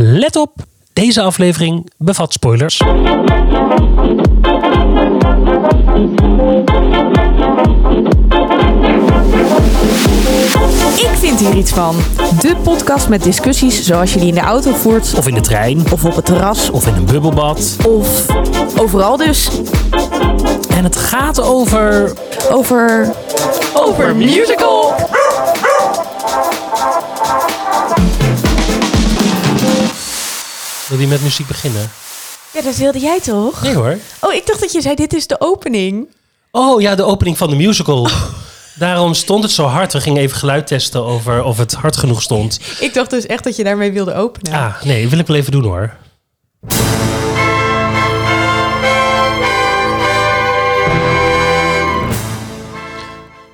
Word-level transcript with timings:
Let 0.00 0.36
op, 0.36 0.52
deze 0.92 1.22
aflevering 1.22 1.90
bevat 1.96 2.32
spoilers. 2.32 2.80
Ik 10.94 11.10
vind 11.18 11.40
hier 11.40 11.54
iets 11.56 11.70
van. 11.72 11.96
De 12.40 12.56
podcast 12.62 13.08
met 13.08 13.22
discussies 13.22 13.84
zoals 13.84 14.12
je 14.12 14.18
die 14.18 14.28
in 14.28 14.34
de 14.34 14.40
auto 14.40 14.72
voert. 14.72 15.14
Of 15.16 15.28
in 15.28 15.34
de 15.34 15.40
trein, 15.40 15.84
Of 15.92 16.04
op 16.04 16.16
het 16.16 16.24
terras. 16.24 16.70
of 16.70 16.86
in 16.86 16.94
een 16.94 17.04
bubbelbad. 17.04 17.76
Of 17.86 18.26
overal 18.78 19.16
dus. 19.16 19.48
En 20.70 20.84
het 20.84 20.96
gaat 20.96 21.40
over... 21.40 22.12
Over... 22.50 23.12
Over 23.74 24.16
musical. 24.16 24.87
Wil 30.88 30.98
je 30.98 31.06
met 31.06 31.22
muziek 31.22 31.46
beginnen? 31.46 31.90
Ja, 32.52 32.62
dat 32.62 32.76
wilde 32.76 32.98
jij 32.98 33.20
toch? 33.20 33.62
Nee 33.62 33.74
hoor. 33.74 33.98
Oh, 34.20 34.32
ik 34.34 34.46
dacht 34.46 34.60
dat 34.60 34.72
je 34.72 34.80
zei 34.80 34.94
dit 34.94 35.12
is 35.12 35.26
de 35.26 35.40
opening. 35.40 36.08
Oh 36.50 36.80
ja, 36.80 36.94
de 36.94 37.02
opening 37.02 37.38
van 37.38 37.50
de 37.50 37.56
musical. 37.56 38.08
Daarom 38.74 39.14
stond 39.14 39.42
het 39.42 39.52
zo 39.52 39.64
hard. 39.64 39.92
We 39.92 40.00
gingen 40.00 40.22
even 40.22 40.36
geluid 40.36 40.66
testen 40.66 41.04
over 41.04 41.42
of 41.42 41.58
het 41.58 41.72
hard 41.72 41.96
genoeg 41.96 42.22
stond. 42.22 42.60
Ik 42.80 42.94
dacht 42.94 43.10
dus 43.10 43.26
echt 43.26 43.44
dat 43.44 43.56
je 43.56 43.64
daarmee 43.64 43.92
wilde 43.92 44.14
openen. 44.14 44.52
Ah, 44.52 44.82
nee, 44.82 45.08
wil 45.08 45.18
ik 45.18 45.26
wel 45.26 45.36
even 45.36 45.52
doen 45.52 45.64
hoor. 45.64 45.96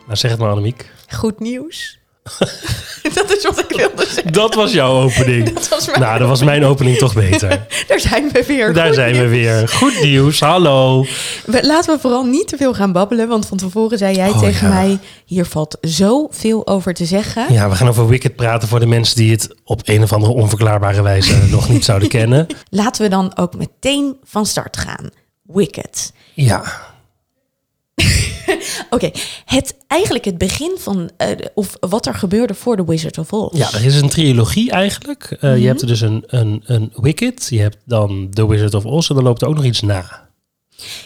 Nou, 0.07 0.17
zeg 0.19 0.31
het 0.31 0.41
maar, 0.41 0.51
Annemiek. 0.51 0.91
Goed 1.09 1.41
nieuws. 1.41 1.99
dat 3.29 3.37
is 3.37 3.45
wat 3.45 3.59
ik 3.59 3.77
wilde 3.77 4.05
zeggen. 4.07 4.33
Dat 4.33 4.55
was 4.55 4.73
jouw 4.73 5.03
opening. 5.03 5.53
Dat 5.53 5.69
was 5.69 5.87
mijn 5.87 6.01
Nou, 6.01 6.19
dan 6.19 6.29
was 6.29 6.43
mijn 6.43 6.65
opening 6.65 6.97
toch 6.97 7.15
beter. 7.15 7.67
Daar 7.89 8.01
zijn 8.01 8.29
we 8.33 8.45
weer. 8.47 8.73
Daar 8.73 8.87
Goed 8.87 8.95
zijn 8.95 9.15
we 9.17 9.29
weer. 9.29 9.69
Goed 9.69 10.03
nieuws, 10.03 10.41
hallo. 10.41 11.05
Laten 11.47 11.95
we 11.95 12.01
vooral 12.01 12.25
niet 12.25 12.49
te 12.49 12.57
veel 12.57 12.75
gaan 12.75 12.93
babbelen, 12.93 13.29
want 13.29 13.47
van 13.47 13.57
tevoren 13.57 13.99
zei 13.99 14.17
jij 14.17 14.29
Oh, 14.29 14.39
tegen 14.39 14.69
ja. 14.69 14.75
mij: 14.75 14.99
hier 15.25 15.45
valt 15.47 15.77
zoveel 15.81 16.67
over 16.67 16.95
te 16.95 17.05
zeggen. 17.05 17.53
Ja, 17.53 17.69
we 17.69 17.75
gaan 17.75 17.89
over 17.89 18.09
Wicked 18.09 18.37
praten 18.37 18.69
voor 18.69 18.81
de 18.81 18.87
mensen 18.87 19.17
die 19.17 19.31
het 19.31 19.55
op 19.65 19.81
een 19.85 20.03
of 20.03 20.13
andere 20.13 20.33
onverklaarbare 20.33 21.03
wijze 21.03 21.37
nog 21.51 21.69
niet 21.69 21.85
zouden 21.85 22.09
kennen. 22.09 22.47
Laten 22.71 23.03
we 23.03 23.09
dan 23.09 23.37
ook 23.37 23.57
meteen 23.57 24.17
van 24.25 24.47
start 24.47 24.77
gaan. 24.77 25.11
Wicked. 25.43 26.13
Ja, 26.35 26.63
Oké, 28.91 29.11
het 29.45 29.77
eigenlijk 29.87 30.25
het 30.25 30.39
begin 30.39 30.77
van 30.79 31.11
eh, 31.17 31.29
of 31.55 31.77
wat 31.81 32.07
er 32.07 32.15
gebeurde 32.15 32.55
voor 32.55 32.77
The 32.77 32.85
Wizard 32.87 33.19
of 33.19 33.33
Oz. 33.33 33.59
ja 33.59 33.73
er 33.73 33.85
is 33.85 34.01
een 34.01 34.09
trilogie 34.09 34.71
eigenlijk. 34.71 35.37
Eh, 35.41 35.59
Je 35.59 35.67
hebt 35.67 35.81
er 35.81 35.87
dus 35.87 36.01
een, 36.01 36.25
een, 36.27 36.63
een 36.67 36.93
Wicked, 36.97 37.47
je 37.51 37.61
hebt 37.61 37.77
dan 37.85 38.29
The 38.33 38.49
Wizard 38.49 38.75
of 38.75 38.85
Oz 38.85 39.09
en 39.09 39.15
dan 39.15 39.25
loopt 39.25 39.43
er 39.43 39.49
ook 39.49 39.55
nog 39.55 39.65
iets 39.65 39.81
na. 39.81 40.29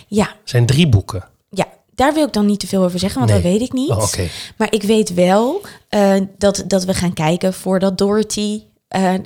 ja, 0.08 0.24
Het 0.26 0.50
zijn 0.50 0.66
drie 0.66 0.88
boeken. 0.88 1.24
ja, 1.50 1.66
daar 1.94 2.14
wil 2.14 2.26
ik 2.26 2.32
dan 2.32 2.46
niet 2.46 2.60
te 2.60 2.66
veel 2.66 2.84
over 2.84 2.98
zeggen, 2.98 3.18
want 3.18 3.32
Nee. 3.32 3.42
dat 3.42 3.50
weet 3.52 3.60
ik 3.60 3.72
niet. 3.72 3.90
Oh, 3.90 4.02
oké. 4.02 4.28
Maar 4.56 4.72
ik 4.72 4.82
weet 4.82 5.14
wel 5.14 5.60
eh, 5.88 6.14
dat, 6.38 6.64
dat 6.66 6.84
we 6.84 6.94
gaan 6.94 7.12
kijken 7.12 7.54
voordat 7.54 7.98
Dorothy 7.98 8.62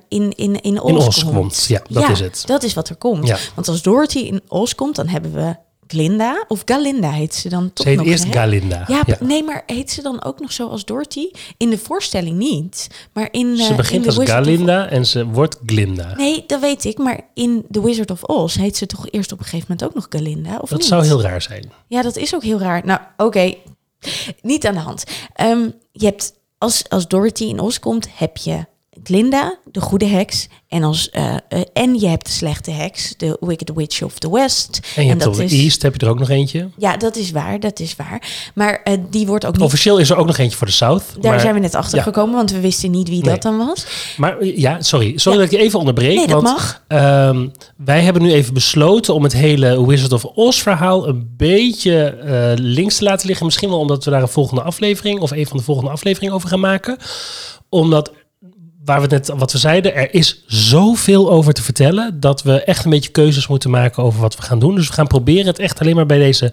in, 0.09 0.33
in, 0.37 0.61
in 0.63 0.81
Oz, 0.83 0.91
In 0.91 0.97
Oz 0.97 1.23
komt. 1.23 1.35
komt, 1.35 1.65
ja, 1.69 1.83
dat 1.89 2.09
is 2.11 2.21
het. 2.21 2.43
Dat 2.47 2.63
is 2.63 2.75
wat 2.75 2.89
er 2.89 2.97
komt. 2.97 3.27
Ja. 3.29 3.37
Want 3.55 3.69
als 3.69 3.83
Dorothy 3.83 4.19
in 4.19 4.41
Oz 4.49 4.73
komt, 4.75 4.97
dan 4.97 5.09
hebben 5.09 5.33
we 5.33 5.57
Glinda. 5.93 6.45
Of 6.49 6.63
Galinda 6.65 7.11
heet 7.11 7.35
ze 7.35 7.49
dan 7.49 7.73
toch 7.73 7.83
Ze 7.85 7.89
heet 7.89 7.99
nog. 7.99 8.07
eerst 8.07 8.25
hè? 8.25 8.33
Galinda. 8.33 8.85
Ja, 8.89 9.03
Ja. 9.07 9.17
nee, 9.21 9.43
maar 9.45 9.63
heet 9.67 9.91
ze 9.91 10.03
dan 10.03 10.25
ook 10.25 10.41
nog 10.41 10.53
zo 10.53 10.69
als 10.69 10.85
Dorothy? 10.85 11.31
In 11.57 11.71
de 11.71 11.79
voorstelling 11.79 12.37
niet. 12.39 12.87
Maar 13.13 13.29
in, 13.31 13.57
Ze 13.57 13.71
eh, 13.71 13.77
begint 13.77 14.01
in 14.03 14.07
als 14.09 14.19
of 14.19 14.25
Galinda 14.27 14.89
en 14.89 15.07
ze 15.07 15.27
wordt 15.27 15.59
Glinda. 15.67 16.15
Nee, 16.17 16.45
dat 16.47 16.61
weet 16.61 16.85
ik. 16.85 16.99
Maar 16.99 17.21
in 17.35 17.65
The 17.71 17.83
Wizard 17.85 18.11
of 18.11 18.23
Oz 18.23 18.57
heet 18.57 18.77
ze 18.77 18.87
toch 18.87 19.11
eerst 19.11 19.33
op 19.33 19.39
een 19.39 19.45
gegeven 19.45 19.67
moment 19.69 19.89
ook 19.89 19.95
nog 19.95 20.07
Galinda? 20.09 20.59
Of 20.61 20.69
Dat 20.69 20.79
niet? 20.79 20.89
zou 20.89 21.05
heel 21.05 21.23
raar 21.23 21.43
zijn. 21.43 21.73
Ja, 21.87 22.03
dat 22.03 22.17
is 22.17 22.35
ook 22.35 22.43
heel 22.43 22.59
raar. 22.59 22.83
Nou, 22.85 23.01
oké. 23.17 23.55
Niet 24.43 24.67
aan 24.67 24.75
de 24.75 24.81
hand. 24.81 25.05
Ehm, 25.35 25.69
je 25.93 26.05
hebt, 26.05 26.33
als, 26.59 26.85
als 26.89 27.09
Dorothy 27.09 27.45
in 27.45 27.61
Oz 27.61 27.79
komt, 27.79 28.09
heb 28.15 28.37
je 28.37 28.65
Glinda, 29.05 29.59
de 29.73 29.81
goede 29.81 30.07
heks. 30.07 30.49
En, 30.69 30.83
als, 30.83 31.11
eh, 31.11 31.35
eh, 31.49 31.61
en 31.73 31.95
je 32.01 32.07
hebt 32.09 32.27
de 32.27 32.33
slechte 32.33 32.71
heks, 32.71 33.15
de 33.17 33.37
Wicked 33.41 33.71
Witch 33.75 34.03
of 34.03 34.19
the 34.19 34.31
West. 34.31 34.81
En 34.97 35.03
je 35.03 35.09
hebt 35.09 35.21
dat 35.21 35.29
op 35.33 35.37
de 35.37 35.45
is- 35.45 35.53
East 35.53 35.83
heb 35.83 35.95
je 35.95 36.07
er 36.07 36.13
ook 36.13 36.19
nog 36.19 36.29
eentje. 36.31 36.69
Ja, 36.77 36.97
dat 36.97 37.17
is 37.17 37.31
waar, 37.31 37.61
dat 37.61 37.81
is 37.81 37.97
waar. 37.97 38.51
Maar 38.55 38.81
eh, 38.85 38.97
die 39.11 39.27
wordt 39.27 39.47
ook 39.47 39.53
niet... 39.53 39.63
Officieel 39.63 39.99
is 39.99 40.11
er 40.11 40.17
ook 40.17 40.27
nog 40.27 40.39
eentje 40.39 40.57
voor 40.57 40.67
de 40.67 40.73
South. 40.73 41.05
Daar 41.21 41.31
maar, 41.33 41.41
zijn 41.41 41.55
we 41.55 41.61
net 41.61 41.75
achter 41.75 41.97
ja. 41.99 42.03
gekomen, 42.03 42.35
want 42.35 42.51
we 42.51 42.61
wisten 42.61 42.91
niet 42.91 43.09
wie 43.09 43.23
Nee. 43.23 43.31
dat 43.33 43.43
dan 43.43 43.57
was. 43.57 43.87
Maar 44.17 44.45
ja, 44.45 44.83
sorry. 44.83 45.19
Sorry 45.19 45.39
Ja. 45.39 45.45
dat 45.45 45.53
ik 45.53 45.59
je 45.59 45.65
even 45.65 45.79
onderbreek. 45.79 46.17
Nee, 46.17 46.27
dat 46.27 46.43
want 46.43 46.57
mag. 46.57 46.83
ehm, 46.89 47.47
wij 47.77 48.01
hebben 48.03 48.23
nu 48.23 48.33
even 48.33 48.55
besloten 48.55 49.15
om 49.15 49.23
het 49.23 49.33
hele 49.33 49.87
Wizard 49.87 50.13
of 50.13 50.25
Oz 50.25 50.61
verhaal 50.63 51.09
een 51.09 51.35
beetje 51.37 52.17
links 52.61 52.97
te 52.97 53.05
laten 53.05 53.27
liggen. 53.27 53.47
Misschien 53.47 53.69
wel 53.69 53.79
omdat 53.79 54.05
we 54.05 54.11
daar 54.11 54.23
een 54.23 54.29
volgende 54.29 54.63
aflevering 54.63 55.21
of 55.21 55.31
een 55.31 55.47
van 55.47 55.57
de 55.57 55.63
volgende 55.63 55.91
afleveringen 55.91 56.35
over 56.35 56.49
gaan 56.49 56.61
maken. 56.61 56.97
Omdat, 57.69 58.13
waar 58.85 59.01
we 59.01 59.07
net 59.07 59.29
wat 59.37 59.53
we 59.53 59.59
zeiden, 59.59 59.95
er 59.95 60.15
is 60.15 60.45
zoveel 60.47 61.31
over 61.31 61.53
te 61.53 61.63
vertellen 61.63 62.21
dat 62.21 62.43
we 62.43 62.65
echt 62.65 62.85
een 62.85 62.91
beetje 62.91 63.11
keuzes 63.11 63.47
moeten 63.47 63.71
maken 63.71 64.03
over 64.03 64.21
wat 64.21 64.37
we 64.37 64.43
gaan 64.43 64.59
doen. 64.59 64.75
Dus 64.75 64.87
we 64.89 64.93
gaan 64.95 65.07
proberen 65.07 65.47
het 65.47 65.59
echt 65.59 65.81
alleen 65.81 65.95
maar 65.97 66.07
bij 66.07 66.19
deze 66.19 66.53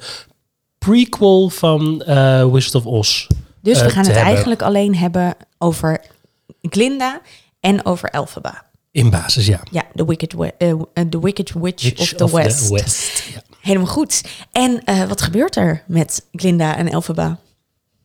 prequel 0.78 1.50
van 1.50 2.02
eh 2.02 2.52
Wizard 2.52 2.76
of 2.76 2.86
Oz. 2.86 3.28
Dus 3.62 3.78
eh, 3.80 3.84
we 3.86 3.90
gaan 3.90 4.04
te 4.04 4.08
het 4.08 4.08
hebben. 4.08 4.24
eigenlijk 4.34 4.62
alleen 4.62 4.96
hebben 4.96 5.36
over 5.58 6.02
Glinda 6.62 7.22
en 7.60 7.86
over 7.86 8.10
Elphaba. 8.10 8.66
In 8.92 9.10
basis, 9.10 9.46
ja. 9.46 9.60
Ja, 9.72 9.84
The 9.96 10.06
Wicked, 10.06 10.34
Wi- 10.34 10.52
eh, 10.58 10.70
eh, 10.70 10.78
the 11.10 11.20
Wicked 11.20 11.54
Witch, 11.54 11.84
Witch 11.84 12.00
of 12.02 12.08
the 12.14 12.36
West. 12.36 12.70
West, 12.70 13.24
ja. 13.34 13.42
Helemaal 13.62 13.88
goed. 13.88 14.24
En 14.52 14.84
eh, 14.86 15.04
wat 15.04 15.22
gebeurt 15.22 15.56
er 15.56 15.84
met 15.88 16.26
Glinda 16.32 16.78
en 16.78 16.90
Elphaba? 16.90 17.40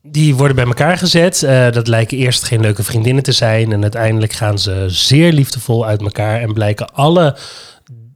Die 0.06 0.34
worden 0.34 0.56
bij 0.56 0.64
elkaar 0.66 0.98
gezet. 0.98 1.42
Eh, 1.42 1.70
dat 1.70 1.88
lijken 1.88 2.18
eerst 2.18 2.44
geen 2.44 2.60
leuke 2.60 2.82
vriendinnen 2.82 3.22
te 3.22 3.32
zijn. 3.32 3.72
En 3.72 3.82
uiteindelijk 3.82 4.32
gaan 4.32 4.58
ze 4.58 4.84
zeer 4.88 5.32
liefdevol 5.32 5.86
uit 5.86 6.00
elkaar. 6.00 6.40
En 6.40 6.52
blijken 6.52 6.92
alle, 6.92 7.36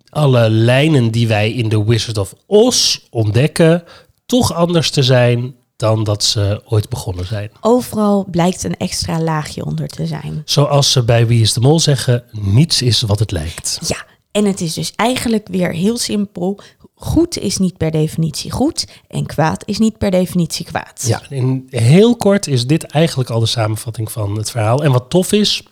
alle 0.09 0.51
lijnen 0.51 1.11
die 1.11 1.29
wij 1.29 1.53
in 1.53 1.69
The 1.69 1.85
Wizard 1.85 2.19
of 2.19 2.35
Oz 2.47 2.99
ontdekken... 3.11 3.85
toch 4.27 4.55
anders 4.55 4.91
te 4.91 5.03
zijn 5.03 5.55
dan 5.77 6.05
dat 6.05 6.25
ze 6.25 6.63
ooit 6.65 6.89
begonnen 6.89 7.27
zijn. 7.27 7.51
Overal 7.61 8.27
blijkt 8.31 8.65
een 8.65 8.77
extra 8.77 9.21
laagje 9.21 9.65
onder 9.65 9.89
te 9.89 10.07
zijn. 10.07 10.43
Zoals 10.45 10.93
ze 10.93 11.03
bij 11.03 11.27
Wie 11.27 11.41
is 11.41 11.53
de 11.53 11.61
Mol 11.61 11.81
zeggen... 11.81 12.23
niets 12.33 12.83
is 12.83 13.01
wat 13.01 13.19
het 13.19 13.31
lijkt. 13.31 13.79
Ja, 13.87 14.05
en 14.31 14.45
het 14.45 14.61
is 14.61 14.75
dus 14.75 14.93
eigenlijk 14.97 15.49
weer 15.51 15.73
heel 15.73 15.99
simpel. 15.99 16.61
Goed 16.95 17.39
is 17.39 17.59
niet 17.59 17.77
per 17.77 17.91
definitie 17.91 18.51
goed 18.51 18.87
en 19.09 19.27
kwaad 19.27 19.63
is 19.67 19.79
niet 19.79 19.99
per 19.99 20.11
definitie 20.11 20.65
kwaad. 20.65 21.05
Ja, 21.07 21.23
in 21.29 21.67
heel 21.71 22.17
kort 22.17 22.47
is 22.47 22.67
dit 22.67 22.85
eigenlijk 22.85 23.31
al 23.31 23.41
de 23.41 23.47
samenvatting 23.47 24.13
van 24.13 24.37
het 24.37 24.51
verhaal. 24.51 24.85
En 24.85 24.93
wat 24.93 25.11
tof 25.11 25.33
is, 25.33 25.63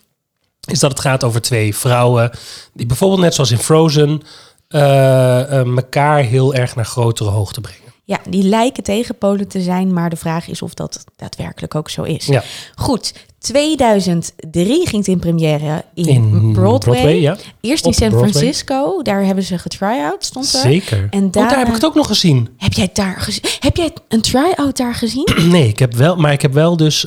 is 0.61 0.81
dat 0.81 0.91
het 0.91 1.01
gaat 1.01 1.25
over 1.25 1.41
twee 1.41 1.77
vrouwen 1.77 2.31
die 2.73 2.87
bijvoorbeeld 2.87 3.21
net 3.21 3.35
zoals 3.35 3.51
in 3.51 3.59
Frozen 3.59 4.23
eh, 4.69 5.41
eh, 5.41 5.67
elkaar 5.67 6.23
heel 6.23 6.55
erg 6.55 6.75
naar 6.75 6.87
grotere 6.87 7.31
hoogte 7.31 7.61
brengen. 7.61 7.87
Ja, 8.05 8.21
die 8.29 8.43
lijken 8.43 8.83
tegenpolen 8.83 9.49
te 9.49 9.61
zijn, 9.61 9.93
maar 9.93 10.11
de 10.11 10.17
vraag 10.17 10.49
is 10.49 10.63
of 10.63 10.75
dat 10.75 11.05
daadwerkelijk 11.17 11.75
ook 11.75 11.91
zo 11.91 12.03
is. 12.03 12.27
Ja. 12.27 12.43
Goed, 12.75 13.15
2003 13.47 14.87
ging 14.87 14.91
het 14.97 15.07
in 15.09 15.19
première 15.19 15.85
in, 15.95 16.07
In 16.07 16.53
Broadway. 16.53 16.79
Broadway, 16.79 17.21
ja. 17.21 17.37
Eerst 17.61 17.85
in 17.85 17.91
Op 17.91 17.97
San 17.97 18.09
Broadway. 18.09 18.31
Francisco, 18.33 19.03
daar 19.03 19.25
hebben 19.25 19.45
ze 19.45 19.59
getry-out, 19.59 20.25
stond 20.25 20.55
er. 20.55 20.61
Zeker. 20.61 21.07
En 21.11 21.25
Oh, 21.25 21.31
daar 21.33 21.59
heb 21.59 21.67
ik 21.69 21.75
het 21.75 21.85
ook 21.85 21.95
nog 21.95 22.07
gezien. 22.07 22.49
Heb 22.57 22.73
jij 22.73 22.91
daar 22.93 23.17
gezien? 23.21 23.43
Heb 23.61 23.77
jij 23.77 23.91
een 24.09 24.21
try-out 24.21 24.77
daar 24.77 24.95
gezien? 24.95 25.29
Nee, 25.57 25.69
ik 25.69 25.79
heb 25.79 25.95
wel, 25.95 26.17
maar 26.17 26.33
ik 26.33 26.43
heb 26.43 26.53
wel 26.53 26.77
dus, 26.77 27.05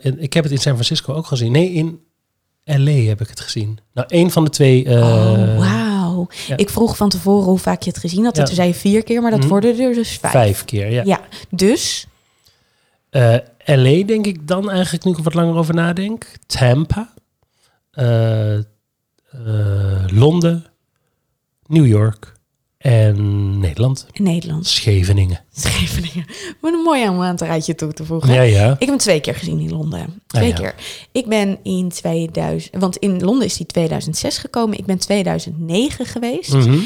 in- 0.00 0.16
ik 0.22 0.32
heb 0.32 0.42
het 0.44 0.52
in 0.52 0.58
San 0.58 0.72
Francisco 0.72 1.14
ook 1.14 1.26
gezien. 1.26 1.52
Nee, 1.52 1.72
in 1.72 2.00
LA 2.64 2.90
heb 2.90 3.20
ik 3.20 3.28
het 3.28 3.40
gezien. 3.40 3.78
Nou, 3.94 4.06
een 4.10 4.30
van 4.30 4.44
de 4.44 4.50
twee. 4.50 4.84
eh, 4.84 4.96
oh, 5.00 5.58
wauw. 5.58 6.26
ja. 6.46 6.56
Ik 6.56 6.70
vroeg 6.70 6.96
van 6.96 7.08
tevoren 7.08 7.44
hoe 7.48 7.58
vaak 7.58 7.82
je 7.82 7.90
het 7.90 7.98
gezien 7.98 8.24
had. 8.24 8.34
En 8.34 8.40
Ja. 8.40 8.46
toen 8.46 8.54
zei 8.54 8.68
je 8.68 8.74
vier 8.74 9.02
keer, 9.02 9.22
maar 9.22 9.30
dat 9.30 9.40
Mhm. 9.40 9.48
worden 9.48 9.78
er 9.80 9.94
dus 9.94 10.18
vijf. 10.20 10.32
Vijf 10.32 10.64
keer, 10.64 10.90
ja. 10.92 11.02
Ja, 11.04 11.20
dus 11.50 12.04
Eh, 13.10 13.34
LA 13.64 14.02
denk 14.04 14.26
ik 14.26 14.48
dan 14.48 14.70
eigenlijk, 14.70 15.04
nu 15.04 15.10
ik 15.10 15.16
er 15.16 15.22
wat 15.22 15.34
langer 15.34 15.54
over 15.54 15.74
nadenk. 15.74 16.26
Tampa. 16.46 17.12
eh, 17.90 18.54
eh, 18.56 18.62
Londen. 20.06 20.64
New 21.66 21.86
York. 21.86 22.32
En 22.78 23.58
Nederland. 23.58 24.06
in 24.12 24.22
Nederland. 24.22 24.66
Scheveningen. 24.66 25.40
Scheveningen. 25.52 26.24
Wat 26.60 26.72
een 26.72 26.82
mooi 26.82 27.08
om 27.08 27.20
aan 27.20 27.30
het 27.30 27.40
rijtje 27.40 27.74
toe 27.74 27.92
te 27.92 28.04
voegen. 28.04 28.32
Ja, 28.34 28.42
ja. 28.42 28.72
Ik 28.72 28.78
heb 28.78 28.88
hem 28.88 28.98
twee 28.98 29.20
keer 29.20 29.34
gezien 29.34 29.58
in 29.58 29.70
Londen. 29.70 30.22
Twee 30.26 30.42
Ah, 30.42 30.48
ja. 30.48 30.54
keer. 30.54 30.74
Ik 31.12 31.26
ben 31.26 31.58
in 31.62 31.88
2000... 31.88 32.76
Want 32.80 32.96
in 32.96 33.20
Londen 33.24 33.46
is 33.46 33.56
die 33.56 33.66
2006 33.66 34.38
gekomen. 34.38 34.78
Ik 34.78 34.84
ben 34.86 34.98
2009 34.98 36.06
geweest. 36.06 36.52
Mhm. 36.52 36.78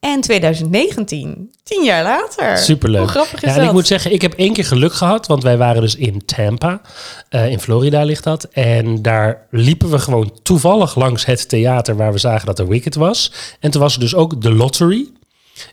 En 0.00 0.20
2019, 0.20 1.50
tien 1.62 1.84
jaar 1.84 2.02
later. 2.02 2.58
Superleuk. 2.58 3.00
Hoe 3.00 3.08
grappig 3.08 3.42
is 3.42 3.48
ja, 3.48 3.48
en 3.48 3.58
dat? 3.58 3.66
ik 3.66 3.72
moet 3.72 3.86
zeggen, 3.86 4.12
ik 4.12 4.22
heb 4.22 4.32
één 4.32 4.52
keer 4.52 4.64
geluk 4.64 4.92
gehad, 4.92 5.26
want 5.26 5.42
wij 5.42 5.56
waren 5.56 5.82
dus 5.82 5.96
in 5.96 6.24
Tampa. 6.24 6.80
Eh, 7.28 7.50
in 7.50 7.60
Florida 7.60 8.02
ligt 8.02 8.24
dat. 8.24 8.44
En 8.44 9.02
daar 9.02 9.46
liepen 9.50 9.90
we 9.90 9.98
gewoon 9.98 10.32
toevallig 10.42 10.94
langs 10.94 11.24
het 11.24 11.48
theater 11.48 11.96
waar 11.96 12.12
we 12.12 12.18
zagen 12.18 12.46
dat 12.46 12.58
er 12.58 12.68
Wicked 12.68 12.94
was. 12.94 13.32
En 13.60 13.70
toen 13.70 13.80
was 13.80 13.94
er 13.94 14.00
dus 14.00 14.14
ook 14.14 14.42
de 14.42 14.52
lottery. 14.52 15.08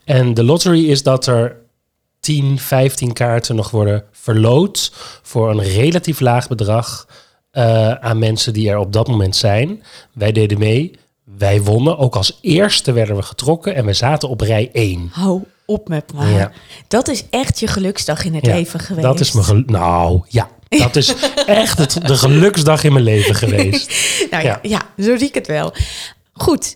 En 0.04 0.34
de 0.34 0.44
lottery 0.44 0.90
is 0.90 1.04
dat 1.04 1.28
er 1.28 1.58
10, 2.20 2.60
15 2.60 3.14
kaarten 3.14 3.56
nog 3.56 3.72
worden 3.72 4.04
verloot 4.12 4.92
voor 5.22 5.50
een 5.50 5.64
relatief 5.64 6.20
laag 6.20 6.48
bedrag 6.48 7.08
eh, 7.52 7.92
aan 7.92 8.20
mensen 8.20 8.54
die 8.54 8.70
er 8.70 8.78
op 8.78 8.94
dat 8.94 9.08
moment 9.08 9.36
zijn. 9.36 9.84
Wij 10.14 10.32
deden 10.32 10.60
mee. 10.60 10.92
Wij 11.38 11.62
wonnen. 11.62 11.98
Ook 11.98 12.16
als 12.16 12.38
eerste 12.42 12.92
werden 12.92 13.16
we 13.16 13.22
getrokken 13.22 13.76
en 13.76 13.86
we 13.86 13.94
zaten 13.94 14.30
op 14.30 14.42
rij 14.42 14.70
1. 14.74 15.10
Hou 15.14 15.42
op 15.66 15.88
met 15.88 16.14
me. 16.14 16.28
Ja. 16.28 16.52
Dat 16.88 17.08
is 17.08 17.24
echt 17.30 17.60
je 17.60 17.68
geluksdag 17.68 18.24
in 18.26 18.34
het 18.36 18.46
Ja, 18.46 18.54
leven 18.56 18.80
geweest. 18.80 19.08
Dat 19.08 19.20
is 19.20 19.32
mijn 19.32 19.46
gel- 19.46 19.64
Nou 19.66 20.22
ja, 20.30 20.50
dat 20.70 20.96
is 20.96 21.14
echt 21.46 21.78
het, 21.78 21.98
de 22.08 22.16
geluksdag 22.18 22.84
in 22.84 22.94
mijn 22.94 23.04
leven 23.06 23.36
geweest. 23.36 23.94
Nou 24.32 24.44
ja, 24.44 24.60
ja. 24.62 24.82
zo 24.98 25.18
zie 25.18 25.28
ik 25.28 25.34
het 25.34 25.48
wel. 25.48 25.74
Goed, 26.34 26.76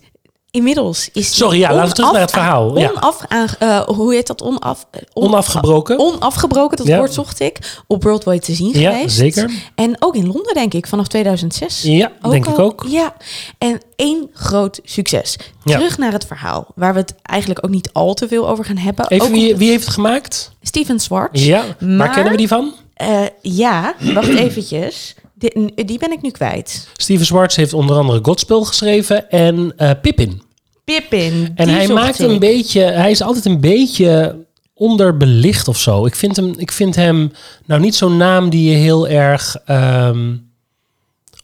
inmiddels 0.51 1.09
is... 1.13 1.35
Sorry, 1.35 1.59
ja, 1.59 1.73
laten 1.73 1.87
we 1.89 1.93
terug 1.95 2.11
naar 2.11 2.21
het 2.21 2.31
verhaal. 2.31 2.77
Ja. 2.79 2.89
Onaf, 2.89 3.25
eh, 3.59 3.79
hoe 3.81 4.13
heet 4.13 4.27
dat? 4.27 4.41
Onaf, 4.41 4.85
eh, 4.91 5.01
on- 5.13 5.23
Onafgebroken. 5.27 5.99
Onafgebroken, 5.99 6.77
dat 6.77 6.87
Ja. 6.87 6.97
woord 6.97 7.13
zocht 7.13 7.39
ik. 7.39 7.81
Op 7.87 8.03
Worldwide 8.03 8.39
te 8.39 8.53
zien 8.53 8.79
Ja, 8.79 8.91
geweest. 8.91 9.15
zeker. 9.15 9.51
En 9.75 9.95
ook 9.99 10.15
in 10.15 10.27
Londen, 10.27 10.53
denk 10.53 10.73
ik, 10.73 10.87
vanaf 10.87 11.07
2006. 11.07 11.81
Ja, 11.81 12.11
denk 12.29 12.47
ik 12.47 12.59
ook. 12.59 12.85
Ja, 12.87 13.13
en 13.57 13.81
één 13.95 14.29
groot 14.33 14.79
succes. 14.83 15.37
Ja. 15.63 15.75
Terug 15.77 15.97
naar 15.97 16.11
het 16.11 16.25
verhaal, 16.25 16.67
waar 16.75 16.93
we 16.93 16.99
het 16.99 17.15
eigenlijk 17.21 17.65
ook 17.65 17.71
niet 17.71 17.89
al 17.93 18.13
te 18.13 18.27
veel 18.27 18.49
over 18.49 18.65
gaan 18.65 18.77
hebben. 18.77 19.07
Even, 19.07 19.25
Ook 19.25 19.31
wie, 19.31 19.55
wie 19.55 19.69
heeft 19.69 19.85
het 19.85 19.93
gemaakt? 19.93 20.51
Steven 20.61 20.99
Swartz. 20.99 21.43
Ja, 21.45 21.63
waar 21.79 21.89
Maar- 21.89 22.09
kennen 22.09 22.31
we 22.31 22.37
die 22.37 22.47
van? 22.47 22.73
Eh, 22.93 23.21
ja, 23.41 23.93
wacht 24.13 24.27
eventjes. 24.45 25.15
Die, 25.39 25.85
die 25.85 25.99
ben 25.99 26.11
ik 26.11 26.21
nu 26.21 26.31
kwijt. 26.31 26.87
Steven 26.97 27.25
Swartz 27.25 27.55
heeft 27.55 27.73
onder 27.73 27.97
andere 27.97 28.19
Godspell 28.21 28.63
geschreven 28.63 29.29
en 29.29 29.73
eh 29.77 29.91
Pippin. 30.01 30.41
Pippin. 30.83 31.51
En 31.55 31.69
hij 31.69 31.87
maakt 31.87 32.19
ik. 32.19 32.29
een 32.29 32.39
beetje, 32.39 32.81
hij 32.81 33.11
is 33.11 33.21
altijd 33.21 33.45
een 33.45 33.59
beetje 33.59 34.45
onderbelicht 34.73 35.67
of 35.67 35.77
zo. 35.77 36.05
Ik 36.05 36.15
vind 36.15 36.35
hem, 36.35 36.53
ik 36.57 36.71
vind 36.71 36.95
hem 36.95 37.31
nou 37.65 37.81
niet 37.81 37.95
zo'n 37.95 38.17
naam 38.17 38.49
die 38.49 38.71
je 38.71 38.77
heel 38.77 39.07
erg 39.07 39.55
ehm, 39.65 40.35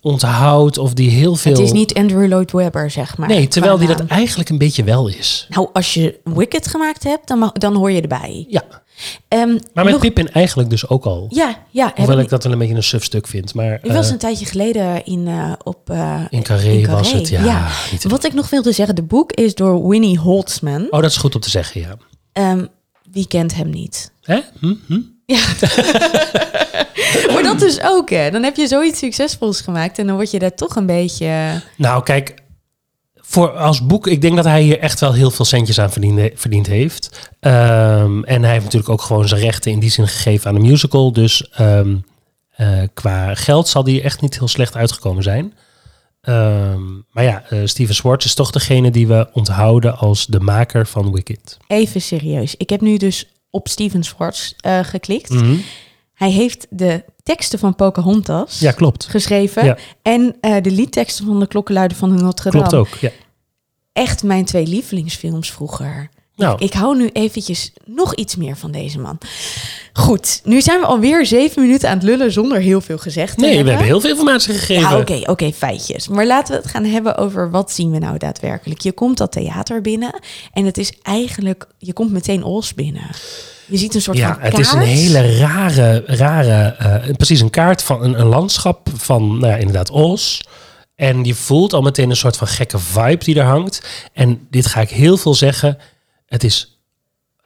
onthoudt 0.01 0.77
of 0.77 0.94
die 0.94 1.09
heel 1.09 1.36
veel. 1.36 1.51
Het 1.51 1.62
is 1.62 1.71
niet 1.71 1.94
Andrew 1.94 2.27
Lloyd 2.27 2.51
Webber, 2.51 2.91
zeg 2.91 3.18
maar. 3.18 3.27
nee, 3.27 3.48
terwijl 3.48 3.77
die 3.77 3.88
dat 3.88 4.06
eigenlijk 4.06 4.50
een 4.50 4.57
beetje 4.57 4.83
wel 4.83 5.07
is. 5.07 5.48
Nou, 5.50 5.69
als 5.74 5.94
je 5.94 6.19
Wicked 6.24 6.68
gemaakt 6.68 7.03
hebt, 7.03 7.27
dan, 7.27 7.39
mag, 7.39 7.51
dan 7.51 7.75
hoor 7.75 7.91
je 7.91 8.01
erbij. 8.01 8.45
Ja, 8.50 8.63
Ehm, 9.27 9.47
maar 9.74 9.83
met 9.83 9.94
nog- 9.94 10.01
Pippin 10.01 10.30
eigenlijk 10.31 10.69
dus 10.69 10.88
ook 10.89 11.06
al. 11.06 11.25
Ja, 11.30 11.57
ja. 11.69 11.92
Hoewel 11.95 12.18
ik- 12.18 12.24
ik 12.24 12.30
dat 12.30 12.44
wel 12.44 12.51
een 12.53 12.57
beetje 12.59 12.75
een 12.75 12.83
suf 12.83 13.03
stuk 13.03 13.27
vind. 13.27 13.53
Maar 13.53 13.80
Ik 13.81 13.92
was 13.92 14.06
eh, 14.06 14.12
een 14.12 14.18
tijdje 14.18 14.45
geleden 14.45 15.06
in, 15.06 15.27
eh, 15.27 15.51
op... 15.63 15.89
eh, 15.89 16.21
in 16.30 16.44
Carré 16.44 16.86
was 16.86 17.12
het, 17.12 17.27
ja. 17.30 17.68
te- 18.00 18.09
Wat 18.09 18.24
ik 18.24 18.33
nog 18.33 18.50
wilde 18.50 18.71
zeggen, 18.71 18.95
de 18.95 19.03
boek 19.03 19.31
is 19.31 19.56
door 19.56 19.88
Winnie 19.88 20.18
Holtzman. 20.19 20.88
Oh, 20.89 21.01
dat 21.01 21.12
is 21.12 21.18
goed 21.18 21.36
om 21.36 21.42
te 21.42 21.50
zeggen, 21.50 21.81
ja. 21.81 21.95
Ehm, 22.31 22.65
wie 23.12 23.27
kent 23.27 23.56
hem 23.56 23.69
niet? 23.69 24.12
Hè? 24.21 24.39
Hm? 24.59 24.74
Hm? 24.88 25.00
Maar 27.33 27.44
dat 27.44 27.59
dus 27.59 27.81
ook, 27.81 28.09
hè. 28.09 28.31
Dan 28.31 28.44
heb 28.44 28.56
je 28.56 28.68
zoiets 28.68 29.00
succesvols 29.00 29.62
gemaakt 29.62 30.00
en 30.00 30.07
dan 30.07 30.15
word 30.15 30.31
je 30.31 30.39
daar 30.39 30.56
toch 30.56 30.75
een 30.75 30.86
beetje... 30.86 31.62
Nou, 31.77 32.03
kijk, 32.03 32.33
voor 33.27 33.50
als 33.57 33.86
boek, 33.86 34.07
ik 34.07 34.22
denk 34.22 34.36
dat 34.36 34.45
hij 34.45 34.62
hier 34.62 34.80
echt 34.80 35.00
wel 35.00 35.13
heel 35.13 35.31
veel 35.31 35.45
centjes 35.45 35.80
aan 35.80 35.92
verdiend, 35.92 36.31
verdiend 36.36 36.68
heeft. 36.68 37.31
Ehm, 37.39 38.24
en 38.24 38.42
hij 38.42 38.51
heeft 38.51 38.63
natuurlijk 38.63 38.92
ook 38.92 39.01
gewoon 39.01 39.27
zijn 39.27 39.42
rechten 39.42 39.72
in 39.72 39.80
die 39.80 39.89
zin 39.89 40.07
gegeven 40.07 40.50
aan 40.50 40.56
de 40.56 40.68
musical. 40.68 41.13
Dus 41.13 41.50
ehm, 41.50 41.95
eh, 42.50 42.81
qua 42.94 43.36
geld 43.36 43.68
zal 43.68 43.83
die 43.83 44.01
echt 44.01 44.22
niet 44.22 44.38
heel 44.38 44.48
slecht 44.48 44.75
uitgekomen 44.75 45.24
zijn. 45.24 45.54
Ehm, 46.22 46.83
maar 47.12 47.24
ja, 47.24 47.44
eh, 47.50 47.60
Steven 47.66 47.95
Swartz 47.95 48.25
is 48.25 48.33
toch 48.33 48.51
degene 48.51 48.92
die 48.92 49.07
we 49.07 49.30
onthouden 49.33 49.98
als 49.98 50.25
de 50.25 50.39
maker 50.39 50.88
van 50.88 51.12
Wicked. 51.12 51.57
Even 51.68 52.01
serieus. 52.01 52.56
Ik 52.56 52.69
heb 52.69 52.81
nu 52.81 52.98
dus 52.98 53.27
op 53.50 53.68
Steven 53.68 54.04
Swartz 54.04 54.54
eh, 54.57 54.80
geklikt. 54.80 55.30
Mhm. 55.30 55.56
Hij 56.13 56.31
heeft 56.31 56.68
de 56.69 57.04
teksten 57.25 57.60
van 57.60 57.75
Pocahontas 57.75 58.60
Ja, 58.60 58.72
klopt. 58.72 59.06
geschreven. 59.06 59.66
Ja. 59.66 59.77
En 60.01 60.36
eh, 60.42 60.62
de 60.62 60.72
liedteksten 60.72 61.25
van 61.25 61.39
de 61.39 61.48
klokkenluider 61.48 61.98
van 61.98 62.16
de 62.18 62.24
Notre 62.24 62.51
Dame. 62.51 62.68
Klopt 62.68 62.88
ook, 62.88 62.98
ja. 63.00 63.10
Echt 63.94 64.24
mijn 64.24 64.45
twee 64.45 64.68
lievelingsfilms 64.68 65.51
vroeger. 65.51 66.10
Nou, 66.36 66.57
Ik 66.63 66.74
hou 66.74 66.98
nu 66.98 67.10
eventjes 67.13 67.74
nog 67.86 68.16
iets 68.16 68.36
meer 68.36 68.57
van 68.57 68.72
deze 68.72 69.00
man. 69.00 69.18
Goed, 69.94 70.42
nu 70.44 70.62
zijn 70.62 70.80
we 70.80 70.86
alweer 70.86 71.25
zeven 71.25 71.62
minuten 71.62 71.89
aan 71.89 71.95
het 71.95 72.04
lullen 72.06 72.31
zonder 72.31 72.60
heel 72.60 72.81
veel 72.81 72.98
gezegd 72.98 73.38
te 73.38 73.42
nee, 73.45 73.63
we 73.63 73.69
hebben. 73.69 73.86
heel 73.88 74.01
veel 74.01 74.10
informatie 74.10 74.54
gegeven. 74.54 74.89
Ja, 74.89 74.98
oké, 75.00 75.22
oké, 75.25 75.51
feitjes. 75.51 76.07
Maar 76.07 76.25
laten 76.25 76.56
we 76.56 76.62
het 76.62 76.72
gaan 76.72 76.86
hebben 76.86 77.18
over 77.18 77.51
wat 77.51 77.72
zien 77.72 77.92
we 77.92 77.98
nou 77.98 78.18
daadwerkelijk. 78.18 78.81
Je 78.81 78.92
komt 78.92 79.18
dat 79.18 79.31
theater 79.31 79.81
binnen 79.81 80.19
en 80.54 80.66
het 80.66 80.77
is 80.77 80.94
eigenlijk, 81.01 81.68
je 81.77 81.94
komt 81.94 82.12
meteen 82.12 82.44
Os 82.44 82.74
binnen. 82.74 83.10
Je 83.67 83.77
ziet 83.77 83.95
een 83.95 84.01
soort 84.01 84.17
Ja, 84.17 84.33
van 84.33 84.41
het 84.41 84.51
kaart. 84.51 84.65
is 84.65 84.71
een 84.71 84.79
hele 84.79 85.38
rare, 85.38 86.03
rare 86.06 86.75
eh, 86.75 87.15
precies 87.15 87.41
een 87.41 87.50
kaart 87.50 87.83
van 87.83 88.03
een, 88.03 88.19
een 88.19 88.25
landschap 88.27 88.89
van, 88.95 89.27
nou 89.39 89.47
ja, 89.47 89.56
inderdaad, 89.56 89.89
Os. 89.89 90.41
En 90.95 91.23
je 91.23 91.35
voelt 91.35 91.73
al 91.73 91.81
meteen 91.81 92.09
een 92.09 92.15
soort 92.15 92.38
van 92.38 92.47
gekke 92.47 92.79
vibe 92.79 93.23
die 93.23 93.39
er 93.39 93.45
hangt. 93.45 93.81
En 94.13 94.47
dit 94.50 94.65
ga 94.65 94.81
ik 94.81 94.89
heel 94.89 95.17
veel 95.17 95.33
zeggen, 95.33 95.77
het 96.25 96.44
is 96.44 96.79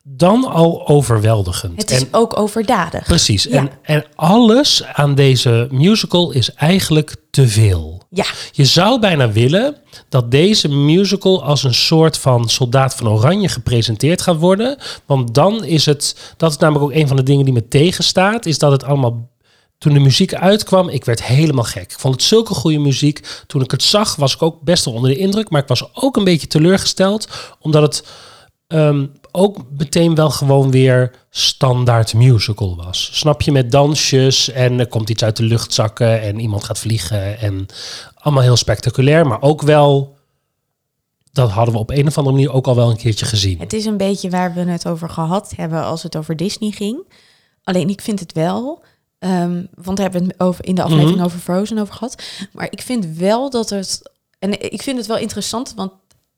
dan 0.03 0.45
al 0.45 0.87
overweldigend. 0.87 1.81
Het 1.81 1.91
is 1.91 2.01
en, 2.01 2.07
ook 2.11 2.39
overdadig. 2.39 3.03
precies. 3.03 3.43
Ja. 3.43 3.51
En, 3.51 3.69
en 3.81 4.05
alles 4.15 4.83
aan 4.83 5.15
deze 5.15 5.67
musical 5.71 6.31
is 6.31 6.53
eigenlijk 6.53 7.15
te 7.31 7.47
veel. 7.47 7.98
Ja, 8.11 8.25
Je 8.51 8.65
zou 8.65 8.99
bijna 8.99 9.31
willen 9.31 9.75
dat 10.09 10.31
deze 10.31 10.67
musical 10.67 11.43
als 11.43 11.63
een 11.63 11.73
soort 11.73 12.17
van 12.17 12.49
soldaat 12.49 12.95
van 12.95 13.07
oranje 13.07 13.47
gepresenteerd 13.47 14.21
gaat 14.21 14.39
worden. 14.39 14.77
Want 15.05 15.33
dan 15.33 15.63
is 15.63 15.85
het, 15.85 16.33
dat 16.37 16.51
is 16.51 16.57
namelijk 16.57 16.85
ook 16.85 16.93
een 16.93 17.07
van 17.07 17.17
de 17.17 17.23
dingen 17.23 17.45
die 17.45 17.53
me 17.53 17.67
tegenstaat, 17.67 18.45
is 18.45 18.57
dat 18.57 18.71
het 18.71 18.83
allemaal, 18.83 19.29
toen 19.77 19.93
de 19.93 19.99
muziek 19.99 20.33
uitkwam, 20.33 20.89
ik 20.89 21.05
werd 21.05 21.23
helemaal 21.23 21.63
gek. 21.63 21.91
Ik 21.91 21.99
vond 21.99 22.13
het 22.13 22.23
zulke 22.23 22.53
goede 22.53 22.79
muziek. 22.79 23.43
Toen 23.47 23.61
ik 23.61 23.71
het 23.71 23.83
zag, 23.83 24.15
was 24.15 24.33
ik 24.33 24.41
ook 24.41 24.61
best 24.61 24.85
wel 24.85 24.93
onder 24.93 25.09
de 25.09 25.17
indruk, 25.17 25.49
maar 25.49 25.61
ik 25.61 25.67
was 25.67 25.95
ook 25.95 26.17
een 26.17 26.23
beetje 26.23 26.47
teleurgesteld, 26.47 27.27
omdat 27.59 27.81
het 27.81 28.07
ehm, 28.67 29.05
ook 29.31 29.57
meteen 29.77 30.15
wel 30.15 30.29
gewoon 30.29 30.71
weer 30.71 31.11
standaard 31.29 32.13
musical 32.13 32.75
was. 32.75 33.09
Snap 33.13 33.41
je, 33.41 33.51
met 33.51 33.71
dansjes 33.71 34.49
en 34.51 34.79
er 34.79 34.87
komt 34.87 35.09
iets 35.09 35.23
uit 35.23 35.37
de 35.37 35.43
lucht 35.43 35.73
zakken 35.73 36.21
en 36.21 36.39
iemand 36.39 36.63
gaat 36.63 36.79
vliegen 36.79 37.39
en 37.39 37.65
allemaal 38.15 38.43
heel 38.43 38.55
spectaculair, 38.57 39.27
maar 39.27 39.41
ook 39.41 39.61
wel, 39.61 40.17
dat 41.31 41.49
hadden 41.49 41.73
we 41.73 41.79
op 41.79 41.89
een 41.89 42.07
of 42.07 42.17
andere 42.17 42.35
manier 42.35 42.51
ook 42.53 42.67
al 42.67 42.75
wel 42.75 42.89
een 42.89 42.97
keertje 42.97 43.25
gezien. 43.25 43.59
het 43.59 43.73
is 43.73 43.85
een 43.85 43.97
beetje 43.97 44.29
waar 44.29 44.53
we 44.53 44.59
het 44.59 44.87
over 44.87 45.09
gehad 45.09 45.53
hebben 45.55 45.83
als 45.83 46.03
het 46.03 46.15
over 46.15 46.35
Disney 46.35 46.71
ging. 46.71 47.13
Alleen 47.63 47.89
ik 47.89 48.01
vind 48.01 48.19
het 48.19 48.33
wel, 48.33 48.83
ehm, 49.19 49.63
want 49.75 49.97
daar 49.97 50.11
hebben 50.11 50.21
we 50.21 50.27
het 50.37 50.39
over, 50.39 50.65
in 50.65 50.75
de 50.75 50.83
aflevering 50.83 51.15
Mhm. 51.15 51.25
over 51.25 51.39
Frozen 51.39 51.77
over 51.77 51.93
gehad. 51.93 52.23
Maar 52.53 52.67
ik 52.71 52.81
vind 52.81 53.05
wel 53.05 53.49
dat 53.49 53.69
het, 53.69 54.11
en 54.39 54.71
ik 54.71 54.81
vind 54.81 54.97
het 54.97 55.07
wel 55.07 55.17
interessant, 55.17 55.73
want 55.75 55.91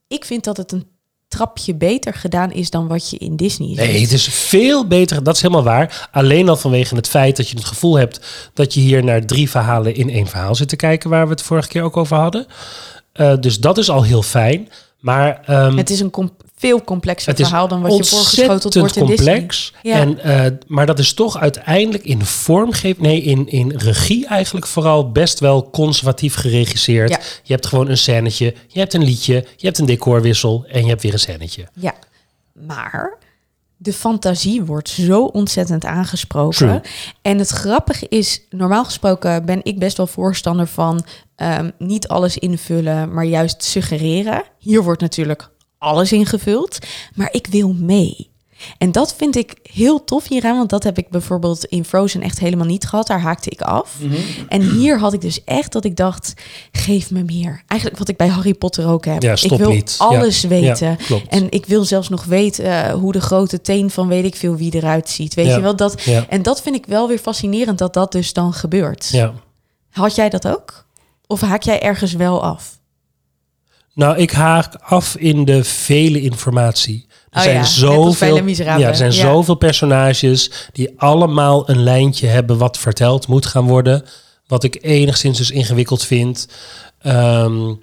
ik 0.07 0.25
vind 0.25 0.43
dat 0.43 0.57
het 0.57 0.71
een 0.71 0.85
trapje 1.31 1.75
beter 1.75 2.13
gedaan 2.13 2.51
is 2.51 2.69
dan 2.69 2.87
wat 2.87 3.09
je 3.09 3.17
in 3.17 3.35
Disney 3.35 3.67
ziet. 3.67 3.77
Nee, 3.77 4.01
het 4.01 4.11
is 4.11 4.27
veel 4.27 4.87
beter. 4.87 5.23
Dat 5.23 5.35
is 5.35 5.41
helemaal 5.41 5.63
waar. 5.63 6.09
Alleen 6.11 6.49
al 6.49 6.55
vanwege 6.55 6.95
het 6.95 7.07
feit 7.07 7.37
dat 7.37 7.49
je 7.49 7.55
het 7.55 7.65
gevoel 7.65 7.97
hebt 7.97 8.19
dat 8.53 8.73
je 8.73 8.79
hier 8.79 9.03
naar 9.03 9.25
drie 9.25 9.49
verhalen 9.49 9.95
in 9.95 10.09
één 10.09 10.27
verhaal 10.27 10.55
zit 10.55 10.69
te 10.69 10.75
kijken, 10.75 11.09
waar 11.09 11.25
we 11.25 11.31
het 11.31 11.41
vorige 11.41 11.67
keer 11.67 11.83
ook 11.83 11.97
over 11.97 12.17
hadden. 12.17 12.45
Eh, 13.13 13.33
dus 13.39 13.59
dat 13.59 13.77
is 13.77 13.89
al 13.89 14.03
heel 14.03 14.23
fijn. 14.23 14.69
Maar 14.99 15.41
ehm, 15.45 15.77
Het 15.77 15.89
is 15.89 15.99
een 15.99 16.09
veel 16.61 16.83
complexer 16.83 17.31
het 17.31 17.41
verhaal 17.41 17.67
dan 17.67 17.81
wat 17.81 17.97
je 17.97 18.03
voorgeschoteld 18.03 18.73
wordt 18.73 18.95
in 18.95 19.05
Disney. 19.05 19.33
complex. 19.33 19.73
Ja. 19.81 19.95
En, 19.95 20.19
eh, 20.19 20.51
maar 20.67 20.85
dat 20.85 20.99
is 20.99 21.13
toch 21.13 21.37
uiteindelijk 21.39 22.03
in 22.03 22.25
vormgeving, 22.25 23.07
nee, 23.07 23.21
in, 23.21 23.47
in 23.47 23.71
regie 23.77 24.25
eigenlijk 24.25 24.67
vooral 24.67 25.11
best 25.11 25.39
wel 25.39 25.69
conservatief 25.69 26.35
geregisseerd. 26.35 27.09
Ja. 27.09 27.19
Je 27.43 27.53
hebt 27.53 27.67
gewoon 27.67 27.89
een 27.89 27.97
scènetje, 27.97 28.53
je 28.67 28.79
hebt 28.79 28.93
een 28.93 29.03
liedje, 29.03 29.45
je 29.55 29.65
hebt 29.65 29.77
een 29.77 29.85
decorwissel 29.85 30.65
en 30.67 30.81
je 30.81 30.89
hebt 30.89 31.01
weer 31.01 31.13
een 31.13 31.19
scènetje. 31.19 31.67
Ja, 31.73 31.93
maar 32.53 33.17
de 33.77 33.93
fantasie 33.93 34.63
wordt 34.63 34.89
zo 34.89 35.23
ontzettend 35.23 35.85
aangesproken. 35.85 36.67
True. 36.67 36.81
En 37.21 37.37
het 37.37 37.49
grappige 37.49 38.05
is, 38.09 38.41
normaal 38.49 38.85
gesproken 38.85 39.45
ben 39.45 39.59
ik 39.63 39.79
best 39.79 39.97
wel 39.97 40.07
voorstander 40.07 40.67
van 40.67 41.05
ehm, 41.35 41.69
niet 41.77 42.07
alles 42.07 42.37
invullen, 42.37 43.13
maar 43.13 43.25
juist 43.25 43.63
suggereren. 43.63 44.43
Hier 44.57 44.83
wordt 44.83 45.01
natuurlijk 45.01 45.49
alles 45.81 46.11
ingevuld, 46.11 46.77
maar 47.15 47.29
ik 47.31 47.47
wil 47.47 47.73
mee. 47.73 48.29
En 48.77 48.91
dat 48.91 49.15
vind 49.17 49.35
ik 49.35 49.53
heel 49.63 50.03
tof 50.03 50.27
hieraan, 50.27 50.57
want 50.57 50.69
dat 50.69 50.83
heb 50.83 50.97
ik 50.97 51.09
bijvoorbeeld 51.09 51.65
in 51.65 51.85
Frozen 51.85 52.21
echt 52.21 52.39
helemaal 52.39 52.65
niet 52.65 52.87
gehad. 52.87 53.07
Daar 53.07 53.21
haakte 53.21 53.49
ik 53.49 53.61
af. 53.61 53.95
Mhm. 53.99 54.15
En 54.47 54.61
hier 54.61 54.99
had 54.99 55.13
ik 55.13 55.21
dus 55.21 55.43
echt 55.43 55.71
dat 55.71 55.85
ik 55.85 55.95
dacht, 55.95 56.33
geef 56.71 57.11
me 57.11 57.23
meer. 57.23 57.63
Eigenlijk 57.67 57.99
wat 57.99 58.09
ik 58.09 58.17
bij 58.17 58.27
Harry 58.27 58.53
Potter 58.53 58.87
ook 58.87 59.05
heb. 59.05 59.21
Ja, 59.21 59.35
ik 59.41 59.51
wil 59.51 59.69
niet. 59.69 59.95
Ja. 59.99 60.05
alles 60.05 60.43
weten. 60.43 60.97
Ja. 61.07 61.17
En 61.29 61.51
ik 61.51 61.65
wil 61.65 61.83
zelfs 61.83 62.09
nog 62.09 62.23
weten 62.23 62.65
eh, 62.65 62.93
hoe 62.93 63.11
de 63.11 63.21
grote 63.21 63.61
teen 63.61 63.89
van 63.89 64.07
weet 64.07 64.25
ik 64.25 64.35
veel 64.35 64.55
wie 64.55 64.75
eruit 64.75 65.09
ziet. 65.09 65.33
Weet 65.33 65.47
je 65.53 65.61
wel? 65.61 65.75
Dat. 65.75 66.01
En 66.29 66.41
dat 66.41 66.61
vind 66.61 66.75
ik 66.75 66.85
wel 66.85 67.07
weer 67.07 67.19
fascinerend 67.19 67.77
dat 67.77 67.93
dat 67.93 68.11
dus 68.11 68.33
dan 68.33 68.53
gebeurt. 68.53 69.09
Ja. 69.11 69.33
Had 69.89 70.15
jij 70.15 70.29
dat 70.29 70.47
ook? 70.47 70.85
Of 71.27 71.41
haak 71.41 71.63
jij 71.63 71.81
ergens 71.81 72.13
wel 72.13 72.43
af? 72.43 72.79
Nou, 73.93 74.17
ik 74.17 74.31
haak 74.31 74.75
af 74.75 75.15
in 75.17 75.45
de 75.45 75.63
vele 75.63 76.21
informatie. 76.21 77.05
Er 77.29 77.37
Oh 77.37 77.43
zijn 77.43 77.55
ja, 77.55 77.63
zoveel, 77.63 78.45
ja, 78.47 78.79
er 78.79 78.95
zijn 78.95 79.11
Ja. 79.13 79.21
zoveel 79.21 79.55
personages 79.55 80.51
die 80.71 80.89
allemaal 80.97 81.69
een 81.69 81.83
lijntje 81.83 82.27
hebben 82.27 82.57
wat 82.57 82.77
verteld 82.77 83.27
moet 83.27 83.45
gaan 83.45 83.65
worden. 83.67 84.03
Wat 84.47 84.63
ik 84.63 84.77
enigszins 84.81 85.37
dus 85.37 85.51
ingewikkeld 85.51 86.03
vind. 86.05 86.47
Ehm, 87.01 87.73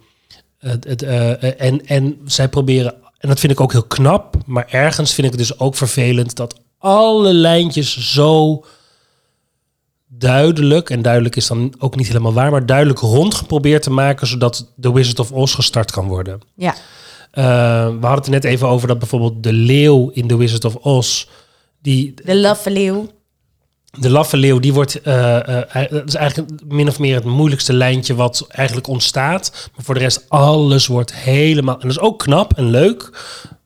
het, 0.58 0.84
het, 0.84 1.02
eh, 1.02 1.60
en, 1.60 1.86
en 1.86 2.18
zij 2.24 2.48
proberen, 2.48 2.94
en 3.18 3.28
dat 3.28 3.40
vind 3.40 3.52
ik 3.52 3.60
ook 3.60 3.72
heel 3.72 3.82
knap, 3.86 4.36
maar 4.46 4.66
ergens 4.70 5.14
vind 5.14 5.26
ik 5.26 5.38
het 5.38 5.48
dus 5.48 5.58
ook 5.58 5.76
vervelend 5.76 6.36
dat 6.36 6.54
alle 6.78 7.32
lijntjes 7.32 8.12
zo 8.12 8.64
duidelijk, 10.18 10.90
en 10.90 11.02
duidelijk 11.02 11.36
is 11.36 11.46
dan 11.46 11.74
ook 11.78 11.96
niet 11.96 12.06
helemaal 12.06 12.32
waar, 12.32 12.50
maar 12.50 12.66
duidelijk 12.66 12.98
rond 12.98 13.34
geprobeerd 13.34 13.82
te 13.82 13.90
maken, 13.90 14.26
zodat 14.26 14.72
The 14.80 14.92
Wizard 14.92 15.18
of 15.18 15.32
Oz 15.32 15.54
gestart 15.54 15.90
kan 15.90 16.06
worden. 16.06 16.40
Ja, 16.54 16.74
Uh, 17.34 17.44
we 17.86 18.06
hadden 18.06 18.10
het 18.10 18.28
net 18.28 18.44
even 18.44 18.68
over 18.68 18.88
dat 18.88 18.98
bijvoorbeeld 18.98 19.42
de 19.42 19.52
leeuw 19.52 20.10
in 20.12 20.26
The 20.28 20.36
Wizard 20.36 20.64
of 20.64 20.74
Oz, 20.74 21.26
die, 21.82 22.14
de 22.24 22.36
laffe 22.36 22.70
leeuw. 22.70 23.10
de 23.98 24.10
laffe 24.10 24.36
leeuw, 24.36 24.58
die 24.58 24.72
wordt, 24.72 25.02
eh, 25.02 25.82
eh, 25.82 25.90
dat 25.90 26.06
is 26.06 26.14
eigenlijk 26.14 26.62
min 26.68 26.88
of 26.88 26.98
meer 26.98 27.14
het 27.14 27.24
moeilijkste 27.24 27.72
lijntje 27.72 28.14
wat 28.14 28.46
eigenlijk 28.48 28.86
ontstaat. 28.86 29.70
Maar 29.74 29.84
voor 29.84 29.94
de 29.94 30.00
rest, 30.00 30.24
alles 30.28 30.86
wordt 30.86 31.14
helemaal, 31.14 31.74
en 31.74 31.80
dat 31.80 31.90
is 31.90 32.00
ook 32.00 32.18
knap 32.18 32.56
en 32.56 32.70
leuk, 32.70 33.10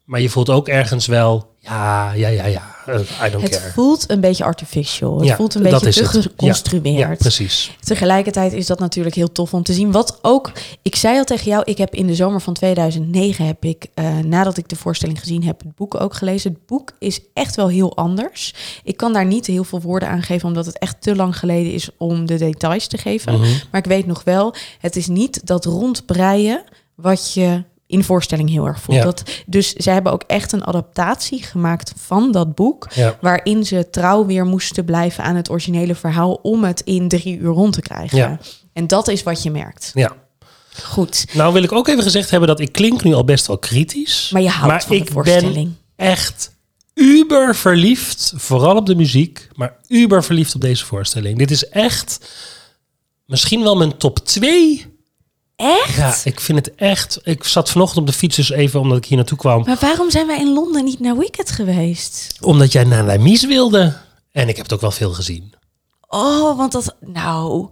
maar 0.04 0.20
je 0.20 0.30
voelt 0.30 0.50
ook 0.50 0.68
ergens 0.68 1.06
wel, 1.06 1.54
ja, 1.58 2.12
ja, 2.12 2.28
ja, 2.28 2.46
ja, 2.46 2.60
eh, 2.60 2.71
I 2.88 3.30
don't 3.30 3.42
Het 3.42 3.58
care. 3.58 3.72
voelt 3.72 4.10
een 4.10 4.20
beetje 4.20 4.44
artificial. 4.44 5.18
Het 5.18 5.26
Ja, 5.26 5.36
voelt 5.36 5.54
een 5.54 5.62
beetje 5.62 5.78
te 5.78 5.86
het. 5.86 6.12
Ja, 6.14 6.20
geconstrueerd. 6.20 6.98
Ja, 6.98 7.14
precies. 7.14 7.76
Tegelijkertijd 7.80 8.52
is 8.52 8.66
dat 8.66 8.78
natuurlijk 8.78 9.14
heel 9.14 9.32
tof 9.32 9.54
om 9.54 9.62
te 9.62 9.72
zien. 9.72 9.92
Wat 9.92 10.18
ook, 10.22 10.52
ik 10.82 10.96
zei 10.96 11.18
al 11.18 11.24
tegen 11.24 11.50
jou, 11.50 11.62
ik 11.64 11.78
heb 11.78 11.94
in 11.94 12.06
de 12.06 12.14
zomer 12.14 12.40
van 12.40 12.54
2009 12.54 13.46
heb 13.46 13.64
ik, 13.64 13.86
eh, 13.94 14.18
nadat 14.18 14.56
ik 14.56 14.68
de 14.68 14.76
voorstelling 14.76 15.18
gezien 15.20 15.44
heb, 15.44 15.60
het 15.60 15.74
boek 15.74 16.00
ook 16.00 16.14
gelezen. 16.14 16.50
Het 16.52 16.66
boek 16.66 16.92
is 16.98 17.20
echt 17.34 17.56
wel 17.56 17.68
heel 17.68 17.96
anders. 17.96 18.54
Ik 18.84 18.96
kan 18.96 19.12
daar 19.12 19.26
niet 19.26 19.46
heel 19.46 19.64
veel 19.64 19.80
woorden 19.80 20.08
aan 20.08 20.22
geven, 20.22 20.48
omdat 20.48 20.66
het 20.66 20.78
echt 20.78 20.96
te 21.02 21.16
lang 21.16 21.38
geleden 21.38 21.72
is 21.72 21.88
om 21.98 22.26
de 22.26 22.36
details 22.38 22.86
te 22.86 22.98
geven. 22.98 23.32
Mhm. 23.32 23.50
Maar 23.70 23.80
ik 23.80 23.86
weet 23.86 24.06
nog 24.06 24.24
wel, 24.24 24.54
het 24.78 24.96
is 24.96 25.06
niet 25.06 25.46
dat 25.46 25.64
rondbreien 25.64 26.64
wat 26.94 27.32
je 27.34 27.62
in 27.92 27.98
de 27.98 28.04
voorstelling 28.04 28.50
heel 28.50 28.66
erg 28.66 28.80
voelt. 28.80 28.98
Ja. 28.98 29.04
Dat, 29.04 29.22
dus 29.46 29.72
zij 29.72 29.92
hebben 29.92 30.12
ook 30.12 30.24
echt 30.26 30.52
een 30.52 30.64
adaptatie 30.64 31.42
gemaakt 31.42 31.92
van 31.96 32.32
dat 32.32 32.54
boek. 32.54 32.88
Ja. 32.94 33.18
Waarin 33.20 33.64
ze 33.64 33.90
trouw 33.90 34.26
weer 34.26 34.44
moesten 34.44 34.84
blijven 34.84 35.24
aan 35.24 35.36
het 35.36 35.50
originele 35.50 35.94
verhaal 35.94 36.32
om 36.42 36.64
het 36.64 36.80
in 36.80 37.08
drie 37.08 37.38
uur 37.38 37.52
rond 37.52 37.72
te 37.72 37.80
krijgen. 37.80 38.18
Ja. 38.18 38.38
En 38.72 38.86
dat 38.86 39.08
is 39.08 39.22
wat 39.22 39.42
je 39.42 39.50
merkt. 39.50 39.90
Ja. 39.94 40.16
Goed. 40.82 41.26
Nou 41.32 41.52
wil 41.52 41.62
ik 41.62 41.72
ook 41.72 41.88
even 41.88 42.02
gezegd 42.02 42.30
hebben 42.30 42.48
dat 42.48 42.60
ik 42.60 42.72
klink 42.72 43.02
nu 43.02 43.14
al 43.14 43.24
best 43.24 43.46
wel 43.46 43.58
kritisch. 43.58 44.30
Maar 44.32 44.42
je 44.42 44.48
houdt 44.48 44.84
van 44.84 44.96
de 44.96 45.02
ik 45.02 45.10
voorstelling. 45.10 45.54
ben 45.54 45.78
echt 45.96 46.52
uber 46.94 47.56
verliefd, 47.56 48.32
vooral 48.36 48.76
op 48.76 48.86
de 48.86 48.94
muziek, 48.94 49.48
maar 49.54 49.76
uber 49.88 50.24
verliefd 50.24 50.54
op 50.54 50.60
deze 50.60 50.84
voorstelling. 50.84 51.38
Dit 51.38 51.50
is 51.50 51.68
echt 51.68 52.18
misschien 53.26 53.62
wel 53.62 53.76
mijn 53.76 53.96
top 53.96 54.18
2. 54.18 54.91
Echt? 55.56 55.96
Ja, 55.96 56.14
ik 56.24 56.40
vind 56.40 56.58
het 56.66 56.74
echt. 56.74 57.18
Ik 57.22 57.44
zat 57.44 57.70
vanochtend 57.70 58.00
op 58.00 58.06
de 58.06 58.12
fiets 58.12 58.36
dus 58.36 58.50
even 58.50 58.80
omdat 58.80 58.96
ik 58.96 59.04
hier 59.04 59.16
naartoe 59.16 59.38
kwam, 59.38 59.62
Maar 59.64 59.76
waarom 59.80 60.10
zijn 60.10 60.26
wij 60.26 60.38
in 60.38 60.52
Londen 60.52 60.84
niet 60.84 61.00
naar 61.00 61.16
Wicked 61.18 61.50
geweest? 61.50 62.36
omdat 62.40 62.72
jij 62.72 62.84
naar 62.84 63.20
Mise 63.20 63.46
wilde. 63.46 63.96
En 64.32 64.48
ik 64.48 64.56
heb 64.56 64.64
het 64.64 64.74
ook 64.74 64.80
wel 64.80 64.90
veel 64.90 65.12
gezien. 65.12 65.52
Oh, 66.08 66.56
want 66.56 66.72
dat... 66.72 66.96
Nou, 67.00 67.68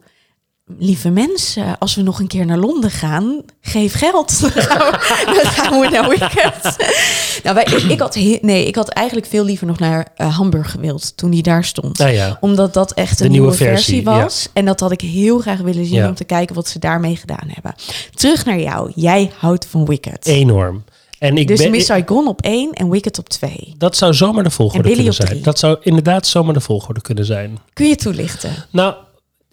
lieve 0.78 1.10
mensen, 1.10 1.78
als 1.78 1.94
we 1.94 2.02
nog 2.02 2.20
een 2.20 2.26
keer 2.26 2.46
naar 2.46 2.58
Londen 2.58 2.90
gaan, 2.90 3.42
geef 3.60 3.94
geld. 3.94 4.40
Dan 4.40 4.50
gaan 4.50 4.78
we, 4.78 5.40
dan 5.42 5.52
gaan 5.52 5.80
we 5.80 5.88
naar 5.88 6.08
Wicked. 6.08 6.76
nou, 7.44 7.54
wij, 7.54 7.64
ik, 7.88 8.00
had 8.00 8.14
nee, 8.40 8.66
ik 8.66 8.74
had 8.74 8.88
eigenlijk 8.88 9.26
veel 9.26 9.44
liever 9.44 9.66
nog 9.66 9.78
naar 9.78 10.06
eh, 10.16 10.36
Hamburg 10.36 10.70
gewild 10.70 11.16
toen 11.16 11.30
die 11.30 11.42
daar 11.42 11.64
stond. 11.64 11.98
Nou 11.98 12.10
ja, 12.10 12.36
Omdat 12.40 12.74
dat 12.74 12.92
echt 12.92 13.20
een 13.20 13.30
nieuwe 13.30 13.48
nieuwe, 13.50 13.64
versie, 13.64 14.02
versie, 14.02 14.22
was. 14.22 14.48
En 14.52 14.64
dat 14.64 14.80
had 14.80 14.92
ik 14.92 15.00
heel 15.00 15.38
graag 15.38 15.58
willen 15.58 15.84
zien 15.84 15.94
Ja. 15.94 16.08
om 16.08 16.14
te 16.14 16.24
kijken 16.24 16.54
wat 16.54 16.68
ze 16.68 16.78
daarmee 16.78 17.16
gedaan 17.16 17.48
hebben. 17.48 17.74
Terug 18.14 18.44
naar 18.44 18.60
jou. 18.60 18.92
Jij 18.94 19.30
houdt 19.38 19.66
van 19.66 19.84
Wicked. 19.86 20.26
enorm. 20.26 20.84
En 21.18 21.36
ik 21.36 21.48
dus 21.48 21.58
ben, 21.62 21.70
Miss 21.70 21.86
Saigon 21.86 22.28
op 22.28 22.40
één 22.42 22.72
en 22.72 22.90
Wicked 22.90 23.18
op 23.18 23.28
twee. 23.28 23.74
dat 23.78 23.96
zou 23.96 24.14
zomaar 24.14 24.44
de 24.44 24.50
volgorde 24.50 24.92
kunnen 24.92 25.14
zijn. 25.14 25.28
drie. 25.28 25.40
Dat 25.42 25.58
zou 25.58 25.76
inderdaad 25.82 26.26
zomaar 26.26 26.54
de 26.54 26.60
volgorde 26.60 27.00
kunnen 27.00 27.24
zijn. 27.24 27.58
Kun 27.72 27.88
je 27.88 27.96
toelichten? 27.96 28.50
Nou, 28.70 28.94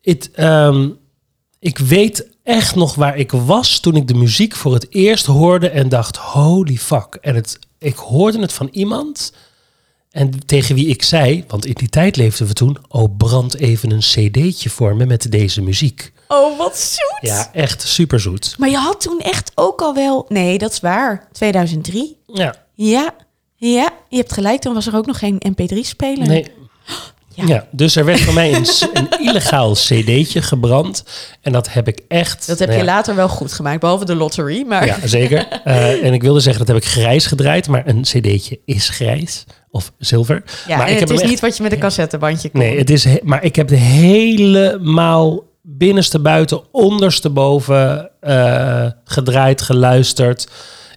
het, 0.01 0.31
ehm, 0.31 0.89
ik 1.59 1.77
weet 1.77 2.27
echt 2.43 2.75
nog 2.75 2.95
waar 2.95 3.17
ik 3.17 3.31
was 3.31 3.79
toen 3.79 3.95
ik 3.95 4.07
de 4.07 4.13
muziek 4.13 4.55
voor 4.55 4.73
het 4.73 4.87
eerst 4.89 5.25
hoorde 5.25 5.69
en 5.69 5.89
dacht, 5.89 6.17
holy 6.17 6.77
fuck. 6.77 7.17
En 7.21 7.35
het, 7.35 7.59
ik 7.77 7.95
hoorde 7.95 8.39
het 8.39 8.53
van 8.53 8.69
iemand 8.71 9.33
en 10.11 10.45
tegen 10.45 10.75
wie 10.75 10.87
ik 10.87 11.03
zei, 11.03 11.43
want 11.47 11.65
in 11.65 11.73
die 11.73 11.89
tijd 11.89 12.15
leefden 12.15 12.47
we 12.47 12.53
toen, 12.53 12.77
oh 12.87 13.17
brand 13.17 13.55
even 13.55 13.91
een 13.91 13.99
cd'tje 13.99 14.69
voor 14.69 14.95
me 14.95 15.05
met 15.05 15.31
deze 15.31 15.61
muziek. 15.61 16.11
Oh, 16.27 16.57
wat 16.57 16.77
zoet. 16.77 17.29
Ja, 17.29 17.49
echt 17.53 17.81
super 17.81 18.19
zoet. 18.19 18.55
Maar 18.57 18.69
je 18.69 18.77
had 18.77 19.01
toen 19.01 19.19
echt 19.19 19.51
ook 19.55 19.81
al 19.81 19.93
wel... 19.93 20.25
Nee, 20.29 20.57
dat 20.57 20.71
is 20.71 20.79
waar. 20.79 21.27
2003. 21.31 22.17
Ja, 22.33 22.55
Ja, 22.73 23.15
ja. 23.55 23.89
Je 24.09 24.17
hebt 24.17 24.33
gelijk. 24.33 24.61
Toen 24.61 24.73
was 24.73 24.87
er 24.87 24.95
ook 24.95 25.05
nog 25.05 25.19
geen 25.19 25.41
MP3-speler. 25.47 26.27
nee. 26.27 26.51
Ja. 27.37 27.45
Ja. 27.45 27.67
dus 27.71 27.95
er 27.95 28.05
werd 28.05 28.19
voor 28.19 28.33
mij 28.33 28.53
een, 28.53 28.67
een 28.93 29.09
illegaal 29.19 29.73
cd'tje 29.73 30.41
gebrand. 30.41 31.03
En 31.41 31.51
dat 31.51 31.73
heb 31.73 31.87
ik 31.87 32.01
echt... 32.07 32.47
Dat 32.47 32.59
heb 32.59 32.67
nou 32.67 32.79
je 32.79 32.85
ja, 32.85 32.93
later 32.93 33.15
wel 33.15 33.29
goed 33.29 33.53
gemaakt, 33.53 33.79
behalve 33.79 34.05
de 34.05 34.15
lottery. 34.15 34.65
Maar 34.67 34.85
Ja, 34.85 34.97
zeker. 35.03 35.47
Eh, 35.63 36.05
en 36.05 36.13
ik 36.13 36.21
wilde 36.21 36.39
zeggen, 36.39 36.65
dat 36.65 36.75
heb 36.75 36.83
ik 36.83 36.89
grijs 36.89 37.25
gedraaid, 37.25 37.67
maar 37.67 37.87
een 37.87 38.01
cd'tje 38.01 38.59
is 38.65 38.89
grijs 38.89 39.43
of 39.69 39.91
zilver. 39.97 40.43
Ja, 40.67 40.77
maar 40.77 40.85
en 40.85 40.93
ik 40.93 40.99
het 40.99 41.09
heb 41.09 41.19
is 41.19 41.29
niet 41.29 41.39
wat 41.39 41.57
je 41.57 41.63
met 41.63 41.71
een 41.71 41.79
cassettebandje 41.79 42.49
kon. 42.49 42.59
Nee, 42.59 42.77
het 42.77 42.89
is 42.89 43.05
maar 43.23 43.43
ik 43.43 43.55
heb 43.55 43.67
de 43.67 43.75
helemaal 43.75 45.43
binnenste 45.61 46.19
buiten, 46.19 46.61
onderste 46.71 47.29
boven 47.29 48.09
eh, 48.19 48.85
gedraaid, 49.03 49.61
geluisterd. 49.61 50.47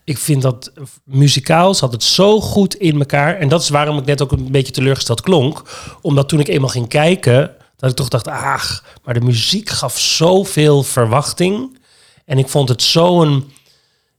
Ik 0.05 0.19
vind 0.19 0.43
dat 0.43 0.73
muzikaal 1.05 1.75
zat 1.75 1.93
het 1.93 2.03
zo 2.03 2.41
goed 2.41 2.75
in 2.75 2.99
elkaar. 2.99 3.37
En 3.37 3.49
dat 3.49 3.63
is 3.63 3.69
waarom 3.69 3.99
ik 3.99 4.05
net 4.05 4.23
ook 4.23 4.33
een 4.33 4.51
beetje 4.51 4.73
teleurgesteld 4.73 5.21
klonk. 5.21 5.63
Omdat 6.01 6.29
toen 6.29 6.41
ik 6.41 6.49
eenmaal 6.49 6.69
ging 6.69 6.89
kijken, 6.89 7.55
dat 7.77 7.91
ik 7.91 7.97
toch 7.97 8.09
dacht, 8.09 8.29
ach, 8.29 8.85
maar 9.05 9.15
de 9.15 9.21
muziek 9.21 9.69
gaf 9.69 9.99
zoveel 9.99 10.83
verwachting. 10.83 11.79
En 12.25 12.39
ik 12.39 12.49
vond 12.49 12.69
het 12.69 12.83
zo'n 12.83 13.53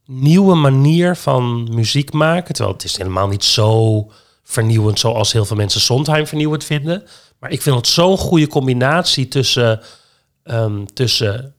nieuwe 0.05 0.55
manier 0.55 1.15
van 1.15 1.67
muziek 1.73 2.13
maken. 2.13 2.53
Terwijl 2.53 2.75
het 2.75 2.85
is 2.85 2.97
helemaal 2.97 3.27
niet 3.27 3.43
zo 3.43 4.05
vernieuwend 4.43 4.99
zoals 4.99 5.31
heel 5.31 5.45
veel 5.45 5.55
mensen 5.55 5.81
Sondheim 5.81 6.27
vernieuwend 6.27 6.63
vinden. 6.63 7.03
Maar 7.39 7.51
ik 7.51 7.61
vind 7.61 7.75
het 7.75 7.87
zo'n 7.87 8.17
goede 8.17 8.47
combinatie 8.47 9.27
tussen, 9.27 9.81
ehm, 10.43 10.85
tussen 10.93 11.55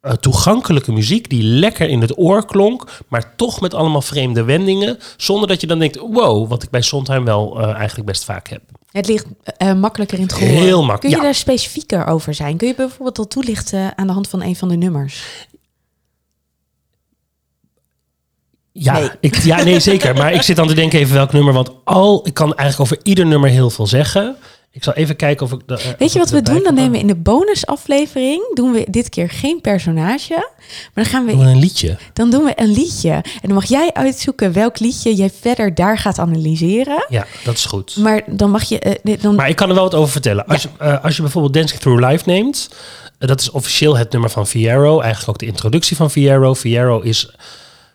eh, 0.00 0.12
toegankelijke 0.12 0.92
muziek 0.92 1.28
die 1.28 1.42
lekker 1.42 1.88
in 1.88 2.00
het 2.00 2.18
oor 2.18 2.46
klonk, 2.46 2.84
maar 3.08 3.36
toch 3.36 3.60
met 3.60 3.74
allemaal 3.74 4.02
vreemde 4.02 4.42
wendingen, 4.42 4.98
zonder 5.16 5.48
dat 5.48 5.60
je 5.60 5.66
dan 5.66 5.78
denkt, 5.78 5.96
wow, 5.96 6.48
wat 6.48 6.62
ik 6.62 6.70
bij 6.70 6.82
Sondheim 6.82 7.24
wel 7.24 7.60
eh, 7.60 7.74
eigenlijk 7.74 8.06
best 8.06 8.24
vaak 8.24 8.48
heb. 8.48 8.62
Het 8.90 9.06
ligt 9.06 9.26
eh, 9.44 9.72
makkelijker 9.72 10.18
in 10.18 10.22
het 10.22 10.32
gehoor. 10.32 10.48
Heel 10.48 10.84
makkelijk, 10.84 11.00
Kun 11.00 11.10
je 11.10 11.16
ja. 11.16 11.22
daar 11.22 11.34
specifieker 11.34 12.06
over 12.06 12.34
zijn? 12.34 12.56
Kun 12.56 12.68
je 12.68 12.74
bijvoorbeeld 12.74 13.18
al 13.18 13.26
toelichten 13.26 13.98
aan 13.98 14.06
de 14.06 14.12
hand 14.12 14.28
van 14.28 14.42
een 14.42 14.56
van 14.56 14.68
de 14.68 14.76
nummers? 14.76 15.24
Ja, 18.72 18.98
Nee. 18.98 19.10
Ik, 19.20 19.36
ja, 19.36 19.62
nee, 19.62 19.80
zeker. 19.80 20.14
Maar 20.14 20.32
ik 20.32 20.42
zit 20.42 20.56
dan 20.56 20.68
te 20.68 20.74
denken 20.74 20.98
even 20.98 21.14
welk 21.14 21.32
nummer, 21.32 21.52
want 21.52 21.70
al, 21.84 22.26
ik 22.26 22.34
kan 22.34 22.54
eigenlijk 22.54 22.80
over 22.92 23.06
ieder 23.06 23.26
nummer 23.26 23.50
heel 23.50 23.70
veel 23.70 23.86
zeggen. 23.86 24.36
Ik 24.72 24.84
zal 24.84 24.92
even 24.92 25.16
kijken 25.16 25.46
of 25.46 25.52
ik... 25.52 25.60
de- 25.66 25.74
of 25.74 25.94
Weet 25.98 26.12
je 26.12 26.18
wat 26.18 26.30
we 26.30 26.42
doen? 26.42 26.62
Dan 26.62 26.74
nemen 26.74 26.90
we 26.92 26.98
in 26.98 27.06
de 27.06 27.14
bonusaflevering, 27.16 28.54
doen 28.54 28.72
we 28.72 28.86
dit 28.90 29.08
keer 29.08 29.30
geen 29.30 29.60
personage, 29.60 30.34
maar 30.34 30.90
dan 30.94 31.04
gaan 31.04 31.26
doen 31.26 31.38
we, 31.38 31.44
we 31.44 31.50
een 31.50 31.58
liedje. 31.58 31.96
dan 32.12 32.30
doen 32.30 32.44
we 32.44 32.52
een 32.56 32.72
liedje. 32.72 33.10
En 33.12 33.22
dan 33.42 33.52
mag 33.54 33.64
jij 33.64 33.90
uitzoeken 33.92 34.52
welk 34.52 34.78
liedje 34.78 35.14
jij 35.14 35.30
verder 35.40 35.74
daar 35.74 35.98
gaat 35.98 36.18
analyseren. 36.18 37.04
Ja, 37.08 37.26
dat 37.44 37.54
is 37.54 37.64
goed. 37.64 37.96
Maar 37.96 38.22
dan 38.26 38.50
mag 38.50 38.62
je, 38.64 38.78
eh, 38.78 39.20
dan, 39.20 39.34
Maar 39.34 39.48
ik 39.48 39.56
kan 39.56 39.68
er 39.68 39.74
wel 39.74 39.84
wat 39.84 39.94
over 39.94 40.10
vertellen. 40.12 40.46
Als, 40.46 40.62
je, 40.62 40.68
eh, 40.78 41.04
als 41.04 41.16
je 41.16 41.22
bijvoorbeeld 41.22 41.54
Dancing 41.54 41.80
Through 41.80 42.08
Life 42.08 42.22
neemt, 42.26 42.70
eh, 43.18 43.28
dat 43.28 43.40
is 43.40 43.50
officieel 43.50 43.96
het 43.96 44.12
nummer 44.12 44.30
van 44.30 44.46
Fierro. 44.46 45.00
Eigenlijk 45.00 45.30
ook 45.30 45.38
de 45.38 45.46
introductie 45.46 45.96
van 45.96 46.10
Fierro. 46.10 46.54
Fierro 46.54 47.00
is 47.00 47.30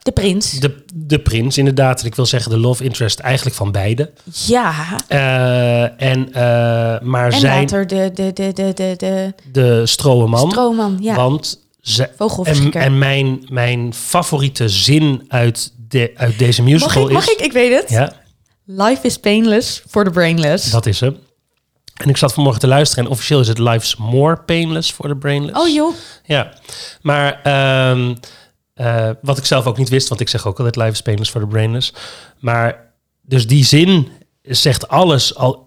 De 0.06 0.12
prins. 0.12 0.52
de, 0.52 0.84
de 0.94 1.20
prins 1.20 1.58
inderdaad. 1.58 2.04
Ik 2.04 2.16
wil 2.16 2.26
zeggen 2.26 2.52
de 2.52 2.58
love 2.58 2.84
interest 2.84 3.20
eigenlijk 3.20 3.56
van 3.56 3.72
beide. 3.72 4.12
Ja. 4.46 4.74
Eh, 5.08 6.02
en, 6.02 6.34
eh, 6.34 7.02
maar 7.02 7.32
En 7.32 7.40
zijn 7.40 7.60
later 7.60 7.88
de, 7.88 8.12
de, 8.14 8.34
de, 8.34 8.54
de, 8.54 8.74
de, 8.74 8.94
de 8.98 9.34
de 9.52 9.86
stroomman. 9.86 10.98
Ja. 11.02 11.16
Want 11.16 11.60
ze, 11.82 12.10
en, 12.44 12.72
en 12.72 12.98
mijn, 12.98 13.46
mijn 13.50 13.94
favoriete 13.94 14.70
zin 14.70 15.26
uit, 15.28 15.74
de, 15.88 16.12
uit 16.16 16.40
deze 16.40 16.62
mag 16.62 16.72
musical 16.72 17.08
ik, 17.08 17.14
mag 17.14 17.28
is... 17.28 17.34
ik? 17.34 17.40
Ik 17.40 17.52
weet 17.52 17.82
het. 17.82 17.90
Ja, 17.90 18.14
Life 18.66 19.06
is 19.06 19.18
painless 19.18 19.84
for 19.90 20.04
the 20.04 20.10
brainless. 20.10 20.72
dat 20.72 20.86
is 20.86 21.00
hem. 21.00 21.18
En 21.96 22.10
ik 22.10 22.18
zat 22.18 22.34
vanmorgen 22.34 22.62
te 22.62 22.68
luisteren 22.68 23.06
en 23.06 23.12
officieel 23.12 23.40
is 23.40 23.48
het 23.48 23.60
Life's 23.60 23.96
More 23.96 24.36
Painless 24.38 24.92
for 24.92 25.08
the 25.08 25.16
Brainless. 25.16 25.60
Oh 25.60 25.74
joh. 25.74 25.94
Ja, 26.24 26.54
maar 27.02 27.42
ehm, 27.44 28.16
eh, 28.76 29.10
wat 29.22 29.38
ik 29.38 29.46
zelf 29.46 29.66
ook 29.66 29.78
niet 29.78 29.90
wist, 29.90 30.08
want 30.08 30.22
ik 30.22 30.30
zeg 30.30 30.48
ook 30.48 30.58
altijd 30.58 30.76
life 30.76 30.92
is 30.92 31.02
painless 31.02 31.32
for 31.32 31.42
the 31.42 31.48
brainless. 31.48 31.94
Maar 32.40 32.94
dus 33.22 33.48
die 33.48 33.66
zin 33.66 34.12
zegt 34.42 34.88
alles 34.88 35.36
al. 35.36 35.64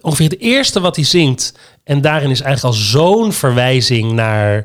Ongeveer 0.00 0.28
het 0.28 0.40
eerste 0.40 0.80
wat 0.80 0.96
hij 0.96 1.04
zingt. 1.04 1.54
En 1.90 2.00
daarin 2.00 2.30
is 2.30 2.40
eigenlijk 2.40 2.74
al 2.76 2.82
zo'n 2.82 3.32
verwijzing 3.32 4.12
naar 4.12 4.64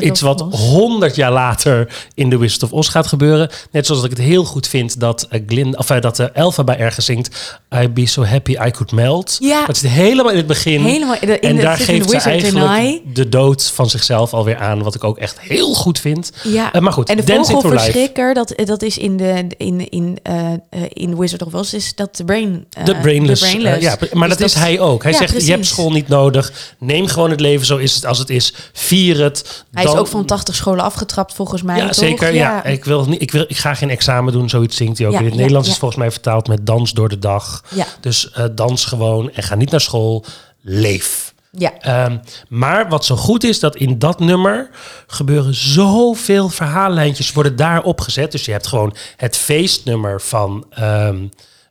iets 0.00 0.20
wat 0.20 0.40
honderd 0.50 1.14
jaar 1.16 1.32
later 1.32 1.88
in 2.14 2.30
The 2.30 2.38
Wizard 2.38 2.62
of 2.62 2.72
Oz 2.72 2.90
gaat 2.90 3.06
gebeuren. 3.06 3.50
Net 3.70 3.86
zoals 3.86 4.00
dat 4.02 4.10
ik 4.10 4.16
het 4.16 4.26
heel 4.26 4.44
goed 4.44 4.66
vind 4.68 5.00
dat 5.00 5.28
uh, 5.30 5.40
Glyn, 5.46 5.78
of 5.78 5.90
uh, 5.90 6.00
dat 6.00 6.18
uh, 6.18 6.26
Elphaba 6.32 6.76
ergens 6.76 7.06
zingt. 7.06 7.58
I'd 7.82 7.94
be 7.94 8.06
so 8.06 8.24
happy 8.24 8.50
I 8.52 8.70
could 8.70 8.92
melt. 8.92 9.36
Ja. 9.40 9.66
Dat 9.66 9.76
zit 9.76 9.90
helemaal 9.90 10.30
in 10.30 10.36
het 10.36 10.46
begin. 10.46 10.84
Helemaal 10.84 11.16
in 11.20 11.26
de- 11.26 11.38
in 11.40 11.48
en 11.48 11.56
de- 11.56 11.62
daar 11.62 11.76
geeft 11.76 12.10
ze 12.10 12.16
eigenlijk 12.18 12.82
I. 12.82 13.02
de 13.12 13.28
dood 13.28 13.70
van 13.74 13.90
zichzelf 13.90 14.32
alweer 14.34 14.56
aan. 14.56 14.82
Wat 14.82 14.94
ik 14.94 15.04
ook 15.04 15.18
echt 15.18 15.40
heel 15.40 15.74
goed 15.74 15.98
vind. 15.98 16.32
Ja, 16.42 16.72
Eh, 16.72 16.80
maar 16.80 16.92
goed, 16.92 17.08
en 17.08 17.16
de 17.16 17.22
vogelverschrikker, 17.44 18.34
dat, 18.34 18.54
dat 18.64 18.82
is 18.82 18.98
in 18.98 19.16
de 19.16 19.44
in, 19.56 19.90
in, 19.90 20.18
eh, 20.22 20.52
eh, 20.52 20.58
in 20.88 21.18
Wizard 21.18 21.42
of 21.42 21.54
Oz, 21.54 21.72
is 21.72 21.94
dat 21.94 22.16
de 22.16 22.24
brain. 22.24 22.64
eh, 22.70 22.84
De 22.84 22.96
brainless. 22.96 23.40
de 23.40 23.46
brainless. 23.46 23.86
eh, 23.86 24.08
ja, 24.10 24.16
maar 24.18 24.28
Dus 24.28 24.36
dat, 24.38 24.46
is 24.48 24.54
hij 24.54 24.80
ook. 24.80 25.02
Hij 25.02 25.12
Ja, 25.12 25.18
zegt, 25.18 25.44
je 25.46 25.50
hebt 25.52 25.66
school 25.66 25.90
niet 25.90 26.08
nodig. 26.08 26.52
Neem 26.78 27.06
gewoon 27.06 27.30
het 27.30 27.40
leven 27.40 27.66
zo 27.66 27.76
is 27.76 27.94
het 27.94 28.06
als 28.06 28.18
het 28.18 28.30
is. 28.30 28.54
Vier 28.72 29.22
het. 29.22 29.64
Hij 29.72 29.84
is 29.84 29.94
ook 29.94 30.06
van 30.06 30.24
80 30.24 30.54
scholen 30.54 30.84
afgetrapt 30.84 31.34
volgens 31.34 31.62
mij. 31.62 31.76
Ja, 31.76 31.86
toch? 31.86 31.94
zeker. 31.94 32.34
Ja. 32.34 32.64
Ik, 32.64 32.84
wil 32.84 33.04
niet, 33.04 33.22
ik, 33.22 33.30
wil, 33.30 33.44
ik 33.48 33.56
ga 33.56 33.74
geen 33.74 33.90
examen 33.90 34.32
doen. 34.32 34.48
Zoiets 34.48 34.76
zingt 34.76 34.98
hij 34.98 35.06
ook. 35.06 35.12
Ja, 35.12 35.18
in 35.18 35.24
het 35.24 35.34
ja, 35.34 35.40
Nederlands 35.40 35.68
is 35.68 35.76
volgens 35.76 36.00
mij 36.00 36.10
vertaald 36.10 36.48
met 36.48 36.66
dans 36.66 36.92
door 36.92 37.08
de 37.08 37.18
dag. 37.18 37.64
Dus 38.00 38.30
eh, 38.30 38.44
dans 38.54 38.84
gewoon 38.84 39.30
en 39.32 39.42
ga 39.42 39.54
niet 39.54 39.70
naar 39.70 39.80
school. 39.80 40.24
Leef. 40.62 41.34
ja. 41.50 41.72
Ehm, 41.78 42.18
maar 42.48 42.88
wat 42.88 43.04
zo 43.04 43.16
goed 43.16 43.44
is, 43.44 43.60
dat 43.60 43.76
in 43.76 43.98
dat 43.98 44.20
nummer 44.20 44.70
gebeuren 45.06 45.54
zoveel 45.54 46.48
verhaallijntjes 46.48 47.32
worden 47.32 47.56
daar 47.56 47.82
opgezet. 47.82 48.32
Dus 48.32 48.44
je 48.44 48.52
hebt 48.52 48.66
gewoon 48.66 48.94
het 49.16 49.36
feestnummer 49.36 50.20
van, 50.20 50.66
ehm, 50.70 51.26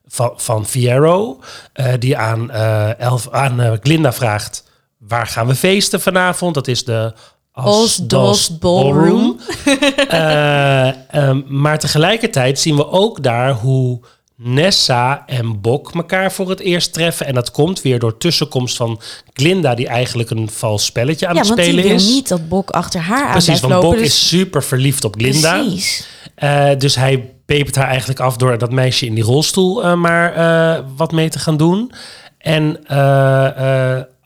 van, 0.08 0.34
van 0.36 0.66
Fierro, 0.66 1.40
eh, 1.74 1.94
die 2.00 2.18
aan, 2.18 2.52
eh 2.52 3.00
Elf, 3.00 3.30
aan 3.30 3.78
Glinda 3.82 4.14
vraagt, 4.14 4.64
waar 5.00 5.28
gaan 5.28 5.48
we 5.48 5.56
feesten 5.56 6.02
vanavond? 6.02 6.54
Dat 6.54 6.68
is 6.68 6.84
de 6.84 7.14
Osdos 7.54 8.58
Ballroom. 8.58 9.40
Eh, 10.10 10.88
ehm, 11.16 11.42
maar 11.48 11.80
tegelijkertijd 11.80 12.60
zien 12.60 12.76
we 12.76 12.90
ook 12.90 13.24
daar 13.24 13.54
hoe 13.54 14.00
Nessa 14.36 15.24
en 15.26 15.62
Bok 15.62 15.92
elkaar 15.94 16.32
voor 16.32 16.50
het 16.50 16.60
eerst 16.60 16.94
treffen. 16.94 17.26
En 17.26 17.34
dat 17.34 17.52
komt 17.52 17.82
weer 17.82 18.00
door 18.00 18.18
tussenkomst 18.18 18.76
van 18.78 19.02
Glinda, 19.34 19.76
die 19.76 19.88
eigenlijk 19.88 20.30
een 20.30 20.50
vals 20.50 20.86
spelletje 20.86 21.28
aan 21.28 21.34
ja, 21.34 21.40
het 21.40 21.50
want 21.50 21.60
die 21.62 21.70
spelen 21.70 21.90
wil 21.90 22.00
is. 22.00 22.08
niet 22.08 22.28
dat 22.28 22.50
Bok 22.50 22.70
achter 22.70 23.02
haar 23.02 23.26
aan 23.26 23.32
Precies, 23.32 23.60
want 23.60 23.74
lopen. 23.74 23.90
Bok 23.90 23.98
dus- 23.98 24.08
is 24.08 24.28
super 24.28 24.64
verliefd 24.64 25.04
op 25.04 25.16
Glinda. 25.16 25.58
Precies. 25.58 26.08
Eh, 26.36 26.70
dus 26.78 26.96
hij 26.96 27.34
pepert 27.46 27.76
haar 27.76 27.88
eigenlijk 27.88 28.20
af 28.20 28.38
door 28.38 28.58
dat 28.58 28.72
meisje 28.72 29.06
in 29.06 29.14
die 29.14 29.24
rolstoel 29.24 29.84
eh, 29.84 29.94
maar 29.94 30.84
wat 30.96 31.12
mee 31.12 31.30
te 31.30 31.40
gaan 31.40 31.58
doen. 31.58 31.92
En 32.38 32.80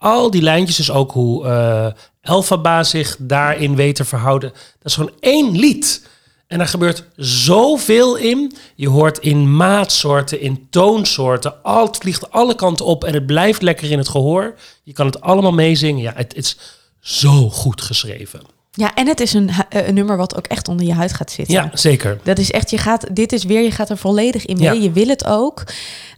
al 0.04 0.32
die 0.32 0.42
lijntjes, 0.42 0.78
dus 0.78 0.92
ook 0.92 1.12
hoe 1.12 1.46
eh 1.46 1.88
Elphaba 2.24 2.84
zich 2.84 3.16
daarin 3.20 3.76
weet 3.76 3.96
te 3.96 4.06
verhouden. 4.06 4.50
Dat 4.50 4.62
is 4.84 4.94
gewoon 4.94 5.14
één 5.20 5.58
lied. 5.58 6.08
En 6.48 6.58
daar 6.58 6.68
gebeurt 6.68 7.04
zoveel 7.16 8.16
in. 8.16 8.54
Je 8.76 8.90
hoort 8.90 9.18
in 9.18 9.56
maatsoorten, 9.56 10.42
in 10.42 10.68
toonsoorten. 10.70 11.64
Al, 11.64 11.86
het 11.86 11.98
vliegt 11.98 12.32
alle 12.32 12.56
kanten 12.56 12.86
op 12.86 13.04
en 13.04 13.14
het 13.14 13.26
blijft 13.26 13.62
lekker 13.62 13.92
in 13.92 13.98
het 13.98 14.08
gehoor. 14.08 14.56
Je 14.84 14.94
kan 14.94 15.06
het 15.06 15.22
allemaal 15.22 15.54
meezingen. 15.54 16.02
Ja, 16.02 16.14
het 16.16 16.36
is 16.36 16.58
zo 17.00 17.50
goed 17.50 17.82
geschreven. 17.82 18.42
Ja, 18.76 18.94
en 18.96 19.08
het 19.08 19.20
is 19.20 19.34
een, 19.34 19.50
eh, 19.70 19.88
een 19.88 19.94
nummer 19.94 20.18
wat 20.18 20.38
ook 20.38 20.48
echt 20.48 20.68
onder 20.68 20.86
je 20.86 20.94
huid 20.94 21.14
gaat 21.14 21.32
zitten. 21.32 21.54
Ja, 21.54 21.70
zeker. 21.74 22.20
Dat 22.24 22.38
is 22.38 22.52
echt, 22.52 22.70
je 22.70 22.78
gaat, 22.78 23.16
dit 23.16 23.32
is 23.32 23.44
weer, 23.44 23.62
je 23.62 23.72
gaat 23.72 23.90
er 23.90 23.98
volledig 23.98 24.46
in 24.46 24.58
mee. 24.58 24.66
Ja. 24.66 24.84
Je 24.84 24.92
wil 24.92 25.08
het 25.08 25.26
ook. 25.26 25.64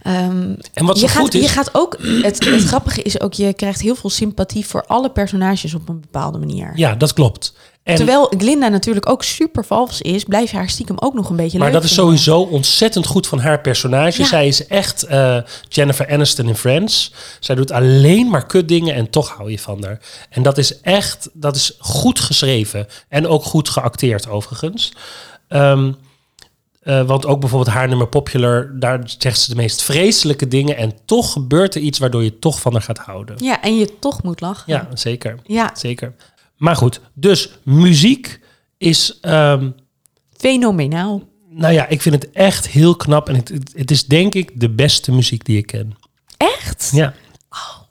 Ehm, 0.02 0.54
En 0.72 0.86
wat 0.86 1.00
je, 1.00 1.08
gaat, 1.08 1.22
goed 1.22 1.34
is... 1.34 1.42
je 1.42 1.48
gaat 1.48 1.70
ook, 1.72 1.96
het, 2.22 2.44
het 2.44 2.64
grappige 2.64 3.02
is 3.02 3.20
ook, 3.20 3.32
je 3.34 3.54
krijgt 3.54 3.80
heel 3.80 3.94
veel 3.94 4.10
sympathie 4.10 4.66
voor 4.66 4.84
alle 4.86 5.10
personages 5.10 5.74
op 5.74 5.88
een 5.88 6.00
bepaalde 6.00 6.38
manier. 6.38 6.72
Ja, 6.74 6.94
dat 6.94 7.12
klopt. 7.12 7.54
En, 7.86 7.96
Terwijl 7.96 8.32
Glinda 8.38 8.68
natuurlijk 8.68 9.08
ook 9.08 9.22
super 9.22 9.64
vals 9.64 10.00
is, 10.00 10.24
blijf 10.24 10.50
je 10.50 10.56
haar 10.56 10.68
stiekem 10.68 10.96
ook 10.98 11.14
nog 11.14 11.30
een 11.30 11.36
beetje 11.36 11.58
maar 11.58 11.66
leuk 11.66 11.76
dat 11.76 11.90
is 11.90 11.94
sowieso 11.94 12.40
ontzettend 12.40 13.06
goed 13.06 13.26
van 13.26 13.38
haar 13.38 13.60
personage. 13.60 14.20
Ja. 14.20 14.26
Zij 14.26 14.46
is 14.46 14.66
echt 14.66 15.02
eh, 15.02 15.38
Jennifer 15.68 16.10
Aniston 16.10 16.48
in 16.48 16.54
Friends. 16.54 17.12
Zij 17.40 17.54
doet 17.54 17.70
alleen 17.70 18.30
maar 18.30 18.46
kutdingen 18.46 18.94
en 18.94 19.10
toch 19.10 19.28
hou 19.28 19.50
je 19.50 19.58
van 19.58 19.84
haar. 19.84 20.00
En 20.30 20.42
dat 20.42 20.58
is 20.58 20.80
echt, 20.80 21.30
dat 21.32 21.56
is 21.56 21.76
goed 21.78 22.20
geschreven. 22.20 22.86
En 23.08 23.26
ook 23.26 23.44
goed 23.44 23.68
geacteerd 23.68 24.28
overigens. 24.28 24.92
Ehm, 25.48 25.92
eh, 26.82 27.02
want 27.02 27.26
ook 27.26 27.40
bijvoorbeeld 27.40 27.74
haar 27.74 27.88
nummer 27.88 28.08
Popular, 28.08 28.70
daar 28.78 29.00
zegt 29.18 29.40
ze 29.40 29.50
de 29.50 29.56
meest 29.56 29.82
vreselijke 29.82 30.48
dingen. 30.48 30.76
En 30.76 30.92
toch 31.04 31.32
gebeurt 31.32 31.74
er 31.74 31.80
iets 31.80 31.98
waardoor 31.98 32.24
je 32.24 32.38
toch 32.38 32.60
van 32.60 32.72
haar 32.72 32.82
gaat 32.82 32.98
houden. 32.98 33.44
Ja, 33.44 33.62
en 33.62 33.78
je 33.78 33.98
toch 33.98 34.22
moet 34.22 34.40
lachen. 34.40 34.72
Ja, 34.72 34.88
zeker. 34.94 35.38
Ja, 35.44 35.70
Zeker. 35.74 36.14
Maar 36.56 36.76
goed, 36.76 37.00
dus 37.14 37.58
muziek 37.62 38.40
is... 38.78 39.18
ehm, 39.20 39.70
fenomenaal. 40.36 41.22
Nou 41.50 41.72
ja, 41.72 41.88
ik 41.88 42.02
vind 42.02 42.14
het 42.14 42.30
echt 42.30 42.68
heel 42.68 42.96
knap. 42.96 43.28
En 43.28 43.34
het, 43.34 43.48
het, 43.48 43.72
het 43.76 43.90
is 43.90 44.04
denk 44.04 44.34
ik 44.34 44.60
de 44.60 44.70
beste 44.70 45.12
muziek 45.12 45.44
die 45.44 45.58
ik 45.58 45.66
ken. 45.66 45.92
Echt? 46.36 46.90
Ja, 46.94 47.14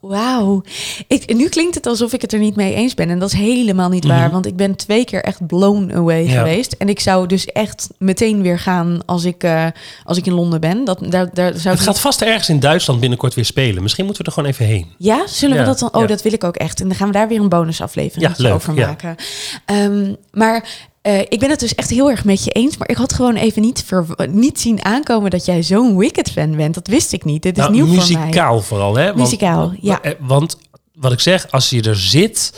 Wauw. 0.00 0.62
Ik, 1.06 1.34
nu 1.34 1.48
klinkt 1.48 1.74
het 1.74 1.86
alsof 1.86 2.12
ik 2.12 2.20
het 2.20 2.32
er 2.32 2.38
niet 2.38 2.56
mee 2.56 2.74
eens 2.74 2.94
ben. 2.94 3.10
En 3.10 3.18
dat 3.18 3.32
is 3.32 3.38
helemaal 3.38 3.88
niet 3.88 4.04
waar. 4.04 4.30
Want 4.30 4.46
ik 4.46 4.56
ben 4.56 4.76
twee 4.76 5.04
keer 5.04 5.22
echt 5.22 5.46
blown 5.46 5.92
away 5.94 6.22
Mhm. 6.22 6.32
Ja. 6.32 6.38
geweest. 6.38 6.72
En 6.72 6.88
ik 6.88 7.00
zou 7.00 7.26
dus 7.26 7.44
echt 7.46 7.88
meteen 7.98 8.42
weer 8.42 8.58
gaan 8.58 9.00
als 9.06 9.24
ik, 9.24 9.42
eh, 9.42 9.66
als 10.04 10.18
ik 10.18 10.26
in 10.26 10.32
Londen 10.32 10.60
ben. 10.60 10.84
Dat, 10.84 10.98
daar, 11.10 11.30
daar 11.34 11.54
zou 11.54 11.74
het 11.74 11.84
gaat 11.84 12.00
vast 12.00 12.22
ergens 12.22 12.48
in 12.48 12.60
Duitsland 12.60 13.00
binnenkort 13.00 13.34
weer 13.34 13.44
spelen. 13.44 13.82
Misschien 13.82 14.04
moeten 14.04 14.22
we 14.24 14.28
er 14.30 14.34
gewoon 14.36 14.50
even 14.52 14.64
heen. 14.66 14.86
Ja, 14.98 15.26
zullen 15.26 15.56
Ja, 15.56 15.62
we 15.62 15.68
dat 15.68 15.78
dan? 15.78 15.88
Oh, 15.94 16.00
ja. 16.00 16.06
dat 16.06 16.22
wil 16.22 16.32
ik 16.32 16.44
ook 16.44 16.56
echt. 16.56 16.80
En 16.80 16.88
dan 16.88 16.96
gaan 16.96 17.06
we 17.06 17.12
daar 17.12 17.28
weer 17.28 17.40
een 17.40 17.48
bonusaflevering 17.48 18.36
Ja, 18.36 18.42
leuk, 18.42 18.54
over 18.54 18.74
maken. 18.74 19.16
Ehm, 19.64 20.14
maar 20.32 20.68
eh, 21.06 21.20
ik 21.28 21.38
ben 21.38 21.50
het 21.50 21.60
dus 21.60 21.74
echt 21.74 21.90
heel 21.90 22.10
erg 22.10 22.24
met 22.24 22.44
je 22.44 22.50
eens. 22.50 22.76
Maar 22.76 22.88
ik 22.88 22.96
had 22.96 23.12
gewoon 23.12 23.36
even 23.36 23.62
niet, 23.62 23.84
niet 24.30 24.60
zien 24.60 24.84
aankomen 24.84 25.30
dat 25.30 25.44
jij 25.44 25.62
zo'n 25.62 25.96
Wicked-fan 25.96 26.56
bent. 26.56 26.74
Dat 26.74 26.86
wist 26.86 27.12
ik 27.12 27.24
niet. 27.24 27.42
Dit 27.42 27.56
is 27.56 27.62
Nou, 27.62 27.74
nieuw 27.74 27.86
voor 27.86 27.94
mij. 27.96 28.04
muzikaal 28.26 28.60
vooral, 28.62 28.96
hè? 28.96 29.04
Want, 29.06 29.16
Muzikaal, 29.16 29.72
ja. 29.80 30.02
eh, 30.02 30.12
Want 30.20 30.58
wat 30.94 31.12
ik 31.12 31.20
zeg, 31.20 31.50
als 31.50 31.70
je 31.70 31.82
er 31.82 31.96
zit 31.96 32.52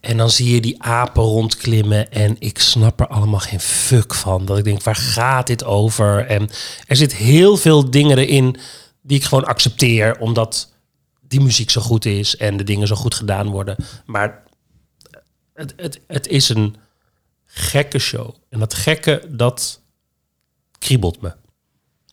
en 0.00 0.16
dan 0.16 0.30
zie 0.30 0.54
je 0.54 0.60
die 0.60 0.82
apen 0.82 1.22
rondklimmen 1.22 2.10
en 2.12 2.36
ik 2.38 2.58
snap 2.58 3.00
er 3.00 3.06
allemaal 3.06 3.40
geen 3.40 3.60
fuck 3.60 4.14
van. 4.14 4.44
Dat 4.44 4.58
ik 4.58 4.64
denk, 4.64 4.82
waar 4.82 4.96
gaat 4.96 5.46
dit 5.46 5.64
over? 5.64 6.26
En 6.26 6.48
er 6.86 6.96
zit 6.96 7.14
heel 7.14 7.56
veel 7.56 7.90
dingen 7.90 8.18
erin 8.18 8.56
die 9.02 9.16
ik 9.18 9.24
gewoon 9.24 9.44
accepteer, 9.44 10.18
omdat 10.18 10.72
die 11.28 11.40
muziek 11.40 11.70
zo 11.70 11.80
goed 11.80 12.04
is 12.04 12.36
en 12.36 12.56
de 12.56 12.64
dingen 12.64 12.86
zo 12.86 12.94
goed 12.94 13.14
gedaan 13.14 13.48
worden. 13.48 13.76
Maar 14.06 14.42
het, 15.54 15.72
het, 15.76 16.00
het 16.06 16.26
is 16.28 16.48
een 16.48 16.76
gekke 17.54 17.98
show. 17.98 18.34
En 18.48 18.58
dat 18.58 18.74
gekke, 18.74 19.22
dat 19.28 19.80
kriebelt 20.78 21.20
me. 21.20 21.32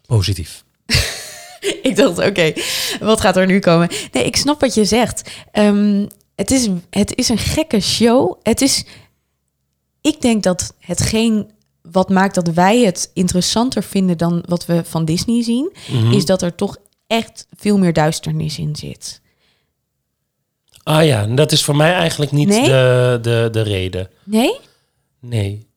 Positief. 0.06 0.63
Ik 1.82 1.95
dacht, 1.95 2.17
oké, 2.28 2.54
wat 2.99 3.21
gaat 3.21 3.38
er 3.38 3.45
nu 3.45 3.60
komen? 3.60 3.89
Nee, 4.12 4.23
ik 4.23 4.36
snap 4.36 4.60
wat 4.62 4.73
je 4.73 4.86
zegt. 4.86 5.30
Ehm, 5.52 6.06
het, 6.36 6.52
is, 6.52 6.67
het 6.89 7.15
is 7.15 7.30
een 7.30 7.38
gekke 7.38 7.80
show. 7.80 8.36
Het 8.43 8.62
is, 8.62 8.86
ik 10.02 10.21
denk 10.21 10.43
dat 10.43 10.73
hetgeen 10.80 11.52
wat 11.82 12.10
maakt 12.10 12.36
dat 12.36 12.47
wij 12.47 12.80
het 12.80 13.12
interessanter 13.13 13.84
vinden 13.84 14.17
dan 14.17 14.43
wat 14.47 14.65
we 14.65 14.84
van 14.86 15.06
Disney 15.06 15.43
zien, 15.43 15.71
Mhm. 15.91 16.12
is 16.12 16.25
dat 16.25 16.41
er 16.41 16.56
toch 16.56 16.78
echt 17.08 17.47
veel 17.58 17.78
meer 17.78 17.93
duisternis 17.93 18.58
in 18.58 18.75
zit. 18.75 19.21
Ah 20.84 21.06
ja, 21.06 21.25
dat 21.25 21.52
is 21.52 21.63
voor 21.63 21.75
mij 21.75 21.93
eigenlijk 21.93 22.32
niet 22.32 22.47
Nee? 22.47 22.63
de, 22.63 23.19
de, 23.21 23.49
de 23.52 23.62
reden. 23.62 24.10
Nee? 24.23 24.58
Nee. 25.21 25.67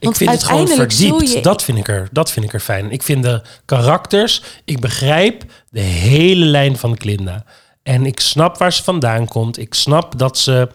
Want 0.00 0.02
ik 0.12 0.14
vind 0.16 0.30
het 0.30 0.44
gewoon 0.44 0.66
verdiept. 0.88 1.32
je- 1.32 1.40
Dat, 1.42 1.62
vind 1.62 1.78
ik 1.78 1.88
er, 1.88 2.08
dat 2.12 2.30
vind 2.30 2.44
ik 2.46 2.52
er 2.52 2.60
fijn. 2.60 2.90
Ik 2.90 3.02
vind 3.02 3.22
de 3.22 3.42
karakters, 3.64 4.42
ik 4.64 4.80
begrijp 4.80 5.44
de 5.70 5.80
hele 5.80 6.44
lijn 6.44 6.76
van 6.76 7.00
Glinda. 7.00 7.44
En 7.82 8.06
ik 8.06 8.20
snap 8.20 8.56
waar 8.58 8.72
ze 8.72 8.82
vandaan 8.82 9.26
komt. 9.28 9.58
Ik 9.58 9.74
snap 9.74 10.18
dat 10.18 10.38
ze 10.38 10.68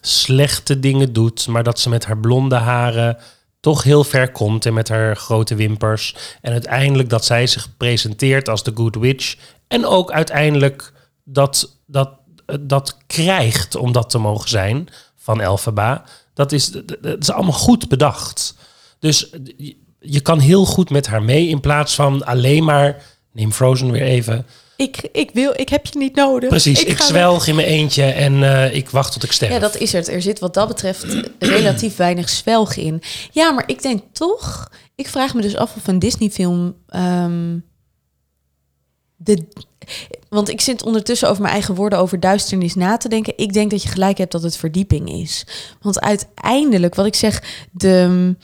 slechte 0.00 0.80
dingen 0.80 1.12
doet, 1.12 1.46
maar 1.46 1.62
dat 1.62 1.78
ze 1.80 1.88
met 1.88 2.04
haar 2.04 2.18
blonde 2.18 2.54
haren 2.56 3.16
toch 3.60 3.82
heel 3.82 4.04
ver 4.04 4.32
komt 4.32 4.66
en 4.66 4.74
met 4.74 4.88
haar 4.88 5.16
grote 5.16 5.54
wimpers. 5.54 6.14
En 6.40 6.52
uiteindelijk 6.52 7.08
dat 7.10 7.24
zij 7.24 7.46
zich 7.46 7.76
presenteert 7.76 8.48
als 8.48 8.62
de 8.62 8.72
Good 8.74 8.96
Witch. 8.96 9.34
En 9.68 9.86
ook 9.86 10.10
uiteindelijk 10.12 10.92
dat, 11.24 11.76
dat, 11.86 12.10
dat 12.60 12.96
krijgt 13.06 13.74
om 13.74 13.92
dat 13.92 14.10
te 14.10 14.18
mogen 14.18 14.48
zijn 14.48 14.88
van 15.16 15.40
Elphaba. 15.40 16.04
Dat 16.36 16.52
is, 16.52 16.70
dat 17.00 17.18
is 17.18 17.30
allemaal 17.30 17.52
goed 17.52 17.88
bedacht. 17.88 18.54
Dus 18.98 19.30
je 20.00 20.20
kan 20.20 20.38
heel 20.38 20.64
goed 20.64 20.90
met 20.90 21.06
haar 21.06 21.22
mee 21.22 21.48
in 21.48 21.60
plaats 21.60 21.94
van 21.94 22.24
alleen 22.24 22.64
maar... 22.64 23.14
Neem 23.32 23.52
Frozen 23.52 23.90
weer 23.90 24.02
even 24.02 24.46
ik, 24.76 25.08
ik 25.12 25.30
wil, 25.32 25.52
ik 25.56 25.68
heb 25.68 25.86
je 25.86 25.98
niet 25.98 26.14
nodig. 26.14 26.48
Precies, 26.48 26.84
ik, 26.84 27.00
zwelg 27.00 27.46
in 27.46 27.54
mijn 27.54 27.66
eentje 27.66 28.04
en 28.04 28.32
uh, 28.32 28.74
ik 28.74 28.90
wacht 28.90 29.12
tot 29.12 29.22
ik 29.22 29.32
sterf. 29.32 29.52
Ja, 29.52 29.58
dat 29.58 29.76
is 29.76 29.92
het. 29.92 30.08
Er 30.08 30.22
zit 30.22 30.38
wat 30.38 30.54
dat 30.54 30.68
betreft 30.68 31.04
relatief 31.38 31.96
weinig 31.96 32.28
zwelg 32.28 32.74
in. 32.74 33.02
Ja, 33.30 33.50
maar 33.50 33.64
ik 33.66 33.82
denk 33.82 34.02
toch... 34.12 34.70
Ik 34.94 35.08
vraag 35.08 35.34
me 35.34 35.42
dus 35.42 35.56
af 35.56 35.76
of 35.76 35.86
een 35.86 35.98
Disney-film... 35.98 36.76
Um, 36.96 37.64
de, 39.16 39.46
want 40.36 40.48
ik 40.48 40.60
zit 40.60 40.82
ondertussen 40.82 41.28
over 41.28 41.42
mijn 41.42 41.54
eigen 41.54 41.74
woorden 41.74 41.98
over 41.98 42.20
duisternis 42.20 42.74
na 42.74 42.96
te 42.96 43.08
denken. 43.08 43.32
Ik 43.36 43.52
denk 43.52 43.70
dat 43.70 43.82
je 43.82 43.88
gelijk 43.88 44.18
hebt 44.18 44.32
dat 44.32 44.42
het 44.42 44.56
verdieping 44.56 45.10
is. 45.10 45.46
Want 45.80 46.00
uiteindelijk, 46.00 46.94
wat 46.94 47.06
ik 47.06 47.14
zeg, 47.14 47.66
de... 47.70 48.34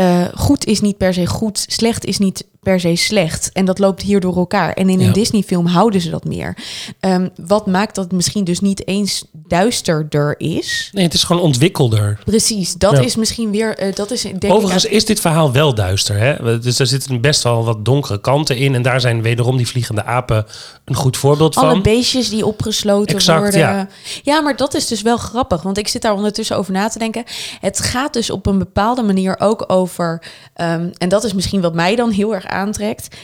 Uh, 0.00 0.28
goed 0.34 0.64
is 0.64 0.80
niet 0.80 0.96
per 0.96 1.14
se 1.14 1.26
goed, 1.26 1.64
slecht 1.68 2.04
is 2.04 2.18
niet 2.18 2.46
per 2.62 2.80
se 2.80 2.96
slecht. 2.96 3.50
En 3.52 3.64
dat 3.64 3.78
loopt 3.78 4.02
hier 4.02 4.20
door 4.20 4.36
elkaar. 4.36 4.72
En 4.72 4.88
in 4.88 5.00
een 5.00 5.12
Disney-film 5.12 5.66
houden 5.66 6.00
ze 6.00 6.10
dat 6.10 6.24
meer. 6.24 6.56
Um, 7.00 7.30
wat 7.46 7.66
maakt 7.66 7.94
dat 7.94 8.04
het 8.04 8.12
misschien 8.12 8.44
dus 8.44 8.60
niet 8.60 8.86
eens 8.86 9.24
duisterder 9.32 10.40
is? 10.40 10.90
Nee, 10.92 11.04
het 11.04 11.14
is 11.14 11.24
gewoon 11.24 11.42
ontwikkelder. 11.42 12.18
Precies, 12.24 12.74
dat 12.74 12.98
is 12.98 13.16
misschien 13.16 13.50
weer. 13.50 13.82
Uh, 13.82 13.94
dat 13.94 14.10
is, 14.10 14.22
denk 14.22 14.52
Overigens 14.52 14.84
is 14.84 15.04
dit 15.04 15.20
verhaal 15.20 15.52
wel 15.52 15.74
duister. 15.74 16.18
Hè? 16.18 16.58
Dus 16.58 16.78
er 16.78 16.86
zitten 16.86 17.20
best 17.20 17.42
wel 17.42 17.64
wat 17.64 17.84
donkere 17.84 18.20
kanten 18.20 18.56
in. 18.56 18.74
En 18.74 18.82
daar 18.82 19.00
zijn 19.00 19.22
wederom 19.22 19.56
die 19.56 19.68
vliegende 19.68 20.04
apen 20.04 20.46
een 20.84 20.94
goed 20.94 21.16
voorbeeld 21.16 21.56
Alle 21.56 21.66
van. 21.66 21.74
Alle 21.74 21.82
beestjes 21.82 22.28
die 22.28 22.46
opgesloten 22.46 23.14
exact, 23.14 23.40
worden. 23.40 23.60
Ja. 23.60 23.88
ja, 24.22 24.40
maar 24.40 24.56
dat 24.56 24.74
is 24.74 24.86
dus 24.86 25.02
wel 25.02 25.16
grappig. 25.16 25.62
Want 25.62 25.78
ik 25.78 25.88
zit 25.88 26.02
daar 26.02 26.14
ondertussen 26.14 26.56
over 26.56 26.72
na 26.72 26.88
te 26.88 26.98
denken. 26.98 27.24
Het 27.60 27.80
gaat 27.80 28.12
dus 28.12 28.30
op 28.30 28.46
een 28.46 28.58
bepaalde 28.58 29.02
manier 29.02 29.36
ook 29.38 29.64
over. 29.66 30.22
Um, 30.60 30.90
en 30.98 31.08
dat 31.08 31.24
is 31.24 31.32
misschien 31.32 31.60
wat 31.60 31.74
mij 31.74 31.96
dan 31.96 32.10
heel 32.10 32.34
erg 32.34 32.50
aantrekt. 32.52 33.16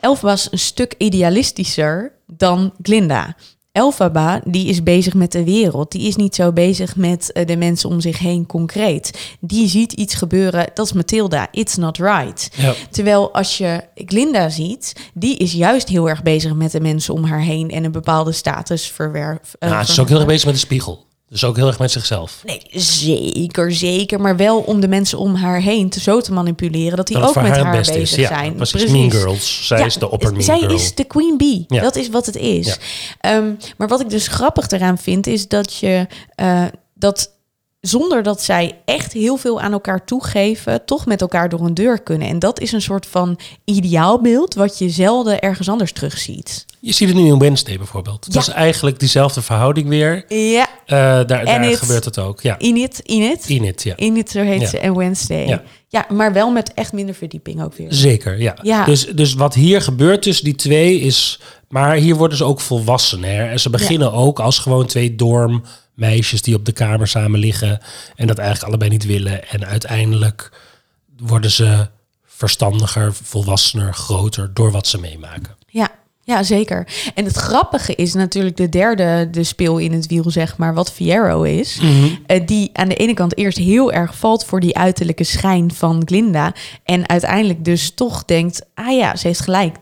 Elf 0.00 0.20
was 0.20 0.48
een 0.52 0.58
stuk 0.58 0.94
idealistischer 0.98 2.12
dan 2.26 2.72
Glinda. 2.82 3.36
Elfaba, 3.72 4.40
die 4.44 4.66
is 4.66 4.82
bezig 4.82 5.14
met 5.14 5.32
de 5.32 5.44
wereld. 5.44 5.92
Die 5.92 6.08
is 6.08 6.16
niet 6.16 6.34
zo 6.34 6.52
bezig 6.52 6.96
met 6.96 7.30
uh, 7.34 7.46
de 7.46 7.56
mensen 7.56 7.88
om 7.88 8.00
zich 8.00 8.18
heen 8.18 8.46
concreet. 8.46 9.34
Die 9.40 9.68
ziet 9.68 9.92
iets 9.92 10.14
gebeuren, 10.14 10.70
dat 10.74 10.86
is 10.86 10.92
Matilda, 10.92 11.48
it's 11.50 11.76
not 11.76 11.98
right. 11.98 12.50
Ja. 12.56 12.74
Terwijl 12.90 13.34
als 13.34 13.58
je 13.58 13.84
Glinda 13.94 14.48
ziet, 14.48 14.92
die 15.14 15.36
is 15.36 15.52
juist 15.52 15.88
heel 15.88 16.08
erg 16.08 16.22
bezig 16.22 16.54
met 16.54 16.72
de 16.72 16.80
mensen 16.80 17.14
om 17.14 17.24
haar 17.24 17.40
heen... 17.40 17.70
en 17.70 17.84
een 17.84 17.92
bepaalde 17.92 18.32
status 18.32 18.86
verwerven. 18.86 19.58
Uh, 19.60 19.68
ja, 19.68 19.84
ze 19.84 19.92
is 19.92 19.98
ook 19.98 20.08
heel 20.08 20.18
erg 20.18 20.26
bezig 20.26 20.44
met 20.44 20.54
de 20.54 20.60
spiegel. 20.60 21.06
Dus 21.32 21.44
ook 21.44 21.56
heel 21.56 21.66
erg 21.66 21.78
met 21.78 21.90
zichzelf. 21.90 22.42
Nee, 22.44 22.62
zeker, 22.70 23.72
zeker. 23.72 24.20
Maar 24.20 24.36
wel 24.36 24.58
om 24.58 24.80
de 24.80 24.88
mensen 24.88 25.18
om 25.18 25.34
haar 25.34 25.60
heen 25.60 25.88
te 25.88 26.00
zo 26.00 26.20
te 26.20 26.32
manipuleren 26.32 26.96
dat 26.96 27.06
die 27.06 27.16
ook 27.16 27.34
met 27.34 27.56
haar, 27.56 27.76
bezig 27.76 27.96
is. 27.96 28.10
zijn. 28.10 28.52
Ja, 28.52 28.64
precies. 28.64 28.90
Mean 28.90 29.10
Girls. 29.10 29.66
Zij 29.66 29.86
is 29.86 29.94
de 29.94 30.10
opper 30.10 30.30
mean 30.30 30.42
Zij 30.42 30.60
is 30.60 30.94
de 30.94 31.04
queen 31.04 31.36
bee. 31.36 31.64
Ja. 31.68 31.82
Dat 31.82 31.96
is 31.96 32.08
wat 32.08 32.26
het 32.26 32.36
is. 32.36 32.78
Um, 33.26 33.56
maar 33.76 33.88
wat 33.88 34.00
ik 34.00 34.10
dus 34.10 34.26
grappig 34.26 34.70
eraan 34.70 34.98
vind, 34.98 35.26
is 35.26 35.48
dat 35.48 35.76
je 35.76 36.06
uh, 36.36 36.64
dat 36.94 37.30
zonder 37.80 38.22
dat 38.22 38.42
zij 38.42 38.78
echt 38.84 39.12
heel 39.12 39.36
veel 39.36 39.60
aan 39.60 39.72
elkaar 39.72 40.04
toegeven, 40.04 40.84
toch 40.84 41.06
met 41.06 41.20
elkaar 41.20 41.48
door 41.48 41.60
een 41.60 41.74
deur 41.74 42.02
kunnen. 42.02 42.28
En 42.28 42.38
dat 42.38 42.60
is 42.60 42.72
een 42.72 42.82
soort 42.82 43.06
van 43.06 43.38
ideaalbeeld 43.64 44.54
wat 44.54 44.78
je 44.78 44.90
zelden 44.90 45.40
ergens 45.40 45.68
anders 45.68 45.92
terugziet. 45.92 46.66
Je 46.80 46.92
ziet 46.92 47.08
het 47.08 47.16
nu 47.16 47.26
in 47.26 47.38
Wednesday 47.38 47.76
bijvoorbeeld. 47.76 48.26
Ja. 48.26 48.32
Dat 48.32 48.42
is 48.42 48.48
eigenlijk 48.48 48.98
diezelfde 48.98 49.42
verhouding 49.42 49.88
weer. 49.88 50.24
Ja. 50.28 50.68
Uh, 50.92 50.98
daar 50.98 51.26
daar 51.44 51.76
gebeurt 51.76 52.04
het 52.04 52.18
ook. 52.18 52.40
Ja. 52.40 52.58
Init, 52.58 52.98
Init. 52.98 53.48
Init, 53.48 53.82
ja. 53.82 53.96
Init, 53.96 54.30
zo 54.30 54.40
heet 54.42 54.68
ze. 54.68 54.78
En 54.78 54.96
Wednesday. 54.96 55.46
Ja. 55.46 55.62
ja, 55.88 56.06
maar 56.08 56.32
wel 56.32 56.50
met 56.50 56.74
echt 56.74 56.92
minder 56.92 57.14
verdieping 57.14 57.62
ook 57.62 57.74
weer. 57.74 57.92
Zeker, 57.92 58.40
ja. 58.40 58.56
ja. 58.62 58.84
Dus, 58.84 59.06
dus 59.06 59.34
wat 59.34 59.54
hier 59.54 59.82
gebeurt 59.82 60.22
tussen 60.22 60.44
die 60.44 60.54
twee 60.54 61.00
is... 61.00 61.40
Maar 61.68 61.94
hier 61.94 62.14
worden 62.14 62.36
ze 62.36 62.44
ook 62.44 62.60
volwassen. 62.60 63.24
Hè? 63.24 63.48
En 63.48 63.60
ze 63.60 63.70
beginnen 63.70 64.12
ook 64.12 64.40
als 64.40 64.58
gewoon 64.58 64.86
twee 64.86 65.14
dorm 65.14 65.62
meisjes 65.94 66.42
die 66.42 66.54
op 66.54 66.64
de 66.64 66.72
kamer 66.72 67.08
samen 67.08 67.40
liggen 67.40 67.80
en 68.16 68.26
dat 68.26 68.38
eigenlijk 68.38 68.68
allebei 68.68 68.90
niet 68.90 69.06
willen. 69.06 69.48
En 69.48 69.66
uiteindelijk 69.66 70.50
worden 71.18 71.50
ze 71.50 71.88
verstandiger, 72.24 73.14
volwassener, 73.14 73.94
groter 73.94 74.50
door 74.54 74.70
wat 74.70 74.86
ze 74.86 74.98
meemaken. 74.98 75.56
Ja, 75.66 75.90
ja, 76.24 76.42
zeker. 76.42 76.86
En 77.14 77.24
het 77.24 77.36
grappige 77.36 77.94
is 77.94 78.14
natuurlijk 78.14 78.56
de 78.56 78.68
derde, 78.68 79.28
de 79.30 79.44
speel 79.44 79.78
in 79.78 79.92
het 79.92 80.06
wiel, 80.06 80.30
zeg 80.30 80.56
maar, 80.56 80.74
wat 80.74 80.92
Fiero 80.92 81.42
is. 81.42 81.80
Mhm. 81.80 82.08
Eh, 82.26 82.46
die 82.46 82.70
aan 82.72 82.88
de 82.88 82.94
ene 82.94 83.14
kant 83.14 83.38
eerst 83.38 83.58
heel 83.58 83.92
erg 83.92 84.16
valt 84.16 84.44
voor 84.44 84.60
die 84.60 84.76
uiterlijke 84.76 85.24
schijn 85.24 85.72
van 85.74 86.02
Glinda. 86.04 86.54
En 86.84 87.08
uiteindelijk 87.08 87.64
dus 87.64 87.94
toch 87.94 88.24
denkt, 88.24 88.66
ah 88.74 88.96
ja, 88.96 89.16
ze 89.16 89.26
heeft 89.26 89.40
gelijk 89.40 89.76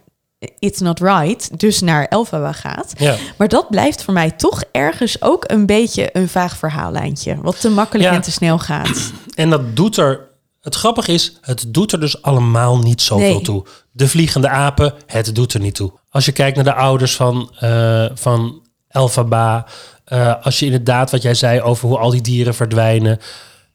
it's 0.58 0.80
not 0.80 1.00
right, 1.00 1.58
dus 1.60 1.80
naar 1.80 2.04
Elphaba 2.04 2.52
gaat. 2.52 2.92
Ja. 2.98 3.16
Maar 3.36 3.48
dat 3.48 3.70
blijft 3.70 4.02
voor 4.02 4.14
mij 4.14 4.30
toch 4.30 4.62
ergens 4.72 5.22
ook 5.22 5.44
een 5.46 5.66
beetje 5.66 6.08
een 6.12 6.28
vaag 6.28 6.56
verhaallijntje, 6.56 7.36
wat 7.42 7.60
te 7.60 7.70
makkelijk 7.70 8.14
en 8.14 8.20
te 8.20 8.32
snel 8.32 8.58
gaat. 8.58 9.12
En 9.34 9.50
dat 9.50 9.76
doet 9.76 9.96
er. 9.96 10.28
Het 10.60 10.74
grappige 10.74 11.12
is, 11.12 11.38
het 11.40 11.64
doet 11.68 11.92
er 11.92 12.00
dus 12.00 12.22
allemaal 12.22 12.78
niet 12.78 13.02
zoveel 13.02 13.34
nee. 13.34 13.40
toe. 13.40 13.66
De 13.90 14.08
vliegende 14.08 14.48
apen, 14.48 14.94
het 15.06 15.34
doet 15.34 15.54
er 15.54 15.60
niet 15.60 15.74
toe. 15.74 15.92
Als 16.10 16.24
je 16.24 16.32
kijkt 16.32 16.56
naar 16.56 16.64
de 16.64 16.74
ouders 16.74 17.16
van, 17.16 17.54
uh, 17.62 18.06
van 18.14 18.62
Elphaba, 18.88 19.66
uh, 20.12 20.34
als 20.42 20.58
je 20.58 20.64
inderdaad 20.64 21.10
wat 21.10 21.22
jij 21.22 21.34
zei 21.34 21.60
over 21.60 21.88
hoe 21.88 21.98
al 21.98 22.10
die 22.10 22.20
dieren 22.20 22.54
verdwijnen, 22.54 23.18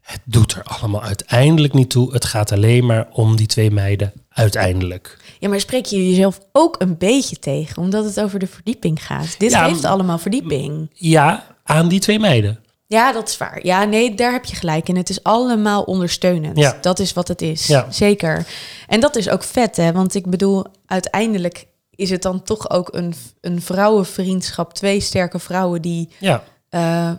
het 0.02 0.22
doet 0.24 0.52
er 0.52 0.64
allemaal 0.64 1.04
uiteindelijk 1.04 1.74
niet 1.74 1.90
toe. 1.90 2.14
Het 2.14 2.26
gaat 2.26 2.52
alleen 2.52 2.86
maar 2.86 3.08
om 3.12 3.36
die 3.36 3.48
twee 3.48 3.72
meiden 3.72 4.14
uiteindelijk. 4.30 5.18
Ja, 5.40 5.50
maar 5.50 5.60
spreek 5.60 5.86
je 5.86 6.10
jezelf 6.10 6.40
ook 6.52 6.76
een 6.80 6.98
beetje 6.98 7.40
tegen, 7.40 7.78
omdat 7.78 8.06
het 8.06 8.22
over 8.22 8.40
de 8.40 8.48
verdieping 8.48 9.06
gaat. 9.06 9.36
Dit 9.38 9.52
ja, 9.52 9.68
geeft 9.68 9.86
allemaal 9.86 10.18
verdieping. 10.18 10.90
Ja, 10.94 11.46
aan 11.64 11.88
die 11.88 12.00
twee 12.00 12.20
meiden. 12.20 12.60
Ja, 12.96 13.12
dat 13.12 13.30
is 13.30 13.38
waar. 13.38 13.66
Ja, 13.66 13.84
nee, 13.84 14.16
daar 14.16 14.32
heb 14.32 14.46
je 14.46 14.56
gelijk 14.56 14.90
in. 14.90 14.96
Het 14.96 15.10
is 15.10 15.24
allemaal 15.24 15.84
ondersteunend. 15.84 16.58
Ja. 16.58 16.78
Dat 16.82 17.00
is 17.00 17.14
wat 17.14 17.28
het 17.28 17.42
is. 17.42 17.68
Ja. 17.68 17.92
Zeker. 17.92 18.48
En 18.88 19.00
dat 19.00 19.16
is 19.16 19.30
ook 19.30 19.44
vet, 19.44 19.76
hè? 19.76 19.92
Want 19.92 20.16
ik 20.16 20.26
bedoel, 20.26 20.66
uiteindelijk 20.86 21.68
is 21.90 22.10
het 22.10 22.22
dan 22.22 22.44
toch 22.44 22.70
ook 22.70 22.94
een, 22.94 23.14
een 23.42 23.62
vrouwenvriendschap. 23.62 24.74
Twee 24.74 25.00
sterke 25.00 25.40
vrouwen 25.40 25.82
die... 25.82 26.10
Ja. 26.20 26.44
Uh, 26.70 27.12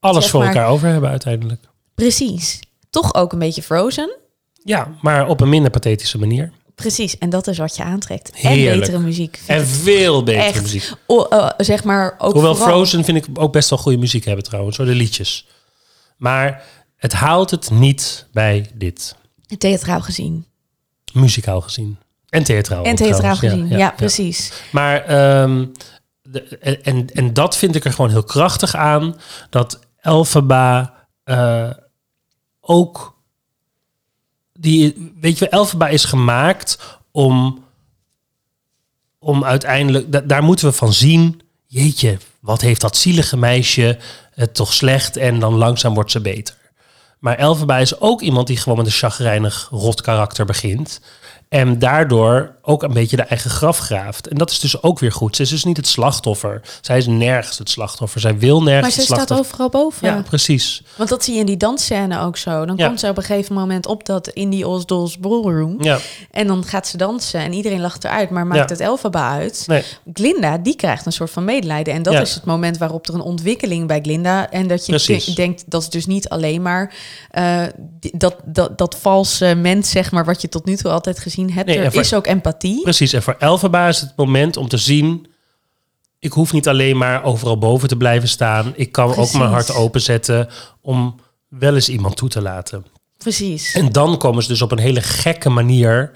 Alles 0.00 0.30
voor 0.30 0.44
elkaar 0.44 0.68
over 0.68 0.88
hebben 0.88 1.10
uiteindelijk. 1.10 1.60
Precies. 1.94 2.60
Toch 2.90 3.14
ook 3.14 3.32
een 3.32 3.38
beetje 3.38 3.62
frozen. 3.62 4.16
Ja, 4.52 4.88
maar 5.00 5.28
op 5.28 5.40
een 5.40 5.48
minder 5.48 5.70
pathetische 5.70 6.18
manier. 6.18 6.52
Precies, 6.74 7.18
en 7.18 7.30
dat 7.30 7.46
is 7.46 7.58
wat 7.58 7.76
je 7.76 7.82
aantrekt. 7.82 8.30
Heerlijk. 8.34 8.72
En 8.72 8.78
betere 8.78 8.98
muziek. 8.98 9.40
En 9.46 9.66
veel 9.66 10.22
betere 10.22 10.62
muziek. 10.62 10.90
uh, 11.08 11.50
zeg 11.56 11.84
maar 11.84 12.14
ook 12.18 12.32
Hoewel 12.32 12.54
Frozen 12.54 13.04
vind 13.04 13.16
ik 13.16 13.26
ook 13.34 13.52
best 13.52 13.70
wel 13.70 13.78
goede 13.78 13.98
muziek 13.98 14.24
hebben 14.24 14.44
trouwens, 14.44 14.76
de 14.76 14.84
liedjes. 14.84 15.46
Maar 16.16 16.62
het 16.96 17.12
haalt 17.12 17.50
het 17.50 17.70
niet 17.70 18.26
bij 18.32 18.70
dit. 18.74 19.16
Theatraal 19.58 20.00
gezien. 20.00 20.46
Muzikaal 21.12 21.60
gezien. 21.60 21.98
En 22.28 22.44
theatraal. 22.44 22.84
En 22.84 22.96
theatraal 22.96 23.36
gezien, 23.36 23.68
ja, 23.68 23.90
precies. 23.90 24.52
Maar, 24.72 25.10
um, 25.42 25.72
de, 26.22 26.42
en, 26.82 27.10
en 27.12 27.32
dat 27.32 27.56
vind 27.56 27.74
ik 27.74 27.84
er 27.84 27.92
gewoon 27.92 28.10
heel 28.10 28.24
krachtig 28.24 28.74
aan. 28.74 29.16
Dat 29.50 29.78
Elphaba 30.00 30.94
uh, 31.24 31.70
ook 32.60 33.13
die, 34.64 35.12
weet 35.20 35.38
je, 35.38 35.48
Elfaba 35.48 35.88
is 35.88 36.04
gemaakt 36.04 36.78
om, 37.10 37.64
om 39.18 39.44
uiteindelijk, 39.44 40.28
daar 40.28 40.42
moeten 40.42 40.66
we 40.66 40.72
van 40.72 40.92
zien, 40.92 41.40
jeetje, 41.66 42.18
wat 42.40 42.60
heeft 42.60 42.80
dat 42.80 42.96
zielige 42.96 43.36
meisje 43.36 43.98
het 44.30 44.54
toch 44.54 44.72
slecht 44.72 45.16
en 45.16 45.38
dan 45.38 45.54
langzaam 45.54 45.94
wordt 45.94 46.10
ze 46.10 46.20
beter. 46.20 46.56
Maar 47.18 47.36
Elfaba 47.36 47.78
is 47.78 48.00
ook 48.00 48.20
iemand 48.20 48.46
die 48.46 48.56
gewoon 48.56 48.78
met 48.78 48.86
een 48.86 48.92
chagrijnig 48.92 49.68
rot 49.70 50.00
karakter 50.00 50.44
begint. 50.44 51.00
En 51.48 51.78
daardoor 51.78 52.54
ook 52.62 52.82
een 52.82 52.92
beetje 52.92 53.16
de 53.16 53.22
eigen 53.22 53.50
graf 53.50 53.78
graaft. 53.78 54.28
En 54.28 54.38
dat 54.38 54.50
is 54.50 54.60
dus 54.60 54.82
ook 54.82 54.98
weer 54.98 55.12
goed. 55.12 55.36
Ze 55.36 55.42
is 55.42 55.48
dus 55.48 55.64
niet 55.64 55.76
het 55.76 55.86
slachtoffer. 55.86 56.60
Zij 56.80 56.98
is 56.98 57.06
nergens 57.06 57.58
het 57.58 57.70
slachtoffer. 57.70 58.20
Zij 58.20 58.38
wil 58.38 58.62
nergens 58.62 58.96
Maar 58.96 59.06
ze 59.06 59.12
staat 59.12 59.38
overal 59.38 59.68
boven. 59.68 60.08
Ja, 60.08 60.22
precies. 60.22 60.82
Want 60.96 61.08
dat 61.08 61.24
zie 61.24 61.34
je 61.34 61.40
in 61.40 61.46
die 61.46 61.56
dansscène 61.56 62.20
ook 62.20 62.36
zo. 62.36 62.66
Dan 62.66 62.76
komt 62.76 63.00
ze 63.00 63.08
op 63.08 63.16
een 63.16 63.22
gegeven 63.22 63.54
moment 63.54 63.86
op 63.86 64.06
dat 64.06 64.28
in 64.28 64.50
die 64.50 64.68
Osdolls 64.68 65.18
ballroom. 65.18 65.76
Ja. 65.82 65.98
En 66.30 66.46
dan 66.46 66.64
gaat 66.64 66.86
ze 66.86 66.96
dansen 66.96 67.40
en 67.40 67.52
iedereen 67.52 67.80
lacht 67.80 68.04
eruit. 68.04 68.30
Maar 68.30 68.46
maakt 68.46 68.70
het 68.70 68.80
Elfaba 68.80 69.30
uit. 69.30 69.64
Nee. 69.66 69.82
Glinda, 70.12 70.58
die 70.58 70.76
krijgt 70.76 71.06
een 71.06 71.12
soort 71.12 71.30
van 71.30 71.44
medelijden. 71.44 71.94
En 71.94 72.02
dat 72.02 72.14
is 72.14 72.34
het 72.34 72.44
moment 72.44 72.78
waarop 72.78 73.08
er 73.08 73.14
een 73.14 73.20
ontwikkeling 73.20 73.86
bij 73.86 74.00
Glinda... 74.00 74.50
en 74.50 74.68
dat 74.68 74.86
je 74.86 75.32
denkt, 75.34 75.64
dat 75.66 75.82
is 75.82 75.88
dus 75.88 76.06
niet 76.06 76.28
alleen 76.28 76.62
maar 76.62 76.94
eh, 77.30 77.62
dat, 78.12 78.36
dat, 78.44 78.78
dat 78.78 78.96
valse 79.00 79.54
mens, 79.54 79.90
zeg 79.90 80.12
maar, 80.12 80.24
wat 80.24 80.40
je 80.40 80.48
tot 80.48 80.64
nu 80.64 80.76
toe 80.76 80.90
altijd 80.90 81.18
gezien 81.18 81.33
hebt. 81.42 81.66
Nee, 81.66 81.78
en 81.78 81.84
er 81.84 81.92
voor- 81.92 82.00
is 82.00 82.14
ook 82.14 82.26
empathie. 82.26 82.82
Precies, 82.82 83.12
en 83.12 83.22
voor 83.22 83.36
Elphaba 83.38 83.88
is 83.88 84.00
het 84.00 84.12
moment 84.16 84.56
om 84.56 84.68
te 84.68 84.76
zien... 84.76 85.26
ik 86.18 86.32
hoef 86.32 86.52
niet 86.52 86.68
alleen 86.68 86.96
maar 86.96 87.24
overal 87.24 87.58
boven 87.58 87.88
te 87.88 87.96
blijven 87.96 88.28
staan. 88.28 88.72
Ik 88.76 88.92
kan 88.92 89.14
ook 89.16 89.32
mijn 89.32 89.50
hart 89.50 89.74
openzetten 89.74 90.48
om 90.80 91.16
wel 91.48 91.74
eens 91.74 91.88
iemand 91.88 92.16
toe 92.16 92.28
te 92.28 92.42
laten. 92.42 92.84
Precies. 93.18 93.72
En 93.74 93.92
dan 93.92 94.18
komen 94.18 94.42
ze 94.42 94.48
dus 94.48 94.62
op 94.62 94.72
een 94.72 94.78
hele 94.78 95.00
gekke 95.02 95.48
manier 95.50 96.12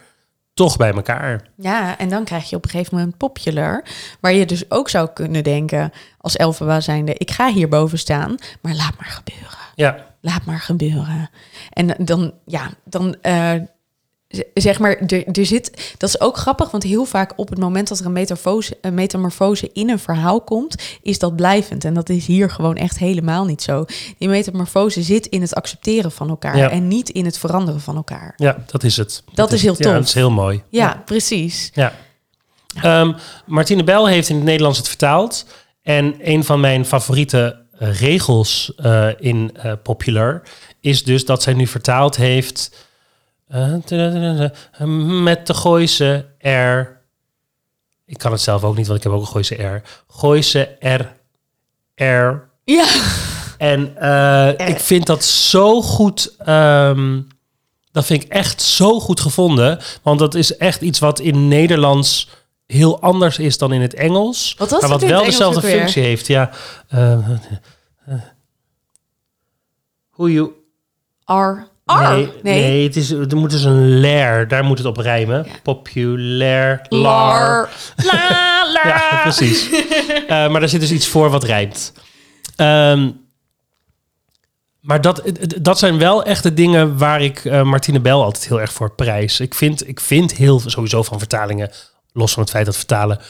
toch 0.54 0.76
bij 0.76 0.92
elkaar. 0.92 1.48
Ja, 1.56 1.98
en 1.98 2.08
dan 2.08 2.24
krijg 2.24 2.50
je 2.50 2.56
op 2.56 2.64
een 2.64 2.70
gegeven 2.70 2.96
moment 2.96 3.16
popular, 3.16 3.84
waar 4.20 4.32
je 4.32 4.46
dus 4.46 4.70
ook 4.70 4.88
zou 4.88 5.08
kunnen 5.14 5.44
denken 5.44 5.92
als 6.18 6.36
Elphaba 6.36 6.80
zijnde, 6.80 7.14
ik 7.14 7.30
ga 7.30 7.52
hierboven 7.52 7.98
staan, 7.98 8.34
maar 8.62 8.74
laat 8.74 8.94
maar 8.98 9.10
gebeuren. 9.24 9.58
Ja, 9.74 10.06
Laat 10.20 10.44
maar 10.44 10.60
gebeuren. 10.60 11.30
En 11.70 11.94
dan, 11.98 12.32
ja, 12.46 12.70
dan 12.84 13.16
eh, 13.22 13.52
zeg 14.54 14.78
maar, 14.78 14.96
er, 14.96 15.26
er 15.26 15.46
zit, 15.46 15.94
dat 15.98 16.08
is 16.08 16.20
ook 16.20 16.36
grappig, 16.36 16.70
want 16.70 16.82
heel 16.82 17.04
vaak 17.04 17.32
op 17.36 17.48
het 17.48 17.58
moment 17.58 17.88
dat 17.88 17.98
er 17.98 18.06
een, 18.06 18.12
metamorfose, 18.12 18.78
een 18.80 18.94
metamorfose 18.94 19.70
in 19.72 19.90
een 19.90 19.98
verhaal 19.98 20.40
komt, 20.40 20.74
is 21.02 21.18
dat 21.18 21.36
blijvend. 21.36 21.84
En 21.84 21.94
dat 21.94 22.08
is 22.08 22.26
hier 22.26 22.50
gewoon 22.50 22.76
echt 22.76 22.98
helemaal 22.98 23.44
niet 23.44 23.62
zo. 23.62 23.84
Die 24.18 24.28
metamorfose 24.28 25.02
zit 25.02 25.26
in 25.26 25.40
het 25.40 25.54
accepteren 25.54 26.12
van 26.12 26.28
elkaar 26.28 26.56
Ja. 26.56 26.70
en 26.70 26.88
niet 26.88 27.08
in 27.08 27.24
het 27.24 27.38
veranderen 27.38 27.80
van 27.80 27.96
elkaar. 27.96 28.32
ja 28.36 28.56
dat 28.66 28.84
is 28.84 28.96
het. 28.96 29.22
Dat 29.34 29.52
is 29.52 29.62
heel 29.62 29.74
Ja, 29.78 29.84
tof. 29.84 29.92
dat 29.92 30.04
is 30.04 30.14
heel 30.14 30.30
mooi. 30.30 30.62
Ja, 30.68 31.02
precies. 31.04 31.70
Ja. 31.74 31.92
Ehm, 32.82 33.12
Martine 33.46 33.84
Bel 33.84 34.06
heeft 34.08 34.28
in 34.28 34.34
het 34.36 34.44
Nederlands 34.44 34.78
het 34.78 34.88
vertaald. 34.88 35.46
En 35.82 36.14
een 36.22 36.44
van 36.44 36.60
mijn 36.60 36.84
favoriete 36.84 37.66
eh, 37.78 38.00
regels 38.00 38.72
eh, 38.76 39.08
in 39.18 39.50
eh, 39.54 39.72
Popular 39.82 40.42
is 40.80 41.04
dus 41.04 41.24
dat 41.24 41.42
zij 41.42 41.52
nu 41.54 41.66
vertaald 41.66 42.16
heeft 42.16 42.86
met 45.22 45.46
de 45.46 45.54
Gooise 45.54 46.26
R. 46.38 46.96
Ik 48.04 48.18
kan 48.18 48.32
het 48.32 48.40
zelf 48.40 48.64
ook 48.64 48.76
niet, 48.76 48.86
want 48.86 48.98
ik 48.98 49.04
heb 49.04 49.12
ook 49.12 49.20
een 49.20 49.26
Gooise 49.26 49.54
R. 49.54 49.82
Gooise 50.08 50.76
R. 50.80 51.14
R. 52.04 52.48
Ja. 52.64 52.86
En 53.58 53.96
eh, 53.96 54.68
ik 54.68 54.78
vind 54.80 55.06
dat 55.06 55.24
zo 55.24 55.82
goed. 55.82 56.34
ehm, 56.38 57.20
dat 57.92 58.04
vind 58.04 58.22
ik 58.22 58.28
echt 58.32 58.62
zo 58.62 59.00
goed 59.00 59.20
gevonden. 59.20 59.78
Want 60.02 60.18
dat 60.18 60.34
is 60.34 60.56
echt 60.56 60.80
iets 60.80 60.98
wat 60.98 61.18
in 61.20 61.48
Nederlands 61.48 62.28
heel 62.66 63.00
anders 63.00 63.38
is 63.38 63.58
dan 63.58 63.72
in 63.72 63.80
het 63.80 63.94
Engels. 63.94 64.54
Wat 64.58 64.70
was 64.70 64.80
maar 64.80 64.90
wat 64.90 65.02
wel 65.02 65.24
dezelfde 65.24 65.60
functie 65.60 66.02
heeft. 66.02 66.26
Ja. 66.26 66.50
eh, 66.88 67.18
hoe 70.10 70.32
je. 70.32 70.50
R. 71.24 71.66
Nee, 71.96 72.32
nee. 72.42 72.84
het 72.84 72.96
is, 72.96 73.10
er 73.10 73.36
moet 73.36 73.50
dus 73.50 73.64
een 73.64 74.00
lair. 74.00 74.48
Daar 74.48 74.64
moet 74.64 74.78
het 74.78 74.86
op 74.86 74.96
rijmen. 74.96 75.46
Populair. 75.62 76.80
Lar. 76.88 77.68
La, 77.96 78.66
la. 78.72 78.80
Ja, 78.88 79.20
precies. 79.22 79.70
Eh, 80.28 80.28
maar 80.28 80.60
daar 80.60 80.68
zit 80.68 80.80
dus 80.80 80.92
iets 80.92 81.08
voor 81.08 81.30
wat 81.30 81.44
rijmt. 81.44 81.92
Ehm, 82.56 83.10
maar 84.80 85.00
dat, 85.00 85.22
dat 85.60 85.78
zijn 85.78 85.98
wel 85.98 86.24
echt 86.24 86.42
de 86.42 86.54
dingen 86.54 86.98
waar 86.98 87.22
ik 87.22 87.44
eh, 87.44 87.62
Martine 87.62 88.00
Bel 88.00 88.22
altijd 88.22 88.48
heel 88.48 88.60
erg 88.60 88.72
voor 88.72 88.94
prijs. 88.94 89.40
Ik 89.40 89.54
vind, 89.54 89.88
ik 89.88 90.00
vind 90.00 90.32
heel 90.32 90.60
sowieso 90.66 91.02
van 91.02 91.18
vertalingen, 91.18 91.70
los 92.12 92.32
van 92.32 92.42
het 92.42 92.52
feit 92.52 92.66
dat 92.66 92.76
vertalen 92.76 93.20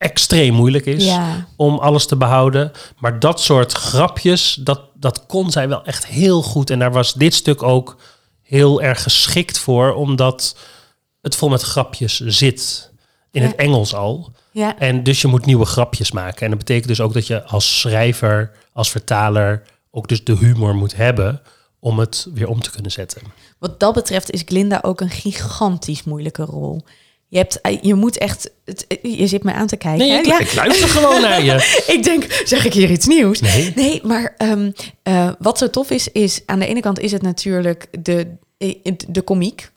extreem 0.00 0.54
moeilijk 0.54 0.86
is 0.86 1.04
Ja. 1.04 1.46
om 1.56 1.78
alles 1.78 2.06
te 2.06 2.16
behouden. 2.16 2.72
Maar 2.98 3.18
dat 3.18 3.40
soort 3.40 3.72
grapjes, 3.72 4.58
dat, 4.60 4.80
dat 4.94 5.26
kon 5.26 5.50
zij 5.50 5.68
wel 5.68 5.84
echt 5.84 6.06
heel 6.06 6.42
goed. 6.42 6.70
En 6.70 6.78
daar 6.78 6.92
was 6.92 7.14
dit 7.14 7.34
stuk 7.34 7.62
ook 7.62 7.96
heel 8.42 8.82
erg 8.82 9.02
geschikt 9.02 9.58
voor, 9.58 9.94
omdat 9.94 10.56
het 11.20 11.36
vol 11.36 11.48
met 11.48 11.62
grapjes 11.62 12.20
zit. 12.20 12.90
In 13.30 13.42
het 13.42 13.54
Engels 13.54 13.94
al. 13.94 14.32
Ja. 14.50 14.78
En 14.78 15.02
dus 15.02 15.20
je 15.20 15.28
moet 15.28 15.46
nieuwe 15.46 15.64
grapjes 15.64 16.10
maken. 16.12 16.42
En 16.42 16.48
dat 16.50 16.58
betekent 16.58 16.88
dus 16.88 17.00
ook 17.00 17.12
dat 17.12 17.26
je 17.26 17.44
als 17.44 17.80
schrijver, 17.80 18.52
als 18.72 18.90
vertaler, 18.90 19.62
ook 19.90 20.08
dus 20.08 20.24
de 20.24 20.36
humor 20.36 20.74
moet 20.74 20.96
hebben 20.96 21.42
om 21.78 21.98
het 21.98 22.26
weer 22.34 22.48
om 22.48 22.60
te 22.60 22.70
kunnen 22.70 22.90
zetten. 22.90 23.22
Wat 23.58 23.80
dat 23.80 23.94
betreft 23.94 24.30
is 24.30 24.42
Glinda 24.44 24.78
ook 24.82 25.00
een 25.00 25.10
gigantisch 25.10 26.04
moeilijke 26.04 26.42
rol. 26.42 26.84
Je, 27.32 27.38
hebt, 27.38 27.60
eh, 27.60 27.78
je 27.82 27.94
moet 27.94 28.18
echt... 28.18 28.50
Het, 28.64 28.86
je 29.02 29.26
zit 29.26 29.42
me 29.42 29.52
aan 29.52 29.66
te 29.66 29.76
kijken. 29.76 30.06
Nee, 30.08 30.18
ik, 30.18 30.26
Ja. 30.26 30.38
ik 30.40 30.54
luister 30.54 30.88
gewoon 30.88 31.20
naar 31.20 31.42
je. 31.44 31.82
ik 31.96 32.02
denk, 32.02 32.42
zeg 32.44 32.64
ik 32.64 32.72
hier 32.72 32.90
iets 32.90 33.06
nieuws? 33.06 33.40
Nee. 33.40 33.72
Nee, 33.74 34.00
maar 34.04 34.34
ehm, 34.36 34.70
eh, 35.02 35.30
wat 35.38 35.58
zo 35.58 35.70
tof 35.70 35.90
is, 35.90 36.08
is 36.08 36.40
aan 36.46 36.58
de 36.58 36.66
ene 36.66 36.80
kant 36.80 36.98
is 36.98 37.12
het 37.12 37.22
natuurlijk 37.22 37.86
de, 38.02 38.26
eh, 38.58 38.74
de 39.08 39.22
komiek. 39.22 39.70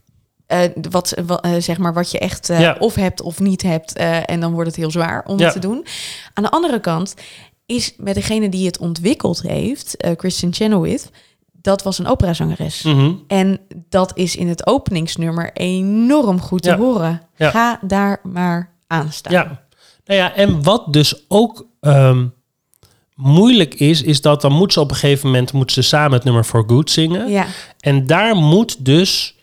Eh, 0.48 0.60
wat, 0.90 1.14
wa- 1.26 1.42
eh, 1.42 1.52
zeg 1.60 1.78
maar, 1.78 1.94
wat 1.94 2.12
je 2.12 2.20
echt 2.20 2.50
eh, 2.50 2.60
Ja. 2.60 2.76
of 2.80 2.96
hebt 2.96 3.22
of 3.22 3.40
niet 3.40 3.62
hebt. 3.62 3.94
eh, 3.94 4.30
en 4.30 4.40
dan 4.40 4.52
wordt 4.54 4.68
het 4.68 4.78
heel 4.78 4.92
zwaar 4.92 5.24
om 5.26 5.38
Ja. 5.40 5.44
het 5.44 5.54
te 5.54 5.60
doen. 5.60 5.86
Aan 6.34 6.44
de 6.44 6.50
andere 6.52 6.80
kant 6.80 7.14
is 7.66 7.94
met 7.98 8.16
degene 8.16 8.50
die 8.50 8.66
het 8.66 8.78
ontwikkeld 8.78 9.42
heeft, 9.42 9.98
eh 9.98 10.12
Christian 10.18 10.54
Chenoweth, 10.54 11.10
dat 11.64 11.84
was 11.84 12.00
een 12.00 12.08
operazangeres. 12.08 12.82
Mhm. 12.82 13.12
En 13.28 13.60
dat 13.90 14.12
is 14.18 14.36
in 14.36 14.48
het 14.48 14.68
openingsnummer 14.68 15.52
enorm 15.54 16.40
goed 16.42 16.62
te 16.62 16.76
horen. 16.76 17.22
Ja. 17.36 17.50
Ga 17.50 17.80
daar 17.82 18.20
maar 18.24 18.74
aan 18.88 19.12
staan. 19.12 19.34
Ja. 19.34 19.66
Nou 20.06 20.20
ja, 20.20 20.36
en 20.36 20.64
wat 20.64 20.94
dus 20.94 21.24
ook 21.28 21.66
ehm, 21.80 22.26
moeilijk 23.16 23.74
is, 23.74 24.02
is 24.02 24.22
dat 24.22 24.42
dan 24.42 24.54
moet 24.54 24.74
ze 24.74 24.80
op 24.80 24.90
een 24.90 24.96
gegeven 24.96 25.26
moment 25.28 25.54
moet 25.54 25.72
ze 25.72 25.82
samen 25.82 26.14
het 26.14 26.24
nummer 26.24 26.44
For 26.44 26.64
Good 26.68 26.90
zingen. 26.90 27.30
Ja. 27.30 27.46
En 27.80 28.08
daar 28.08 28.36
moet 28.36 28.86
dus, 28.86 29.36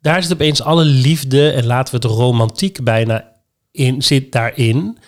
daar 0.00 0.22
zit 0.22 0.32
opeens 0.32 0.62
alle 0.62 0.84
liefde 0.84 1.50
en 1.50 1.66
laten 1.66 2.00
we 2.00 2.06
het 2.06 2.16
romantiek 2.16 2.84
bijna 2.84 3.32
in, 3.70 4.02
zit 4.02 4.32
daarin. 4.32 4.98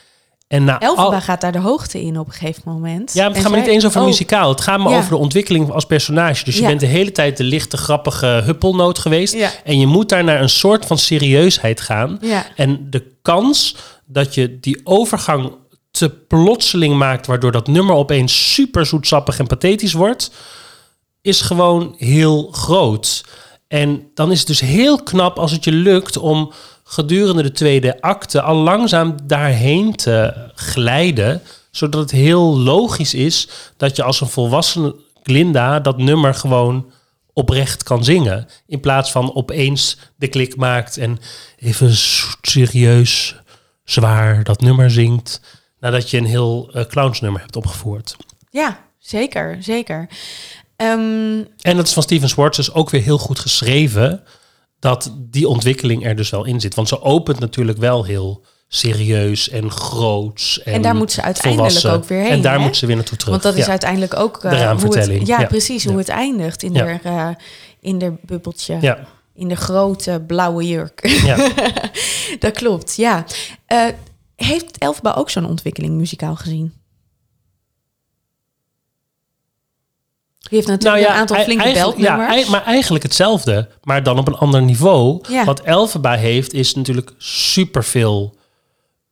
En 0.49 0.65
na 0.65 0.79
al, 0.81 1.21
gaat 1.21 1.41
daar 1.41 1.53
de 1.53 1.59
hoogte 1.59 2.03
in 2.03 2.19
op 2.19 2.27
een 2.27 2.33
gegeven 2.33 2.63
moment. 2.65 3.13
Ja, 3.13 3.19
maar 3.21 3.29
het 3.29 3.37
En 3.37 3.43
gaat 3.43 3.53
me 3.53 3.59
niet 3.59 3.67
eens 3.67 3.87
over 3.87 4.01
Oh, 4.01 4.07
muzikaal. 4.07 4.49
Het 4.49 4.61
gaat 4.61 4.79
me 4.79 4.89
Ja. 4.89 4.97
over 4.97 5.11
de 5.11 5.17
ontwikkeling 5.17 5.71
als 5.71 5.87
personage. 5.87 6.45
Dus 6.45 6.55
je 6.55 6.61
Ja. 6.63 6.67
bent 6.69 6.81
de 6.81 6.87
hele 6.87 7.13
tijd 7.13 7.37
de 7.37 7.45
lichte, 7.45 7.77
grappige 7.77 8.27
huppelnoot 8.27 8.99
geweest. 8.99 9.35
Ja. 9.35 9.51
En 9.65 9.79
je 9.81 9.87
moet 9.87 10.09
daar 10.09 10.25
naar 10.25 10.41
een 10.41 10.49
soort 10.49 10.87
van 10.87 10.99
serieusheid 10.99 11.81
gaan. 11.81 12.21
En 12.57 12.87
de 12.91 13.13
kans 13.23 13.77
dat 14.05 14.35
je 14.35 14.61
die 14.61 14.81
overgang 14.85 15.53
te 15.91 16.09
plotseling 16.11 16.95
maakt... 16.95 17.27
waardoor 17.27 17.53
dat 17.53 17.67
nummer 17.67 17.95
opeens 17.95 18.53
super 18.55 18.87
zoetsappig 18.87 19.39
en 19.39 19.47
pathetisch 19.47 19.93
wordt... 19.93 20.31
is 21.23 21.41
gewoon 21.41 21.95
heel 21.99 22.49
groot. 22.53 23.25
En 23.69 24.11
dan 24.15 24.33
is 24.33 24.39
het 24.39 24.47
dus 24.49 24.61
heel 24.61 25.03
knap 25.03 25.39
als 25.39 25.53
het 25.53 25.65
je 25.65 25.73
lukt 25.73 26.17
om 26.19 26.53
gedurende 26.89 27.43
de 27.43 27.53
tweede 27.53 28.01
acte 28.01 28.43
al 28.43 28.55
langzaam 28.57 29.17
daarheen 29.23 29.95
te 29.95 30.35
glijden, 30.55 31.43
zodat 31.71 32.01
het 32.01 32.11
heel 32.11 32.59
logisch 32.59 33.15
is 33.15 33.49
dat 33.77 33.97
je 33.97 34.03
als 34.03 34.21
een 34.21 34.29
volwassen 34.29 34.95
Glinda 35.23 35.81
dat 35.81 35.99
nummer 35.99 36.35
gewoon 36.35 36.91
oprecht 37.33 37.83
kan 37.83 38.05
zingen, 38.05 38.49
in 38.67 38.81
plaats 38.81 39.11
van 39.11 39.35
opeens 39.35 39.99
de 40.17 40.29
klik 40.29 40.57
maakt 40.57 40.97
en 40.97 41.19
even 41.59 41.91
serieus 42.43 43.35
zwaar 43.85 44.45
dat 44.45 44.61
nummer 44.61 44.91
zingt, 44.91 45.41
nadat 45.81 46.11
je 46.11 46.17
een 46.17 46.25
heel 46.27 46.71
eh, 46.73 46.85
clownsnummer 46.85 47.41
hebt 47.41 47.57
opgevoerd. 47.57 48.17
Ja, 48.51 48.79
zeker, 48.99 49.57
zeker. 49.61 50.09
Ehm, 50.77 51.43
En 51.61 51.77
dat 51.77 51.87
is 51.87 51.93
van 51.93 52.03
Steven 52.03 52.29
Schwartz 52.29 52.57
dus 52.57 52.73
ook 52.73 52.91
weer 52.91 53.03
heel 53.03 53.19
goed 53.19 53.39
geschreven. 53.39 54.23
Dat 54.87 55.13
die 55.19 55.49
ontwikkeling 55.49 56.05
er 56.07 56.17
dus 56.17 56.31
wel 56.31 56.45
in 56.45 56.61
zit. 56.61 56.75
Want 56.75 56.89
ze 56.89 57.03
opent 57.03 57.39
natuurlijk 57.39 57.79
wel 57.79 58.05
heel 58.05 58.45
serieus 58.69 59.49
en 59.49 59.71
groots. 59.71 60.63
En, 60.63 60.73
En 60.73 60.83
daar 60.83 60.95
moet 60.95 61.13
ze 61.13 61.23
uiteindelijk 61.23 61.73
volwassen. 61.73 61.93
ook 62.03 62.09
weer 62.09 62.21
heen, 62.23 62.31
En 62.31 62.41
daar 62.41 62.59
hè? 62.59 62.65
moet 62.65 62.77
ze 62.77 62.87
weer 62.87 62.97
naartoe 62.97 63.17
terug. 63.19 63.31
want 63.33 63.43
dat 63.43 63.55
is 63.57 63.65
Ja. 63.65 63.71
uiteindelijk 63.71 64.15
ook 64.17 64.37
eh, 64.45 64.51
De 64.51 64.57
raamvertelling, 64.57 65.09
Hoe 65.11 65.19
het, 65.19 65.27
ja, 65.29 65.41
ja. 65.41 65.47
precies, 65.47 65.85
hoe 65.85 65.99
het 65.99 66.09
eindigt 66.09 66.63
in, 66.63 66.73
de, 66.73 66.99
eh, 67.03 67.29
in 67.81 67.99
de 67.99 68.13
bubbeltje. 68.23 68.79
Ja, 68.81 68.99
In 69.35 69.49
de 69.49 69.57
grote 69.57 70.23
blauwe 70.27 70.67
jurk. 70.67 71.07
ja. 71.25 71.37
dat 72.39 72.53
klopt, 72.53 72.97
ja. 72.97 73.25
Eh, 73.67 73.85
heeft 74.37 74.79
Elfba 74.79 75.13
ook 75.13 75.31
zo'n 75.31 75.47
ontwikkeling 75.47 75.95
muzikaal 75.95 76.37
gezien? 76.37 76.73
Die 80.49 80.59
heeft 80.59 80.69
natuurlijk 80.69 81.07
een 81.07 81.15
aantal 81.15 81.37
flinke 81.37 81.65
Nou 81.65 81.75
beltnummers. 81.75 82.45
Ja, 82.45 82.51
maar 82.51 82.65
eigenlijk 82.65 83.05
hetzelfde, 83.05 83.69
maar 83.83 84.03
dan 84.03 84.19
op 84.19 84.29
een 84.29 84.37
ander 84.37 84.63
niveau. 84.63 85.25
Ja. 85.29 85.45
Wat 85.45 85.61
Elphaba 85.61 86.15
heeft, 86.15 86.53
is 86.53 86.75
natuurlijk 86.75 87.13
superveel... 87.19 88.35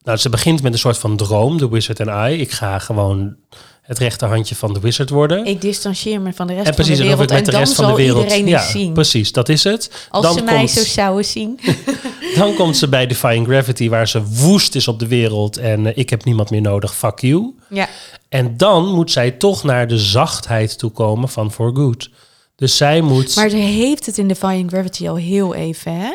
Nou, 0.02 0.18
ze 0.18 0.28
begint 0.28 0.62
met 0.62 0.72
een 0.72 0.78
soort 0.78 0.98
van 0.98 1.16
droom, 1.16 1.58
The 1.58 1.70
Wizard 1.70 2.08
and 2.08 2.30
I. 2.30 2.40
Ik 2.40 2.50
ga 2.50 2.78
gewoon 2.78 3.36
het 3.84 3.98
rechterhandje 3.98 4.54
van 4.54 4.72
de 4.72 4.80
Wizard 4.80 5.10
worden. 5.10 5.46
Ik 5.46 5.60
distancieer 5.60 6.20
me 6.20 6.32
van 6.32 6.46
de 6.46 6.54
rest 6.54 6.66
en 6.66 6.74
precies, 6.74 6.98
van 6.98 7.06
en 7.06 7.16
de 7.16 7.16
of 7.16 7.22
ik 7.22 7.28
wereld. 7.28 7.44
met 7.44 7.52
de 7.52 7.52
en 7.52 7.58
rest 7.58 7.76
dan 7.76 7.86
van 7.86 7.94
de 7.94 8.02
zal 8.02 8.12
wereld. 8.12 8.32
iedereen 8.32 8.46
ja, 8.46 8.66
zien. 8.66 8.92
precies, 8.92 9.32
dat 9.32 9.48
is 9.48 9.64
het. 9.64 10.08
Als 10.10 10.24
dan 10.24 10.34
ze 10.34 10.42
mij 10.42 10.56
komt, 10.56 10.70
zo 10.70 10.84
zouden 10.84 11.24
zien. 11.24 11.60
dan 12.38 12.54
komt 12.54 12.76
ze 12.76 12.88
bij 12.88 13.06
Defying 13.06 13.46
Gravity, 13.46 13.88
waar 13.88 14.08
ze 14.08 14.22
woest 14.22 14.74
is 14.74 14.88
op 14.88 14.98
de 14.98 15.06
wereld 15.06 15.56
en 15.56 15.86
eh, 15.86 15.96
ik 15.96 16.10
heb 16.10 16.24
niemand 16.24 16.50
meer 16.50 16.60
nodig, 16.60 16.94
fuck 16.94 17.20
you. 17.20 17.54
ja. 17.68 17.88
En 18.28 18.56
dan 18.56 18.86
moet 18.86 19.10
zij 19.10 19.30
toch 19.30 19.64
naar 19.64 19.86
de 19.86 19.98
zachtheid 19.98 20.78
toe 20.78 20.90
komen 20.90 21.28
van 21.28 21.52
For 21.52 21.74
Good. 21.74 22.10
Dus 22.56 22.76
zij 22.76 23.00
moet... 23.00 23.36
Maar 23.36 23.48
ze 23.48 23.56
heeft 23.56 24.06
het 24.06 24.18
in 24.18 24.28
Defying 24.28 24.70
Gravity 24.70 25.08
al 25.08 25.16
heel 25.16 25.54
even, 25.54 25.92
hè? 25.92 26.12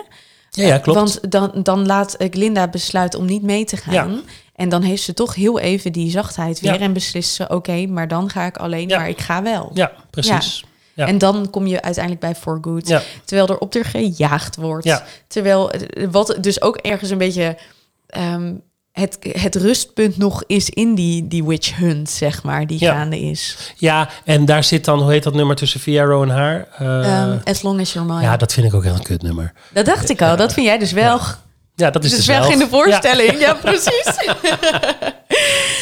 ja, 0.49 0.67
ja, 0.67 0.77
klopt. 0.77 0.99
Want 0.99 1.31
dan, 1.31 1.51
dan 1.63 1.85
laat 1.85 2.15
Glinda 2.29 2.67
besluiten 2.67 3.19
om 3.19 3.25
niet 3.25 3.43
mee 3.43 3.65
te 3.65 3.77
gaan. 3.77 4.11
Ja. 4.11 4.21
En 4.59 4.69
dan 4.69 4.81
heeft 4.81 5.03
ze 5.03 5.13
toch 5.13 5.35
heel 5.35 5.59
even 5.59 5.91
die 5.91 6.09
zachtheid 6.11 6.59
weer 6.59 6.73
Ja. 6.73 6.79
en 6.79 6.93
beslist 6.93 7.33
ze... 7.33 7.47
oké, 7.47 7.85
maar 7.85 8.07
dan 8.07 8.29
ga 8.29 8.45
ik 8.45 8.57
alleen, 8.57 8.87
Ja. 8.89 8.97
maar 8.97 9.09
ik 9.09 9.19
ga 9.21 9.43
wel. 9.43 9.71
ja, 9.73 9.91
precies. 10.09 10.63
Ja. 10.93 11.07
En 11.07 11.17
dan 11.17 11.49
kom 11.49 11.67
je 11.67 11.81
uiteindelijk 11.81 12.23
bij 12.25 12.35
For 12.35 12.57
Good. 12.61 13.01
Terwijl 13.25 13.47
er 13.47 13.57
op 13.57 13.73
haar 13.73 13.85
gejaagd 13.85 14.55
wordt. 14.55 15.03
Terwijl, 15.27 15.71
eh, 15.71 16.07
wat 16.11 16.37
dus 16.41 16.61
ook 16.61 16.75
ergens 16.77 17.09
een 17.09 17.17
beetje... 17.17 17.57
ehm, 18.07 18.53
het, 18.91 19.17
het 19.21 19.55
rustpunt 19.55 20.17
nog 20.17 20.43
is 20.47 20.69
in 20.69 20.95
die, 20.95 21.27
die 21.27 21.43
witch 21.43 21.75
hunt, 21.77 22.09
zeg 22.09 22.43
maar, 22.43 22.67
die 22.67 22.79
gaande 22.79 23.19
is. 23.19 23.73
Ja, 23.77 24.09
en 24.25 24.45
daar 24.45 24.63
zit 24.63 24.85
dan, 24.85 24.99
hoe 25.01 25.11
heet 25.11 25.23
dat 25.23 25.33
nummer 25.33 25.55
tussen 25.55 25.79
Fierro 25.79 26.23
en 26.23 26.29
haar? 26.29 26.67
Ehm, 26.79 27.37
as 27.43 27.61
long 27.61 27.79
as 27.79 27.93
you're 27.93 28.13
mine. 28.13 28.21
ja, 28.25 28.37
dat 28.37 28.53
vind 28.53 28.65
ik 28.67 28.73
ook 28.73 28.83
heel 28.83 28.93
een 28.93 29.01
kut 29.03 29.21
nummer. 29.21 29.53
Dat 29.73 29.85
dacht 29.85 30.09
ik 30.09 30.21
al. 30.21 30.35
Dat 30.35 30.53
vind 30.53 30.65
jij 30.65 30.77
dus 30.77 30.91
wel. 30.91 31.19
Ja, 31.79 31.89
dat 31.89 32.03
is 32.03 32.15
Dus 32.15 32.25
wel 32.25 32.41
zelf. 32.41 32.53
in 32.53 32.59
de 32.59 32.67
voorstelling. 32.67 33.39
Ja, 33.39 33.53
precies. 33.63 34.07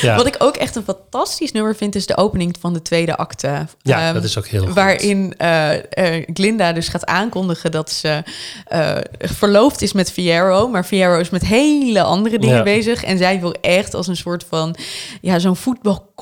Ja. 0.01 0.15
Wat 0.15 0.25
ik 0.27 0.35
ook 0.39 0.55
echt 0.57 0.75
een 0.75 0.83
fantastisch 0.83 1.51
nummer 1.51 1.75
vind, 1.75 1.95
is 1.95 2.05
de 2.05 2.17
opening 2.17 2.55
van 2.59 2.73
de 2.73 2.81
tweede 2.81 3.15
acte. 3.15 3.65
Ja, 3.81 4.05
Ehm, 4.05 4.13
dat 4.13 4.23
is 4.23 4.37
ook 4.37 4.47
heel. 4.47 4.67
Waarin 4.73 5.33
eh, 5.37 5.73
eh, 5.75 6.23
Glinda 6.33 6.73
dus 6.73 6.87
gaat 6.87 7.05
aankondigen 7.05 7.71
dat 7.71 7.91
ze 7.91 8.23
eh, 8.65 8.95
verloofd 9.19 9.81
is 9.81 9.93
met 9.93 10.11
Fierro. 10.11 10.67
Maar 10.67 10.83
Fierro 10.83 11.19
is 11.19 11.29
met 11.29 11.45
hele 11.45 12.01
andere 12.01 12.39
dingen 12.39 12.55
Ja. 12.55 12.63
bezig. 12.63 13.03
En 13.03 13.17
zij 13.17 13.39
wil 13.39 13.51
echt 13.61 13.93
als 13.93 14.07
een 14.07 14.15
soort 14.17 14.45
van 14.49 14.75
ja, 15.21 15.39
zo'n 15.39 15.55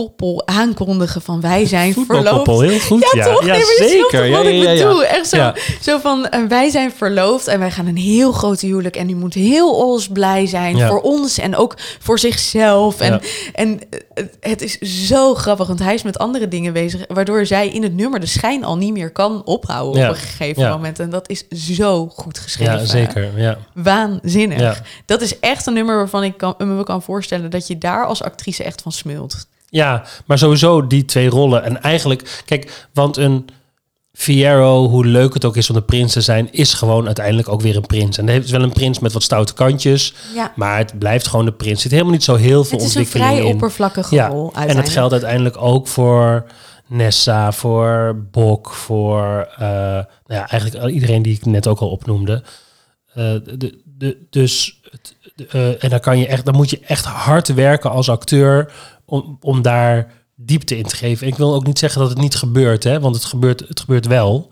voetbalkoppel 0.06 0.48
aankondigen 0.48 1.22
van 1.22 1.42
wij 1.42 1.66
zijn 1.66 1.94
Voetbalkoppel, 1.94 2.58
verloofd. 2.58 2.70
heel 2.70 2.80
goed. 2.80 3.10
Ja, 3.14 3.26
toch? 3.34 3.46
Ja, 3.46 3.54
nee, 3.54 3.64
zeker. 3.90 4.26
Ja, 4.26 4.38
wat 4.38 4.46
ja, 4.46 4.50
ik 4.50 4.64
ja, 4.64 4.72
ja. 4.72 4.84
bedoel? 4.88 5.04
Echt 5.06 5.28
zo, 5.28 5.36
Ja. 5.38 5.56
zo 5.82 5.98
van, 6.00 6.28
eh, 6.28 6.44
wij 6.48 6.70
zijn 6.70 6.92
verloofd 6.92 7.48
en 7.48 7.60
wij 7.60 7.72
gaan 7.72 7.88
een 7.88 7.98
heel 7.98 8.32
groot 8.32 8.60
huwelijk. 8.62 8.96
En 8.96 9.08
die 9.08 9.16
moet 9.16 9.34
heel 9.34 9.72
ons 9.76 10.08
blij 10.08 10.46
zijn 10.48 10.78
Ja. 10.78 10.88
voor 10.88 11.02
ons 11.02 11.38
en 11.38 11.56
ook 11.56 11.76
voor 12.00 12.20
zichzelf. 12.20 13.00
En, 13.00 13.12
Ja. 13.12 13.20
en 13.54 13.80
eh, 14.14 14.24
het 14.40 14.62
is 14.62 14.80
zo 14.80 15.36
grappig, 15.36 15.68
want 15.68 15.80
hij 15.80 15.94
is 15.94 16.04
met 16.04 16.18
andere 16.18 16.48
dingen 16.48 16.74
bezig. 16.74 17.02
Waardoor 17.08 17.46
zij 17.46 17.70
in 17.70 17.84
het 17.84 17.94
nummer 17.96 18.20
de 18.20 18.26
schijn 18.26 18.64
al 18.64 18.78
niet 18.78 18.94
meer 18.94 19.12
kan 19.12 19.46
ophouden 19.46 20.02
Ja. 20.02 20.10
op 20.10 20.16
een 20.16 20.22
gegeven 20.22 20.64
Ja. 20.64 20.70
moment. 20.72 21.00
En 21.00 21.10
dat 21.10 21.30
is 21.30 21.48
zo 21.50 22.08
goed 22.16 22.40
geschreven. 22.40 22.74
Ja, 22.80 22.86
zeker. 22.86 23.30
Ja. 23.36 23.58
Waanzinnig. 23.74 24.60
Ja. 24.60 24.76
Dat 25.06 25.22
is 25.22 25.40
echt 25.40 25.66
een 25.66 25.74
nummer 25.74 25.96
waarvan 25.96 26.24
ik 26.24 26.38
kan, 26.38 26.56
me 26.58 26.84
kan 26.84 27.02
voorstellen 27.02 27.50
dat 27.52 27.68
je 27.68 27.78
daar 27.78 28.06
als 28.06 28.24
actrice 28.24 28.64
echt 28.64 28.82
van 28.82 28.92
smult. 28.92 29.48
Ja, 29.76 30.04
maar 30.26 30.38
sowieso 30.38 30.88
die 30.88 31.06
twee 31.06 31.30
rollen. 31.30 31.64
En 31.64 31.82
eigenlijk, 31.82 32.44
kijk, 32.46 32.88
want 32.94 33.18
een 33.18 33.46
Fierro, 34.14 34.88
hoe 34.88 35.06
leuk 35.06 35.34
het 35.34 35.46
ook 35.46 35.56
is 35.58 35.70
om 35.70 35.76
een 35.76 35.86
prins 35.86 36.14
te 36.14 36.22
zijn, 36.22 36.48
is 36.52 36.74
gewoon 36.74 37.06
uiteindelijk 37.06 37.50
ook 37.50 37.62
weer 37.62 37.76
een 37.76 37.86
prins. 37.86 38.18
En 38.18 38.28
hij 38.28 38.38
is 38.38 38.52
wel 38.52 38.62
een 38.64 38.72
prins 38.74 39.00
met 39.00 39.14
wat 39.14 39.24
stoute 39.24 39.54
kantjes, 39.54 40.14
Ja. 40.36 40.52
maar 40.56 40.78
het 40.78 41.00
blijft 41.00 41.28
gewoon 41.28 41.46
de 41.46 41.52
prins. 41.54 41.76
Er 41.76 41.82
zit 41.82 41.92
helemaal 41.92 42.12
niet 42.14 42.24
zo 42.24 42.36
heel 42.36 42.64
veel 42.64 42.78
Het 42.78 42.88
is 42.88 42.96
een 42.96 43.02
ontwikkeling 43.02 43.38
vrij 43.38 43.48
in. 43.50 43.54
oppervlakkige 43.54 44.16
Ja, 44.16 44.28
rol 44.28 44.54
en 44.54 44.76
dat 44.76 44.90
geldt 44.90 45.12
uiteindelijk 45.12 45.62
ook 45.62 45.88
voor 45.88 46.46
Nessa, 46.88 47.52
voor 47.52 48.16
Bok, 48.32 48.70
voor 48.74 49.48
eh, 49.58 49.68
nou 49.68 50.06
ja, 50.28 50.50
eigenlijk 50.50 50.92
iedereen 50.94 51.22
die 51.22 51.36
ik 51.36 51.46
net 51.46 51.68
ook 51.68 51.80
al 51.80 51.90
opnoemde. 51.90 52.44
Eh, 53.14 53.24
de, 53.44 53.82
de, 53.98 54.18
dus 54.30 54.80
het, 54.92 55.16
de, 55.36 55.48
eh, 55.48 55.84
en 55.84 55.90
dan 55.90 56.00
kan 56.00 56.20
je 56.20 56.28
echt, 56.28 56.46
dan 56.46 56.56
moet 56.56 56.70
je 56.70 56.80
echt 56.88 57.06
hard 57.06 57.54
werken 57.54 57.92
als 57.92 58.10
acteur 58.10 58.72
om, 59.06 59.38
om 59.42 59.62
daar 59.62 60.12
diepte 60.36 60.78
in 60.78 60.84
te 60.86 60.96
geven. 60.96 61.28
Ik 61.28 61.36
wil 61.36 61.54
ook 61.54 61.66
niet 61.66 61.80
zeggen 61.80 62.02
dat 62.02 62.10
het 62.10 62.20
niet 62.20 62.36
gebeurt, 62.36 62.84
hè, 62.84 63.00
want 63.00 63.16
het 63.16 63.26
gebeurt, 63.26 63.60
het 63.68 63.80
gebeurt 63.80 64.08
wel. 64.08 64.52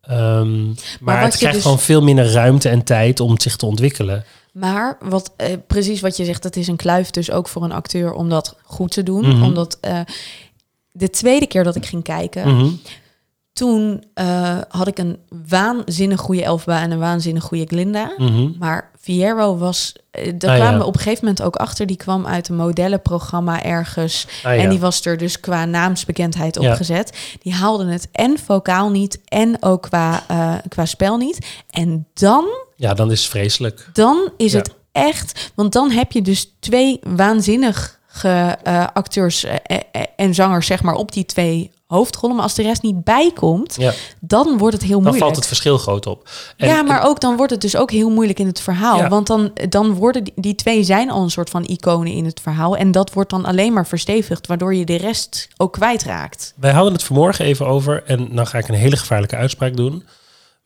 Ehm, 0.00 0.66
maar 1.00 1.22
het 1.22 1.36
krijgt 1.36 1.54
dus- 1.54 1.62
gewoon 1.62 1.78
veel 1.78 2.02
minder 2.02 2.32
ruimte 2.32 2.68
en 2.68 2.84
tijd 2.84 3.20
om 3.20 3.40
zich 3.40 3.56
te 3.56 3.66
ontwikkelen. 3.66 4.24
Maar 4.52 4.98
wat, 5.00 5.32
eh, 5.36 5.52
precies 5.66 6.00
wat 6.00 6.16
je 6.16 6.24
zegt, 6.24 6.44
het 6.44 6.56
is 6.56 6.66
een 6.68 6.76
kluif 6.76 7.10
dus 7.10 7.30
ook 7.30 7.48
voor 7.48 7.62
een 7.62 7.72
acteur 7.72 8.12
om 8.12 8.28
dat 8.28 8.56
goed 8.62 8.90
te 8.90 9.02
doen. 9.02 9.28
Mhm. 9.28 9.42
Omdat 9.42 9.78
eh, 9.80 10.00
de 10.92 11.10
tweede 11.10 11.46
keer 11.46 11.64
dat 11.64 11.76
ik 11.76 11.86
ging 11.86 12.02
kijken, 12.02 12.54
Mhm. 12.56 12.68
Toen 13.56 14.04
eh, 14.14 14.58
had 14.68 14.86
ik 14.86 14.98
een 14.98 15.18
waanzinnig 15.48 16.20
goede 16.20 16.44
Elfba 16.44 16.80
en 16.80 16.90
een 16.90 16.98
waanzinnig 16.98 17.44
goede 17.44 17.66
Glinda. 17.66 18.12
Mhm. 18.16 18.48
Maar 18.58 18.90
Fierro 19.00 19.56
was, 19.56 19.92
eh, 20.10 20.32
daar 20.38 20.50
Ah, 20.50 20.56
kwamen 20.56 20.72
ja. 20.72 20.78
we 20.78 20.84
op 20.86 20.94
een 20.94 21.00
gegeven 21.00 21.24
moment 21.24 21.42
ook 21.42 21.56
achter. 21.56 21.86
Die 21.86 21.96
kwam 21.96 22.26
uit 22.26 22.48
een 22.48 22.56
modellenprogramma 22.56 23.62
ergens. 23.62 24.26
Ah, 24.42 24.54
ja. 24.56 24.62
En 24.62 24.70
die 24.70 24.78
was 24.78 25.04
er 25.04 25.16
dus 25.16 25.40
qua 25.40 25.64
naamsbekendheid 25.64 26.58
Ja. 26.60 26.70
opgezet. 26.70 27.18
Die 27.42 27.52
haalden 27.54 27.86
het 27.88 28.08
en 28.12 28.38
vocaal 28.38 28.90
niet 28.90 29.20
en 29.28 29.62
ook 29.62 29.82
qua, 29.82 30.24
eh, 30.28 30.54
qua 30.68 30.84
spel 30.86 31.16
niet. 31.16 31.46
En 31.70 32.06
dan 32.14 32.44
ja, 32.76 32.94
dan 32.94 33.10
is 33.10 33.20
het 33.20 33.30
vreselijk. 33.30 33.90
dan 33.92 34.30
is 34.36 34.52
het 34.52 34.74
echt. 34.92 35.52
Want 35.54 35.72
dan 35.72 35.90
heb 35.90 36.12
je 36.12 36.22
dus 36.22 36.52
twee 36.60 37.00
waanzinnige 37.02 37.94
eh, 38.22 38.86
acteurs 38.92 39.46
en 40.16 40.34
zangers, 40.34 40.66
zeg 40.66 40.82
maar, 40.82 40.94
op 40.94 41.12
die 41.12 41.24
twee 41.24 41.70
hoofdrollen. 41.86 42.36
Maar 42.36 42.44
als 42.44 42.54
de 42.54 42.62
rest 42.62 42.82
niet 42.82 43.04
bijkomt, 43.04 43.74
Ja. 43.78 43.92
dan 44.20 44.58
wordt 44.58 44.74
het 44.74 44.82
heel 44.82 44.90
Dan 44.92 45.00
moeilijk. 45.02 45.22
valt 45.24 45.36
het 45.36 45.46
verschil 45.46 45.78
groot 45.78 46.06
op. 46.06 46.28
En- 46.56 46.68
ja, 46.68 46.82
maar 46.82 47.02
ook 47.06 47.20
dan 47.20 47.36
wordt 47.36 47.52
het 47.52 47.60
dus 47.60 47.76
ook 47.76 47.90
heel 47.90 48.10
moeilijk 48.10 48.38
in 48.38 48.46
het 48.46 48.60
verhaal. 48.60 48.96
Ja. 48.98 49.08
Want 49.08 49.26
dan, 49.26 49.50
dan 49.68 49.92
worden 49.94 50.24
die, 50.24 50.32
die 50.36 50.54
twee 50.54 50.82
zijn 50.82 51.10
al 51.10 51.22
een 51.22 51.30
soort 51.30 51.50
van 51.50 51.64
iconen 51.64 52.12
in 52.12 52.24
het 52.24 52.40
verhaal. 52.40 52.76
En 52.76 52.90
dat 52.90 53.12
wordt 53.12 53.30
dan 53.30 53.44
alleen 53.44 53.72
maar 53.72 53.86
verstevigd, 53.86 54.46
waardoor 54.46 54.74
je 54.74 54.84
de 54.84 54.96
rest 54.96 55.48
ook 55.56 55.72
kwijtraakt. 55.72 56.54
Wij 56.56 56.72
hadden 56.72 56.92
het 56.92 57.02
vanmorgen 57.02 57.44
even 57.44 57.66
over, 57.66 58.02
en 58.04 58.34
dan 58.34 58.46
ga 58.46 58.58
ik 58.58 58.68
een 58.68 58.74
hele 58.74 58.96
gevaarlijke 58.96 59.36
uitspraak 59.36 59.76
doen. 59.76 60.04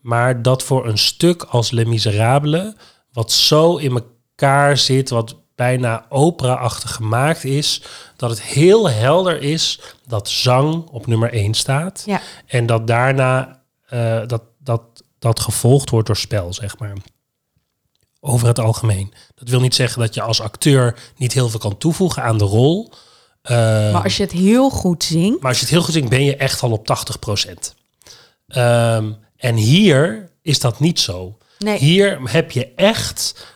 Maar 0.00 0.42
dat 0.42 0.62
voor 0.62 0.86
een 0.86 0.98
stuk 0.98 1.42
als 1.42 1.70
Les 1.70 1.84
Miserables, 1.86 2.72
wat 3.12 3.32
zo 3.32 3.76
in 3.76 3.90
elkaar 3.90 4.76
zit, 4.76 5.10
wat 5.10 5.36
bijna 5.60 6.06
opera-achtig 6.08 6.94
gemaakt 6.94 7.44
is, 7.44 7.82
dat 8.16 8.30
het 8.30 8.42
heel 8.42 8.90
helder 8.90 9.42
is 9.42 9.80
dat 10.06 10.28
zang 10.28 10.88
op 10.88 11.06
nummer 11.06 11.32
1 11.32 11.54
staat. 11.54 12.02
Ja. 12.06 12.20
En 12.46 12.66
dat 12.66 12.86
daarna 12.86 13.62
eh, 13.86 14.20
dat, 14.26 14.42
dat, 14.58 14.82
dat 15.18 15.40
gevolgd 15.40 15.90
wordt 15.90 16.06
door 16.06 16.16
spel, 16.16 16.52
zeg 16.54 16.78
maar. 16.78 16.92
Over 18.20 18.46
het 18.46 18.58
algemeen. 18.58 19.12
Dat 19.34 19.48
wil 19.48 19.60
niet 19.60 19.74
zeggen 19.74 20.00
dat 20.00 20.14
je 20.14 20.22
als 20.22 20.40
acteur 20.40 20.96
niet 21.16 21.32
heel 21.32 21.48
veel 21.48 21.60
kan 21.60 21.78
toevoegen 21.78 22.22
aan 22.22 22.38
de 22.38 22.44
rol. 22.44 22.92
Eh, 23.42 23.56
Maar 23.92 24.02
als 24.02 24.16
je 24.16 24.22
het 24.22 24.32
heel 24.32 24.70
goed 24.70 25.04
zingt, 25.04 25.40
maar 25.40 25.48
als 25.48 25.58
je 25.58 25.64
het 25.64 25.74
heel 25.74 25.82
goed 25.82 25.94
zingt, 25.94 26.08
ben 26.08 26.24
je 26.24 26.36
echt 26.36 26.62
al 26.62 26.70
op 26.70 26.86
80%. 26.86 27.74
Ehm, 28.48 29.12
en 29.36 29.54
hier 29.54 30.30
is 30.42 30.58
dat 30.60 30.80
niet 30.80 31.00
zo. 31.00 31.38
Nee. 31.58 31.78
Hier 31.78 32.20
heb 32.24 32.50
je 32.50 32.72
echt 32.74 33.46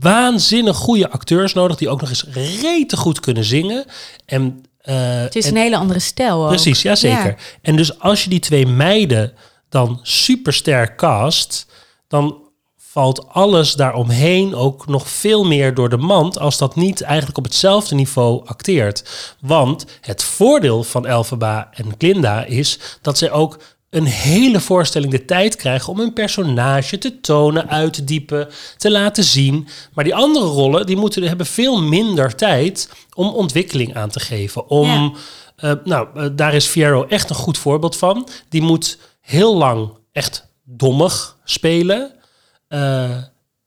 waanzinnig 0.00 0.76
goede 0.76 1.10
acteurs 1.10 1.52
nodig... 1.54 1.76
die 1.76 1.88
ook 1.88 2.00
nog 2.00 2.08
eens 2.08 2.24
rete 2.62 2.96
goed 2.96 3.20
kunnen 3.20 3.44
zingen. 3.44 3.84
En, 4.26 4.64
eh, 4.78 4.94
het 5.20 5.36
is 5.36 5.44
en- 5.46 5.50
een 5.50 5.62
hele 5.62 5.76
andere 5.76 5.98
stijl. 5.98 6.42
ook. 6.42 6.48
Precies, 6.48 6.82
ja 6.82 6.94
zeker. 6.94 7.26
Ja. 7.26 7.36
En 7.62 7.76
dus 7.76 7.98
als 7.98 8.24
je 8.24 8.30
die 8.30 8.40
twee 8.40 8.66
meiden 8.66 9.32
dan 9.68 9.98
supersterk 10.02 10.96
cast... 10.96 11.66
dan 12.08 12.44
valt 12.76 13.28
alles 13.28 13.74
daaromheen 13.74 14.54
ook 14.54 14.86
nog 14.86 15.08
veel 15.08 15.44
meer 15.44 15.74
door 15.74 15.88
de 15.88 15.96
mand... 15.96 16.38
als 16.38 16.58
dat 16.58 16.76
niet 16.76 17.00
eigenlijk 17.02 17.38
op 17.38 17.44
hetzelfde 17.44 17.94
niveau 17.94 18.46
acteert. 18.46 19.34
Want 19.40 19.84
het 20.00 20.22
voordeel 20.22 20.84
van 20.84 21.06
Elphaba 21.06 21.68
en 21.72 21.94
Glinda 21.98 22.44
is... 22.44 22.78
dat 23.02 23.18
zij 23.18 23.30
ook 23.30 23.58
een 23.90 24.04
hele 24.04 24.60
voorstelling 24.60 25.12
de 25.12 25.24
tijd 25.24 25.56
krijgen... 25.56 25.92
om 25.92 25.98
hun 25.98 26.12
personage 26.12 26.98
te 26.98 27.20
tonen, 27.20 27.68
uit 27.68 27.92
te 27.92 28.04
diepen, 28.04 28.48
te 28.76 28.90
laten 28.90 29.24
zien. 29.24 29.68
Maar 29.94 30.04
die 30.04 30.14
andere 30.14 30.44
rollen 30.44 30.86
die 30.86 30.96
moeten, 30.96 31.22
hebben 31.22 31.46
veel 31.46 31.82
minder 31.82 32.34
tijd... 32.34 32.88
om 33.14 33.28
ontwikkeling 33.28 33.96
aan 33.96 34.10
te 34.10 34.20
geven, 34.20 34.68
om... 34.68 34.88
Ja. 34.88 35.12
Eh, 35.56 35.72
nou, 35.84 36.08
eh, 36.14 36.26
daar 36.32 36.54
is 36.54 36.66
Fierro 36.66 37.06
echt 37.06 37.30
een 37.30 37.36
goed 37.36 37.58
voorbeeld 37.58 37.96
van. 37.96 38.28
Die 38.48 38.62
moet 38.62 38.98
heel 39.20 39.56
lang 39.56 39.90
echt 40.12 40.48
dommig 40.64 41.36
spelen. 41.44 42.12
Eh, 42.68 43.16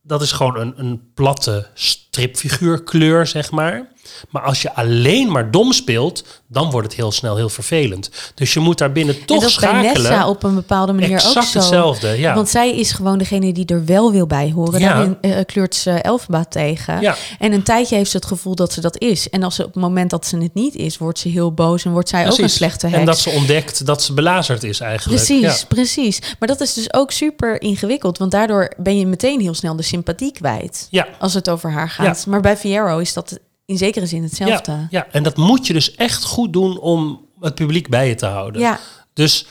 dat 0.01 0.21
is 0.21 0.31
gewoon 0.31 0.57
een, 0.59 0.73
een 0.77 1.11
platte 1.13 1.67
stripfiguurkleur, 1.73 3.27
zeg 3.27 3.51
maar. 3.51 3.91
Maar 4.29 4.41
als 4.41 4.61
je 4.61 4.73
alleen 4.73 5.31
maar 5.31 5.51
dom 5.51 5.71
speelt, 5.73 6.23
dan 6.47 6.71
wordt 6.71 6.87
het 6.87 6.95
heel 6.95 7.11
snel 7.11 7.35
heel 7.35 7.49
vervelend. 7.49 8.09
Dus 8.35 8.53
je 8.53 8.59
moet 8.59 8.77
daar 8.77 8.91
binnen 8.91 9.15
en 9.15 9.25
toch 9.25 9.39
dat 9.39 9.49
is 9.49 9.55
bij 9.55 9.69
schakelen. 9.69 10.11
Nessa 10.11 10.29
op 10.29 10.43
een 10.43 10.55
bepaalde 10.55 10.93
manier 10.93 11.09
ook 11.09 11.15
exact 11.15 11.47
zo. 11.47 11.59
hetzelfde, 11.59 12.07
ja. 12.07 12.35
Want 12.35 12.49
zij 12.49 12.75
is 12.75 12.91
gewoon 12.91 13.17
degene 13.17 13.53
die 13.53 13.65
er 13.65 13.85
wel 13.85 14.11
wil 14.11 14.27
bij 14.27 14.51
horen. 14.55 14.79
Ja. 14.79 14.93
Daarin 14.93 15.17
eh, 15.21 15.45
kleurt 15.45 15.75
ze 15.75 15.91
Elfba 15.91 16.43
tegen. 16.43 17.01
Ja. 17.01 17.15
En 17.39 17.53
een 17.53 17.63
tijdje 17.63 17.95
heeft 17.95 18.11
ze 18.11 18.17
het 18.17 18.25
gevoel 18.25 18.55
dat 18.55 18.73
ze 18.73 18.81
dat 18.81 18.97
is. 18.97 19.29
En 19.29 19.43
als 19.43 19.55
ze 19.55 19.65
op 19.65 19.73
het 19.73 19.83
moment 19.83 20.09
dat 20.09 20.25
ze 20.25 20.37
het 20.37 20.53
niet 20.53 20.75
is, 20.75 20.97
wordt 20.97 21.19
ze 21.19 21.29
heel 21.29 21.53
boos 21.53 21.85
en 21.85 21.91
wordt 21.91 22.09
zij 22.09 22.31
ook 22.31 22.37
een 22.37 22.49
slechte 22.49 22.87
heks. 22.87 22.99
En 22.99 23.05
dat 23.05 23.19
ze 23.19 23.29
ontdekt 23.29 23.85
dat 23.85 24.03
ze 24.03 24.13
belazerd 24.13 24.63
is 24.63 24.79
eigenlijk. 24.79 25.23
Precies, 25.23 25.59
Ja. 25.59 25.65
precies. 25.67 26.21
Maar 26.39 26.47
dat 26.47 26.61
is 26.61 26.73
dus 26.73 26.93
ook 26.93 27.11
super 27.11 27.61
ingewikkeld, 27.61 28.17
want 28.17 28.31
daardoor 28.31 28.71
ben 28.77 28.99
je 28.99 29.05
meteen 29.05 29.41
heel 29.41 29.53
snel 29.53 29.75
de 29.75 29.83
sympathie 29.83 30.31
kwijt. 30.31 30.87
Ja. 30.89 31.07
Als 31.19 31.33
het 31.33 31.49
over 31.49 31.71
haar 31.71 31.89
gaat. 31.89 32.25
Maar 32.25 32.41
bij 32.41 32.57
Fierro 32.57 32.97
is 32.97 33.13
dat 33.13 33.39
in 33.69 33.77
zekere 33.77 34.05
zin 34.05 34.23
hetzelfde. 34.23 34.71
Ja, 34.71 34.87
ja, 34.89 35.07
en 35.11 35.23
dat 35.23 35.37
moet 35.37 35.67
je 35.67 35.73
dus 35.73 35.95
echt 35.95 36.23
goed 36.23 36.53
doen 36.53 36.79
om 36.79 37.25
het 37.39 37.55
publiek 37.55 37.89
bij 37.89 38.07
je 38.07 38.15
te 38.15 38.25
houden. 38.25 38.61
Ja. 38.61 38.79
Dus 39.13 39.45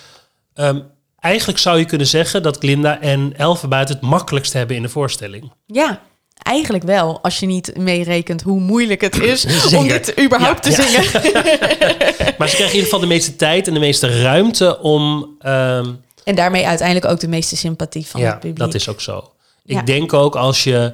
ehm, 0.55 0.81
eigenlijk 1.21 1.59
zou 1.59 1.79
je 1.79 1.85
kunnen 1.85 2.07
zeggen 2.07 2.43
dat 2.43 2.59
Glinda 2.59 3.01
en 3.01 3.37
Elfenbuit 3.37 3.89
het 3.89 4.01
makkelijkst 4.01 4.53
hebben 4.53 4.77
in 4.77 4.83
de 4.83 4.89
voorstelling. 4.89 5.53
Ja, 5.67 6.01
eigenlijk 6.43 6.85
wel. 6.85 7.21
Als 7.23 7.39
je 7.41 7.47
niet 7.47 7.77
meerekent 7.77 8.43
hoe 8.43 8.61
moeilijk 8.61 9.01
het 9.01 9.19
is 9.21 9.45
om 9.75 9.89
dit 9.89 10.21
überhaupt 10.21 10.67
Ja, 10.67 10.75
te 10.75 10.83
ja. 10.83 11.03
zingen. 11.03 11.37
Maar 12.39 12.49
ze 12.49 12.55
krijgen 12.55 12.77
in 12.79 12.85
ieder 12.85 12.85
geval 12.85 13.01
de 13.01 13.07
meeste 13.07 13.37
tijd 13.37 13.67
en 13.69 13.75
de 13.75 13.81
meeste 13.81 14.23
ruimte 14.23 14.79
om... 14.81 15.35
ehm, 15.41 15.93
En 16.25 16.35
daarmee 16.35 16.67
uiteindelijk 16.67 17.13
ook 17.13 17.21
de 17.21 17.29
meeste 17.29 17.57
sympathie 17.57 18.07
van 18.07 18.21
ja, 18.21 18.27
het 18.27 18.35
publiek. 18.41 18.59
dat 18.59 18.75
is 18.75 18.89
ook 18.89 19.01
zo. 19.01 19.33
Ja. 19.63 19.81
Ik 19.81 19.87
denk 19.87 20.13
ook 20.13 20.37
als 20.37 20.65
je 20.65 20.93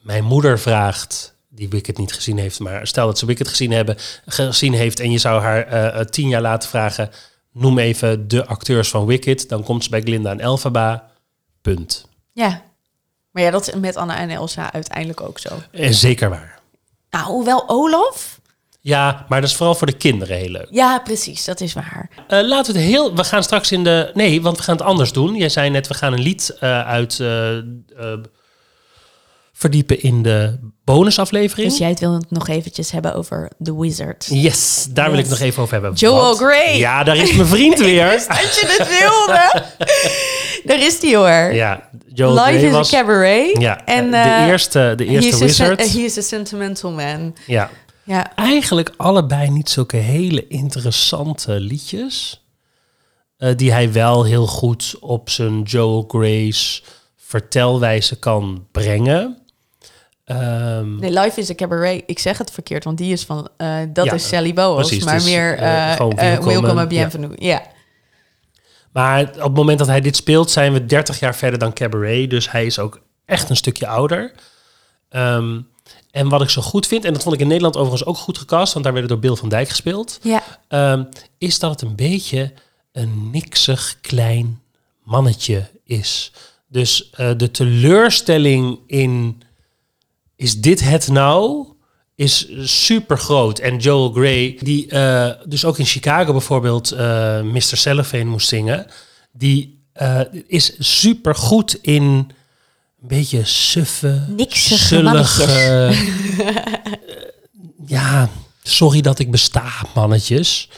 mijn 0.00 0.24
moeder 0.24 0.58
vraagt, 0.58 1.33
die 1.54 1.68
Wicked 1.68 1.98
niet 1.98 2.12
gezien 2.12 2.38
heeft, 2.38 2.60
maar 2.60 2.86
stel 2.86 3.06
dat 3.06 3.18
ze 3.18 3.26
Wicked 3.26 3.48
gezien, 3.48 3.70
hebben, 3.72 3.96
gezien 4.26 4.72
heeft 4.72 5.00
en 5.00 5.10
je 5.10 5.18
zou 5.18 5.42
haar 5.42 5.66
eh, 5.66 6.00
eh, 6.00 6.06
tien 6.06 6.28
jaar 6.28 6.40
later 6.40 6.68
vragen, 6.68 7.10
noem 7.52 7.78
even 7.78 8.28
de 8.28 8.46
acteurs 8.46 8.88
van 8.88 9.06
Wicked, 9.06 9.48
dan 9.48 9.62
komt 9.62 9.84
ze 9.84 9.90
bij 9.90 10.00
Glinda 10.00 10.30
en 10.30 10.40
Elphaba. 10.40 11.10
Punt. 11.62 12.06
Ja. 12.32 12.62
Maar 13.30 13.42
ja, 13.42 13.50
dat 13.50 13.68
is 13.68 13.74
met 13.74 13.96
Anna 13.96 14.16
en 14.16 14.30
Elsa 14.30 14.72
uiteindelijk 14.72 15.20
ook 15.20 15.38
zo. 15.38 15.48
En 15.70 15.94
zeker 15.94 16.28
waar. 16.30 16.60
Nou, 17.10 17.26
hoewel 17.26 17.64
Olaf... 17.68 18.40
Ja, 18.80 19.24
maar 19.28 19.40
dat 19.40 19.50
is 19.50 19.56
vooral 19.56 19.74
voor 19.74 19.86
de 19.86 19.96
kinderen 19.96 20.36
heel 20.36 20.48
leuk. 20.50 20.66
Ja, 20.70 20.98
precies, 20.98 21.44
dat 21.44 21.60
is 21.60 21.72
waar. 21.72 22.10
Eh, 22.28 22.42
laten 22.42 22.74
we 22.74 22.80
het 22.80 22.88
heel. 22.88 23.14
We 23.14 23.24
gaan 23.24 23.42
straks 23.42 23.72
in 23.72 23.84
de. 23.84 24.10
Nee, 24.14 24.42
want 24.42 24.56
we 24.56 24.62
gaan 24.62 24.76
het 24.76 24.84
anders 24.84 25.12
doen. 25.12 25.34
Jij 25.34 25.48
zei 25.48 25.70
net, 25.70 25.86
we 25.86 25.94
gaan 25.94 26.12
een 26.12 26.20
lied 26.22 26.56
eh, 26.60 26.86
uit. 26.86 27.20
eh, 27.20 27.56
eh, 27.58 27.62
verdiepen 29.56 30.02
in 30.02 30.22
de 30.22 30.58
bonusaflevering. 30.84 31.68
Dus 31.68 31.78
jij 31.78 31.88
het 31.88 32.00
wil 32.00 32.12
het 32.14 32.30
nog 32.30 32.48
eventjes 32.48 32.90
hebben 32.90 33.14
over 33.14 33.50
The 33.62 33.80
Wizard. 33.80 34.26
Yes, 34.30 34.86
daar 34.90 35.10
wil 35.10 35.18
ik 35.18 35.28
nog 35.28 35.38
even 35.38 35.62
over 35.62 35.72
hebben. 35.74 35.92
Joel 35.92 36.34
Grey. 36.34 36.78
Ja, 36.78 37.04
daar 37.04 37.16
is 37.16 37.32
mijn 37.32 37.48
vriend 37.48 37.78
weer. 37.90 38.10
Dat 38.10 38.58
je 38.60 38.66
het 38.78 38.88
wilde. 38.98 39.64
Daar 40.64 40.82
is 40.82 41.00
die 41.00 41.16
hoor. 41.16 41.52
ja, 41.54 41.88
Joel 42.14 42.34
Life 42.34 42.48
Grey 42.48 42.64
is 42.64 42.70
was. 42.72 42.94
a 42.94 42.98
cabaret. 42.98 43.60
Ja, 43.60 43.84
en, 43.84 44.10
de 44.10 44.16
eh, 44.16 44.46
eerste, 44.46 44.92
de 44.96 45.04
he 45.04 45.10
eerste 45.10 45.28
is 45.28 45.60
a 45.60 45.68
wizard. 45.68 45.92
he 45.92 45.98
is 45.98 46.18
a 46.18 46.20
sentimental 46.20 46.90
man. 46.90 47.34
ja, 47.46 47.70
Ja, 48.02 48.34
eigenlijk 48.36 48.92
allebei 48.96 49.50
niet 49.50 49.70
zulke 49.70 49.96
hele 49.96 50.46
interessante 50.46 51.52
liedjes. 51.60 52.44
eh, 53.36 53.50
die 53.56 53.72
hij 53.72 53.92
wel 53.92 54.24
heel 54.24 54.46
goed 54.46 54.94
op 55.00 55.30
zijn 55.30 55.62
Joel 55.62 56.04
Grey's 56.08 56.82
vertelwijze 57.16 58.18
kan 58.18 58.66
brengen. 58.72 59.38
Ehm, 60.24 60.96
nee, 60.96 61.10
Life 61.10 61.40
is 61.40 61.50
a 61.50 61.54
cabaret. 61.54 62.02
Ik 62.06 62.18
zeg 62.18 62.38
het 62.38 62.50
verkeerd, 62.50 62.84
want 62.84 62.98
die 62.98 63.12
is 63.12 63.24
van... 63.24 63.48
eh, 63.56 63.76
dat 63.88 64.04
Ja, 64.04 64.12
is 64.12 64.28
Sally 64.28 64.52
Bowles, 64.52 64.86
precies, 64.86 65.04
maar 65.04 65.14
dus, 65.14 65.24
meer 65.24 65.58
gewoon 65.96 66.18
eh, 66.18 66.38
Welcome, 66.38 66.80
ja. 66.80 66.86
Bienvenue. 66.86 67.32
Ja. 67.38 67.62
Maar 68.92 69.22
op 69.22 69.42
het 69.42 69.54
moment 69.54 69.78
dat 69.78 69.86
hij 69.86 70.00
dit 70.00 70.16
speelt, 70.16 70.50
zijn 70.50 70.72
we 70.72 70.86
30 70.86 71.18
jaar 71.18 71.34
verder 71.34 71.58
dan 71.58 71.72
Cabaret. 71.72 72.30
Dus 72.30 72.50
hij 72.50 72.66
is 72.66 72.78
ook 72.78 73.00
echt 73.24 73.50
een 73.50 73.56
stukje 73.56 73.86
ouder. 73.86 74.32
Ehm, 75.08 75.60
en 76.10 76.28
wat 76.28 76.42
ik 76.42 76.48
zo 76.50 76.62
goed 76.62 76.86
vind, 76.86 77.04
en 77.04 77.12
dat 77.12 77.22
vond 77.22 77.34
ik 77.34 77.40
in 77.40 77.46
Nederland 77.46 77.76
overigens 77.76 78.08
ook 78.08 78.16
goed 78.16 78.38
gecast, 78.38 78.72
want 78.72 78.84
daar 78.84 78.94
werd 78.94 79.10
het 79.10 79.20
door 79.20 79.30
Bill 79.30 79.38
van 79.40 79.48
Dijk 79.48 79.68
gespeeld, 79.68 80.18
ja. 80.22 80.42
ehm, 80.68 81.04
is 81.38 81.58
dat 81.58 81.70
het 81.70 81.82
een 81.82 81.96
beetje 81.96 82.52
een 82.92 83.30
niksig 83.30 83.98
klein 84.00 84.60
mannetje 85.02 85.70
is. 85.84 86.32
Dus 86.68 87.10
eh, 87.10 87.30
de 87.36 87.50
teleurstelling 87.50 88.78
in 88.86 89.42
is 90.36 90.60
dit 90.60 90.80
het 90.80 91.08
nou? 91.08 91.66
Is 92.14 92.48
super 92.62 93.18
groot. 93.18 93.58
En 93.58 93.76
Joel 93.76 94.12
Grey, 94.12 94.58
die 94.60 94.88
eh, 94.88 95.30
dus 95.44 95.64
ook 95.64 95.78
in 95.78 95.84
Chicago 95.84 96.32
bijvoorbeeld 96.32 96.92
eh 96.92 97.42
Mr. 97.42 97.60
Cellophane 97.60 98.24
moest 98.24 98.48
zingen, 98.48 98.86
die 99.32 99.82
eh, 99.92 100.20
is 100.46 100.76
super 100.78 101.34
goed 101.34 101.78
in 101.82 102.02
een 102.02 102.30
beetje 103.00 103.44
suffe, 103.44 104.26
zullige, 104.56 105.42
eh, 105.44 106.00
ja, 107.96 108.28
sorry 108.62 109.00
dat 109.00 109.18
ik 109.18 109.30
besta, 109.30 109.70
mannetjes. 109.94 110.68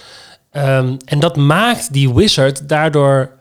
Ehm, 0.51 0.97
en 1.05 1.19
dat 1.19 1.37
maakt 1.37 1.93
die 1.93 2.15
wizard 2.15 2.69
daardoor 2.69 3.39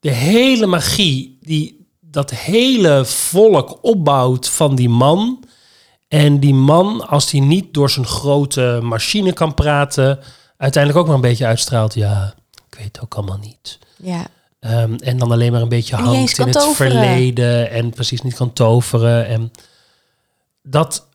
de 0.00 0.10
hele 0.10 0.66
magie 0.66 1.38
die 1.40 1.75
dat 2.16 2.30
hele 2.30 3.04
volk 3.04 3.78
opbouwt 3.82 4.48
van 4.48 4.74
die 4.74 4.88
man. 4.88 5.44
En 6.08 6.40
die 6.40 6.54
man, 6.54 7.08
als 7.08 7.30
hij 7.30 7.40
niet 7.40 7.74
door 7.74 7.90
zijn 7.90 8.06
grote 8.06 8.80
machine 8.82 9.32
kan 9.32 9.54
praten, 9.54 10.18
uiteindelijk 10.56 11.02
ook 11.02 11.06
maar 11.06 11.14
een 11.14 11.30
beetje 11.30 11.46
uitstraalt. 11.46 11.94
Ja, 11.94 12.34
ik 12.68 12.74
weet 12.78 12.86
het 12.86 13.00
ook 13.02 13.14
allemaal 13.14 13.38
niet. 13.38 13.78
ja. 13.96 14.26
Ehm, 14.60 14.94
en 14.94 15.18
dan 15.18 15.32
alleen 15.32 15.52
maar 15.52 15.60
een 15.60 15.68
beetje 15.68 15.96
hangt 15.96 16.38
in 16.38 16.44
het 16.44 16.52
toveren. 16.52 16.92
verleden 16.92 17.70
en 17.70 17.90
precies 17.90 18.22
niet 18.22 18.34
kan 18.34 18.52
toveren. 18.52 19.26
En 19.26 19.50
dat, 20.62 21.08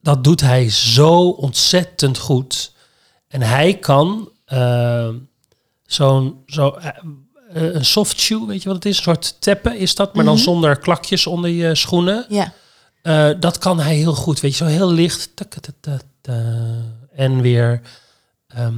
dat 0.00 0.24
doet 0.24 0.40
hij 0.40 0.70
zo 0.70 1.28
ontzettend 1.28 2.18
goed. 2.18 2.72
En 3.28 3.42
hij 3.42 3.78
kan 3.78 4.30
ehm, 4.44 5.14
zo'n 5.86 6.42
zo, 6.46 6.68
eh, 6.70 6.88
eh, 7.54 7.74
een 7.74 7.84
soft 7.84 8.20
shoe, 8.20 8.46
weet 8.46 8.62
je 8.62 8.68
wat 8.68 8.76
het 8.76 8.86
is? 8.86 8.96
Een 8.96 9.02
soort 9.02 9.36
teppen 9.40 9.78
is 9.78 9.94
dat, 9.94 10.14
maar 10.14 10.24
dan 10.24 10.34
Mhm. 10.34 10.42
zonder 10.42 10.76
klakjes 10.78 11.26
onder 11.26 11.50
je 11.50 11.74
schoenen. 11.74 12.26
ja. 12.28 12.52
Eh, 13.02 13.30
dat 13.40 13.58
kan 13.58 13.80
hij 13.80 13.94
heel 13.94 14.14
goed, 14.14 14.40
weet 14.40 14.50
je, 14.50 14.56
zo 14.64 14.70
heel 14.70 14.92
licht. 14.92 15.30
En 17.14 17.40
weer 17.40 17.80
ehm, 18.48 18.74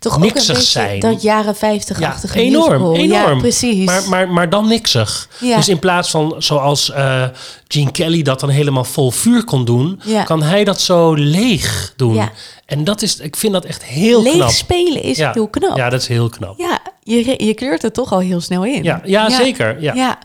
Toch 0.00 0.14
ook 0.14 0.20
Niksig 0.20 0.56
een 0.56 0.62
zijn. 0.62 1.00
dat 1.00 1.22
jaren 1.22 1.54
50-achtige 1.54 2.38
Ja, 2.38 2.44
enorm, 2.44 2.70
musical. 2.82 2.94
Ja, 2.96 3.22
enorm. 3.22 3.38
precies. 3.40 3.84
Maar, 3.84 4.08
maar, 4.08 4.28
maar 4.28 4.50
dan 4.50 4.68
niksig. 4.68 5.28
Ja. 5.40 5.56
Dus 5.56 5.68
in 5.68 5.78
plaats 5.78 6.10
van 6.10 6.34
zoals 6.38 6.90
eh, 6.90 7.24
Gene 7.68 7.90
Kelly 7.90 8.22
dat 8.22 8.40
dan 8.40 8.48
helemaal 8.48 8.84
vol 8.84 9.10
vuur 9.10 9.44
kon 9.44 9.64
doen, 9.64 10.00
Ja. 10.04 10.22
kan 10.22 10.42
hij 10.42 10.64
dat 10.64 10.80
zo 10.80 11.14
leeg 11.14 11.92
doen. 11.96 12.14
Ja. 12.14 12.30
En 12.66 12.84
dat 12.84 13.02
is, 13.02 13.16
ik 13.18 13.36
vind 13.36 13.52
dat 13.52 13.64
echt 13.64 13.84
heel 13.84 14.22
Leeg 14.22 14.32
knap. 14.34 14.50
spelen 14.50 15.02
is 15.02 15.18
heel 15.18 15.48
knap. 15.48 15.76
Ja, 15.76 15.88
dat 15.90 16.00
is 16.00 16.08
heel 16.08 16.28
knap. 16.28 16.58
Ja, 16.58 16.78
je, 17.02 17.44
je 17.44 17.54
kleurt 17.54 17.84
er 17.84 17.92
toch 17.92 18.12
al 18.12 18.18
heel 18.20 18.40
snel 18.40 18.64
in. 18.64 18.82
Ja, 18.82 19.00
ja, 19.04 19.30
zeker. 19.30 19.82
Ja. 19.82 19.94
Ja. 19.94 20.18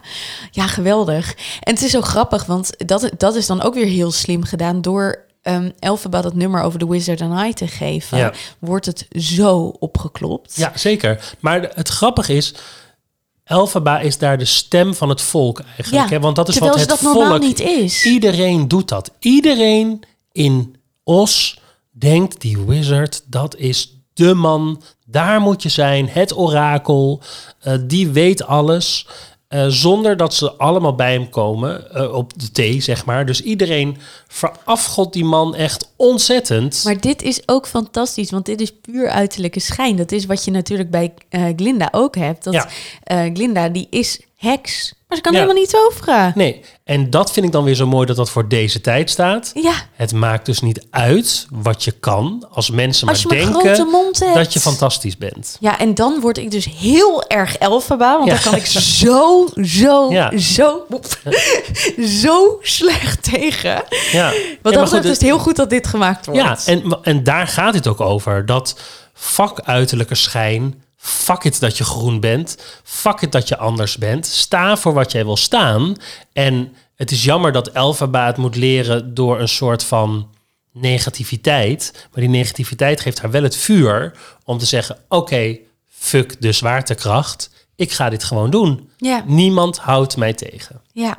ja, 0.50 0.66
geweldig. 0.66 1.34
En 1.60 1.74
het 1.74 1.82
is 1.82 1.90
zo 1.90 2.00
grappig, 2.00 2.44
want 2.44 2.70
dat, 2.86 3.10
dat 3.18 3.34
is 3.34 3.46
dan 3.46 3.62
ook 3.62 3.74
weer 3.74 3.86
heel 3.86 4.12
slim 4.12 4.44
gedaan 4.44 4.82
door 4.82 5.24
ehm 5.46 5.70
Elphaba 5.78 6.20
dat 6.22 6.34
nummer 6.34 6.62
over 6.62 6.78
The 6.78 6.90
Wizard 6.90 7.20
and 7.20 7.46
I 7.48 7.52
te 7.54 7.66
geven. 7.66 8.18
Ja. 8.18 8.32
Wordt 8.58 8.86
het 8.86 9.06
zo 9.18 9.58
opgeklopt. 9.78 10.56
Ja, 10.56 10.72
zeker. 10.74 11.34
Maar 11.40 11.70
het 11.74 11.88
grappige 11.88 12.34
is, 12.34 12.54
Elphaba 13.44 14.00
is 14.00 14.18
daar 14.18 14.38
de 14.38 14.44
stem 14.44 14.94
van 14.94 15.08
het 15.08 15.20
volk 15.20 15.60
eigenlijk. 15.60 16.08
Ja, 16.08 16.14
Hè? 16.16 16.20
Want 16.20 16.36
dat 16.36 16.48
is 16.48 16.58
wat 16.58 16.78
het 16.78 16.88
dat 16.88 17.00
normaal 17.00 17.28
volk... 17.28 17.40
niet 17.40 17.60
is. 17.60 18.04
Iedereen 18.04 18.68
doet 18.68 18.88
dat. 18.88 19.10
Iedereen 19.18 20.02
in 20.32 20.76
Os 21.04 21.60
denkt, 21.90 22.40
die 22.40 22.58
wizard, 22.58 23.22
dat 23.26 23.56
is 23.56 23.96
de 24.14 24.34
man. 24.34 24.82
Daar 25.06 25.40
moet 25.40 25.62
je 25.62 25.68
zijn, 25.68 26.08
het 26.08 26.36
orakel. 26.36 27.22
eh, 27.60 27.74
die 27.82 28.08
weet 28.08 28.44
alles. 28.46 29.06
Eh, 29.56 29.66
zonder 29.68 30.16
dat 30.16 30.34
ze 30.34 30.52
allemaal 30.52 30.94
bij 30.94 31.12
hem 31.12 31.28
komen 31.28 31.94
eh, 31.94 32.14
op 32.14 32.32
de 32.40 32.50
thee, 32.50 32.80
zeg 32.80 33.04
maar. 33.04 33.26
Dus 33.26 33.42
iedereen 33.42 33.96
verafgodt 34.28 35.12
die 35.12 35.24
man 35.24 35.54
echt 35.54 35.92
ontzettend. 35.96 36.84
Maar 36.84 37.00
dit 37.00 37.22
is 37.22 37.42
ook 37.46 37.66
fantastisch, 37.66 38.30
want 38.30 38.46
dit 38.46 38.60
is 38.60 38.72
puur 38.80 39.08
uiterlijke 39.08 39.60
schijn. 39.60 39.96
Dat 39.96 40.12
is 40.12 40.26
wat 40.26 40.44
je 40.44 40.50
natuurlijk 40.50 40.90
bij 40.90 41.14
eh, 41.28 41.44
Glinda 41.56 41.88
ook 41.90 42.16
hebt. 42.16 42.44
Dat 42.44 42.54
Ja. 42.54 42.68
Glinda, 43.32 43.68
die 43.68 43.86
is 43.90 44.20
heks, 44.36 44.94
maar 45.08 45.16
ze 45.16 45.22
kan 45.22 45.32
Ja. 45.32 45.38
helemaal 45.38 45.60
niet 45.60 45.70
toveren. 45.70 46.32
Nee, 46.34 46.60
en 46.84 47.10
dat 47.10 47.32
vind 47.32 47.46
ik 47.46 47.52
dan 47.52 47.64
weer 47.64 47.74
zo 47.74 47.86
mooi 47.86 48.06
dat 48.06 48.16
dat 48.16 48.30
voor 48.30 48.48
deze 48.48 48.80
tijd 48.80 49.10
staat. 49.10 49.50
Ja, 49.54 49.72
Het 49.92 50.12
maakt 50.12 50.46
dus 50.46 50.60
niet 50.60 50.86
uit 50.90 51.46
wat 51.50 51.84
je 51.84 51.90
kan 51.90 52.46
als 52.50 52.70
mensen 52.70 53.08
als 53.08 53.24
maar 53.24 53.36
denken 53.36 53.76
dat 54.34 54.52
je 54.52 54.60
fantastisch 54.60 55.16
bent. 55.16 55.56
Ja, 55.60 55.78
en 55.78 55.94
dan 55.94 56.20
word 56.20 56.38
ik 56.38 56.50
dus 56.50 56.64
heel 56.78 57.24
erg 57.26 57.56
Elphaba, 57.56 58.12
want 58.18 58.28
Ja. 58.28 58.34
dan 58.34 58.42
kan 58.42 58.54
ik 58.54 58.66
zo, 59.00 59.46
zo, 59.62 60.10
Ja. 60.12 60.38
zo, 60.38 60.86
zo 62.22 62.58
slecht 62.62 63.22
tegen. 63.32 63.82
Ja. 64.12 64.32
Ja, 64.62 64.70
dat 64.70 64.88
goed, 64.88 65.04
is 65.04 65.10
het 65.10 65.20
heel 65.20 65.38
goed 65.38 65.56
dat 65.56 65.70
dit 65.70 65.86
gemaakt 65.86 66.26
wordt. 66.26 66.40
Ja, 66.40 66.58
en, 66.72 66.98
en 67.02 67.22
daar 67.24 67.46
gaat 67.48 67.74
het 67.74 67.86
ook 67.86 68.00
over. 68.00 68.46
Dat 68.46 68.78
vakuiterlijke 69.14 70.14
schijn. 70.14 70.82
Fuck 71.06 71.44
it 71.44 71.60
dat 71.60 71.78
je 71.78 71.84
groen 71.84 72.20
bent. 72.20 72.56
Fuck 72.82 73.20
it 73.20 73.32
dat 73.32 73.48
je 73.48 73.56
anders 73.56 73.96
bent. 73.96 74.26
Sta 74.26 74.76
voor 74.76 74.92
wat 74.92 75.12
jij 75.12 75.24
wil 75.24 75.36
staan. 75.36 75.94
En 76.32 76.74
het 76.96 77.10
is 77.10 77.24
jammer 77.24 77.52
dat 77.52 77.68
Elphaba 77.68 78.26
het 78.26 78.36
moet 78.36 78.56
leren 78.56 79.14
door 79.14 79.40
een 79.40 79.48
soort 79.48 79.84
van 79.84 80.28
negativiteit. 80.72 81.92
Maar 81.94 82.20
die 82.20 82.28
negativiteit 82.28 83.00
geeft 83.00 83.20
haar 83.20 83.30
wel 83.30 83.42
het 83.42 83.56
vuur 83.56 84.18
om 84.44 84.58
te 84.58 84.66
zeggen: 84.66 84.98
oké, 85.08 85.58
fuck 85.88 86.40
de 86.40 86.52
zwaartekracht. 86.52 87.50
Ik 87.76 87.92
ga 87.92 88.08
dit 88.08 88.24
gewoon 88.24 88.50
doen. 88.50 88.90
Ja. 88.96 89.22
Niemand 89.26 89.78
houdt 89.78 90.16
mij 90.16 90.32
tegen. 90.32 90.80
Ja. 90.92 91.18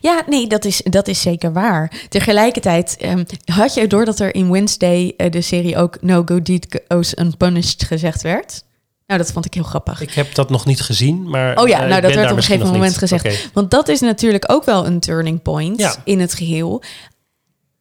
Ja, 0.00 0.22
nee, 0.26 0.46
dat 0.46 0.64
is, 0.64 0.82
dat 0.84 1.08
is 1.08 1.20
zeker 1.20 1.52
waar. 1.52 2.06
Tegelijkertijd 2.08 2.96
ehm, 2.96 3.24
had 3.44 3.74
je 3.74 3.86
door 3.86 4.04
dat 4.04 4.20
er 4.20 4.34
in 4.34 4.50
Wednesday 4.50 5.14
eh, 5.16 5.30
de 5.30 5.40
serie 5.40 5.76
ook 5.76 6.02
No 6.02 6.22
Good 6.24 6.46
Deed 6.46 6.82
Goes 6.88 7.18
Unpunished 7.18 7.84
gezegd 7.84 8.22
werd? 8.22 8.62
Nou, 9.06 9.20
dat 9.20 9.32
vond 9.32 9.44
ik 9.44 9.54
heel 9.54 9.62
grappig. 9.62 10.00
Ik 10.00 10.12
heb 10.12 10.34
dat 10.34 10.50
nog 10.50 10.64
niet 10.66 10.80
gezien, 10.80 11.28
maar... 11.30 11.60
Oh 11.60 11.68
ja, 11.68 11.82
eh, 11.82 11.88
nou 11.88 12.00
dat 12.00 12.14
werd 12.14 12.30
op 12.30 12.36
een 12.36 12.42
gegeven 12.42 12.72
moment 12.72 12.98
gezegd. 12.98 13.50
Want 13.52 13.70
dat 13.70 13.88
is 13.88 14.00
natuurlijk 14.00 14.52
ook 14.52 14.64
wel 14.64 14.86
een 14.86 15.00
turning 15.00 15.42
point 15.42 15.78
Ja. 15.80 15.94
in 16.04 16.20
het 16.20 16.34
geheel. 16.34 16.82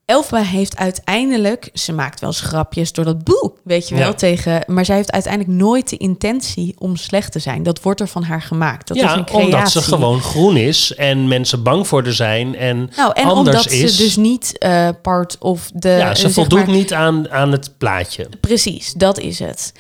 Elfa 0.06 0.42
heeft 0.42 0.78
uiteindelijk, 0.78 1.70
ze 1.74 1.94
maakt 1.94 2.20
wel 2.20 2.30
eens 2.30 2.42
grapjes 2.42 2.92
door 2.92 3.06
dat 3.06 3.24
boek, 3.24 3.58
weet 3.64 3.90
je 3.90 3.96
wel, 3.96 4.08
Ja. 4.08 4.14
tegen, 4.14 4.64
maar 4.68 4.86
zij 4.86 4.96
heeft 4.96 5.12
uiteindelijk 5.12 5.54
nooit 5.60 5.90
de 5.90 5.98
intentie 5.98 6.76
om 6.78 6.96
slecht 6.96 7.32
te 7.32 7.40
zijn. 7.40 7.64
Dat 7.64 7.82
wordt 7.82 8.00
er 8.00 8.08
van 8.08 8.24
haar 8.24 8.42
gemaakt. 8.42 8.88
Dat 8.88 8.98
is 8.98 9.04
ja, 9.04 9.18
een 9.18 9.26
creatie. 9.26 9.46
omdat 9.54 9.72
ze 9.72 9.82
gewoon 9.82 10.22
groen 10.22 10.58
is 10.58 10.96
en 10.96 11.28
mensen 11.28 11.64
bang 11.64 11.88
voor 11.88 12.04
haar 12.04 12.14
zijn 12.14 12.56
en, 12.56 12.90
nou, 12.96 13.12
en 13.14 13.24
anders 13.24 13.58
omdat 13.58 13.72
is. 13.72 13.96
ze 13.98 14.04
dus 14.04 14.16
niet 14.16 14.58
eh, 14.58 14.90
part 15.02 15.38
of 15.40 15.72
de. 15.74 15.90
ja, 15.90 16.16
ze 16.16 16.22
zeg 16.22 16.32
voldoet 16.32 16.66
maar- 16.66 16.76
niet 16.76 16.94
aan, 16.94 17.32
aan 17.32 17.52
het 17.52 17.78
plaatje. 17.78 18.28
Precies, 18.42 18.94
dat 18.94 19.20
is 19.20 19.40
het. 19.40 19.74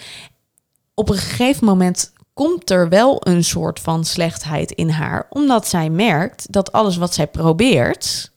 Op 0.95 1.09
een 1.09 1.17
gegeven 1.17 1.65
moment 1.65 2.11
komt 2.33 2.69
er 2.69 2.89
wel 2.89 3.27
een 3.27 3.43
soort 3.43 3.79
van 3.79 4.05
slechtheid 4.05 4.71
in 4.71 4.89
haar, 4.89 5.27
omdat 5.29 5.67
zij 5.67 5.89
merkt 5.89 6.51
dat 6.51 6.71
alles 6.71 6.97
wat 6.97 7.13
zij 7.13 7.27
probeert 7.27 8.31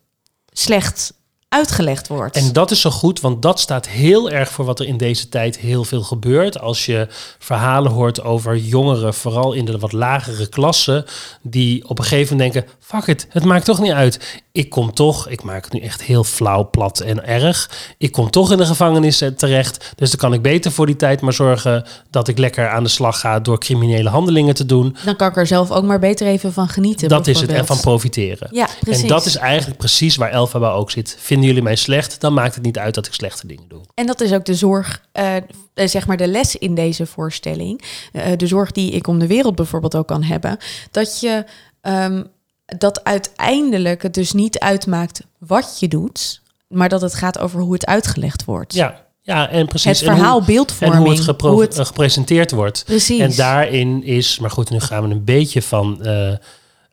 slecht 0.50 1.14
uitgelegd 1.56 2.08
wordt. 2.08 2.36
En 2.36 2.52
dat 2.52 2.70
is 2.70 2.80
zo 2.80 2.90
goed, 2.90 3.20
want 3.20 3.42
dat 3.42 3.60
staat 3.60 3.88
heel 3.88 4.30
erg 4.30 4.50
voor 4.50 4.64
wat 4.64 4.80
er 4.80 4.86
in 4.86 4.96
deze 4.96 5.28
tijd 5.28 5.58
heel 5.58 5.84
veel 5.84 6.02
gebeurt. 6.02 6.60
Als 6.60 6.86
je 6.86 7.06
verhalen 7.38 7.92
hoort 7.92 8.22
over 8.22 8.56
jongeren, 8.56 9.14
vooral 9.14 9.52
in 9.52 9.64
de 9.64 9.78
wat 9.78 9.92
lagere 9.92 10.46
klassen, 10.46 11.04
die 11.42 11.88
op 11.88 11.98
een 11.98 12.04
gegeven 12.04 12.36
moment 12.36 12.52
denken: 12.52 12.72
fuck 12.80 13.06
it, 13.06 13.26
het 13.28 13.44
maakt 13.44 13.64
toch 13.64 13.80
niet 13.80 13.92
uit. 13.92 14.42
Ik 14.52 14.70
kom 14.70 14.94
toch, 14.94 15.28
ik 15.28 15.42
maak 15.42 15.64
het 15.64 15.72
nu 15.72 15.80
echt 15.80 16.02
heel 16.02 16.24
flauw, 16.24 16.70
plat 16.70 17.00
en 17.00 17.26
erg. 17.26 17.70
Ik 17.98 18.12
kom 18.12 18.30
toch 18.30 18.52
in 18.52 18.58
de 18.58 18.66
gevangenis 18.66 19.20
eh, 19.20 19.28
terecht. 19.28 19.92
Dus 19.96 20.10
dan 20.10 20.18
kan 20.18 20.32
ik 20.32 20.42
beter 20.42 20.72
voor 20.72 20.86
die 20.86 20.96
tijd 20.96 21.20
maar 21.20 21.32
zorgen 21.32 21.84
dat 22.10 22.28
ik 22.28 22.38
lekker 22.38 22.68
aan 22.68 22.82
de 22.82 22.88
slag 22.88 23.20
ga 23.20 23.40
door 23.40 23.58
criminele 23.58 24.08
handelingen 24.08 24.54
te 24.54 24.66
doen. 24.66 24.96
Dan 25.04 25.16
kan 25.16 25.28
ik 25.28 25.36
er 25.36 25.46
zelf 25.46 25.70
ook 25.70 25.84
maar 25.84 25.98
beter 25.98 26.26
even 26.26 26.52
van 26.52 26.68
genieten. 26.68 27.08
Dat 27.08 27.26
is 27.26 27.40
het, 27.40 27.50
en 27.50 27.66
van 27.66 27.80
profiteren. 27.80 28.48
Ja, 28.52 28.68
precies. 28.80 29.02
En 29.02 29.08
dat 29.08 29.26
is 29.26 29.36
eigenlijk 29.36 29.78
precies 29.78 30.16
waar 30.16 30.30
Elphaba 30.30 30.70
ook 30.70 30.90
zit. 30.90 31.16
Vinden 31.46 31.64
jullie 31.64 31.76
mij 31.76 31.76
slecht, 32.00 32.20
dan 32.20 32.34
maakt 32.34 32.54
het 32.54 32.64
niet 32.64 32.78
uit 32.78 32.94
dat 32.94 33.06
ik 33.06 33.12
slechte 33.14 33.46
dingen 33.46 33.68
doe. 33.68 33.80
En 33.94 34.06
dat 34.06 34.20
is 34.20 34.32
ook 34.32 34.44
de 34.44 34.54
zorg, 34.54 35.02
eh, 35.12 35.34
zeg 35.74 36.06
maar 36.06 36.16
de 36.16 36.26
les 36.28 36.56
in 36.56 36.74
deze 36.74 37.06
voorstelling. 37.06 37.82
Eh, 38.12 38.32
de 38.36 38.46
zorg 38.46 38.72
die 38.72 38.90
ik 38.90 39.06
om 39.06 39.18
de 39.18 39.26
wereld 39.26 39.54
bijvoorbeeld 39.56 39.96
ook 39.96 40.06
kan 40.06 40.22
hebben. 40.22 40.56
Dat 40.90 41.20
je 41.20 41.44
ehm, 41.80 42.22
dat 42.66 43.04
uiteindelijk 43.04 44.02
het 44.02 44.14
dus 44.14 44.32
niet 44.32 44.58
uitmaakt 44.58 45.20
wat 45.38 45.76
je 45.80 45.88
doet, 45.88 46.40
maar 46.68 46.88
dat 46.88 47.00
het 47.00 47.14
gaat 47.14 47.38
over 47.38 47.60
hoe 47.60 47.72
het 47.72 47.86
uitgelegd 47.86 48.44
wordt. 48.44 48.74
Ja, 48.74 49.04
ja 49.22 49.48
en 49.48 49.66
precies. 49.66 49.84
het 49.90 50.00
En 50.00 50.06
hoe- 50.08 50.16
verhaal 50.16 50.38
En 50.38 50.44
beeldvorming. 50.46 51.02
hoe 51.02 51.10
het, 51.10 51.20
gepro- 51.20 51.50
hoe 51.50 51.60
het- 51.60 51.78
gepresenteerd 51.80 52.50
wordt. 52.50 52.82
precies. 52.84 53.20
En 53.20 53.34
daarin 53.36 54.02
is, 54.04 54.38
maar 54.38 54.50
goed, 54.50 54.70
nu 54.70 54.80
gaan 54.80 55.08
we 55.08 55.14
een 55.14 55.24
beetje 55.24 55.62
van 55.62 56.06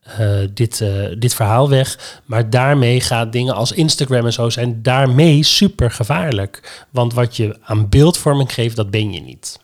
eh, 0.04 0.40
dit, 0.54 0.82
eh, 0.82 0.90
dit 1.18 1.34
verhaal 1.34 1.70
weg. 1.70 2.20
Maar 2.26 2.50
daarmee 2.50 3.02
gaat 3.02 3.32
dingen 3.32 3.56
als 3.56 3.72
Instagram 3.72 4.26
en 4.26 4.34
zo 4.34 4.50
zijn 4.50 4.82
daarmee 4.82 5.44
super 5.44 5.92
gevaarlijk. 5.92 6.86
Want 6.90 7.14
wat 7.14 7.36
je 7.36 7.58
aan 7.62 7.90
beeldvorming 7.90 8.54
geeft, 8.54 8.76
dat 8.76 8.90
ben 8.92 9.14
je 9.14 9.22
niet. 9.22 9.60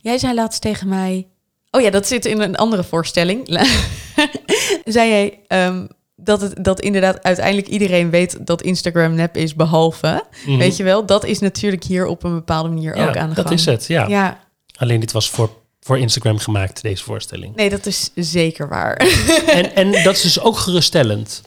Jij 0.00 0.18
zei 0.18 0.34
laatst 0.34 0.60
tegen 0.60 0.88
mij. 0.88 1.26
Oh 1.70 1.80
ja, 1.80 1.90
dat 1.90 2.06
zit 2.06 2.24
in 2.24 2.40
een 2.40 2.56
andere 2.56 2.84
voorstelling. 2.84 3.46
zei 4.84 5.08
jij 5.10 5.38
ehm, 5.46 5.86
dat, 6.16 6.40
het, 6.40 6.64
dat 6.64 6.80
inderdaad 6.80 7.22
uiteindelijk 7.22 7.68
iedereen 7.68 8.10
weet 8.10 8.46
dat 8.46 8.62
Instagram 8.62 9.14
nep 9.14 9.36
is, 9.36 9.54
behalve. 9.54 10.24
Mhm. 10.46 10.58
Weet 10.58 10.76
je 10.76 10.82
wel, 10.82 11.06
dat 11.06 11.24
is 11.24 11.38
natuurlijk 11.38 11.84
hier 11.84 12.06
op 12.06 12.24
een 12.24 12.34
bepaalde 12.34 12.68
manier 12.68 12.96
Ja, 12.96 13.08
ook 13.08 13.16
aan 13.16 13.28
de 13.28 13.34
dat 13.34 13.46
gang. 13.46 13.58
is 13.58 13.64
het, 13.66 13.86
ja. 13.86 14.06
Ja, 14.08 14.40
Alleen 14.80 15.00
dit 15.00 15.12
was 15.12 15.30
voor, 15.30 15.50
voor 15.80 15.98
Instagram 15.98 16.38
gemaakt, 16.38 16.82
deze 16.82 17.02
voorstelling. 17.04 17.56
nee, 17.56 17.70
dat 17.70 17.86
is 17.86 18.10
zeker 18.14 18.68
waar. 18.68 18.96
En, 19.46 19.74
en 19.74 20.04
dat 20.04 20.14
is 20.16 20.22
dus 20.22 20.40
ook 20.40 20.56
geruststellend. 20.56 21.42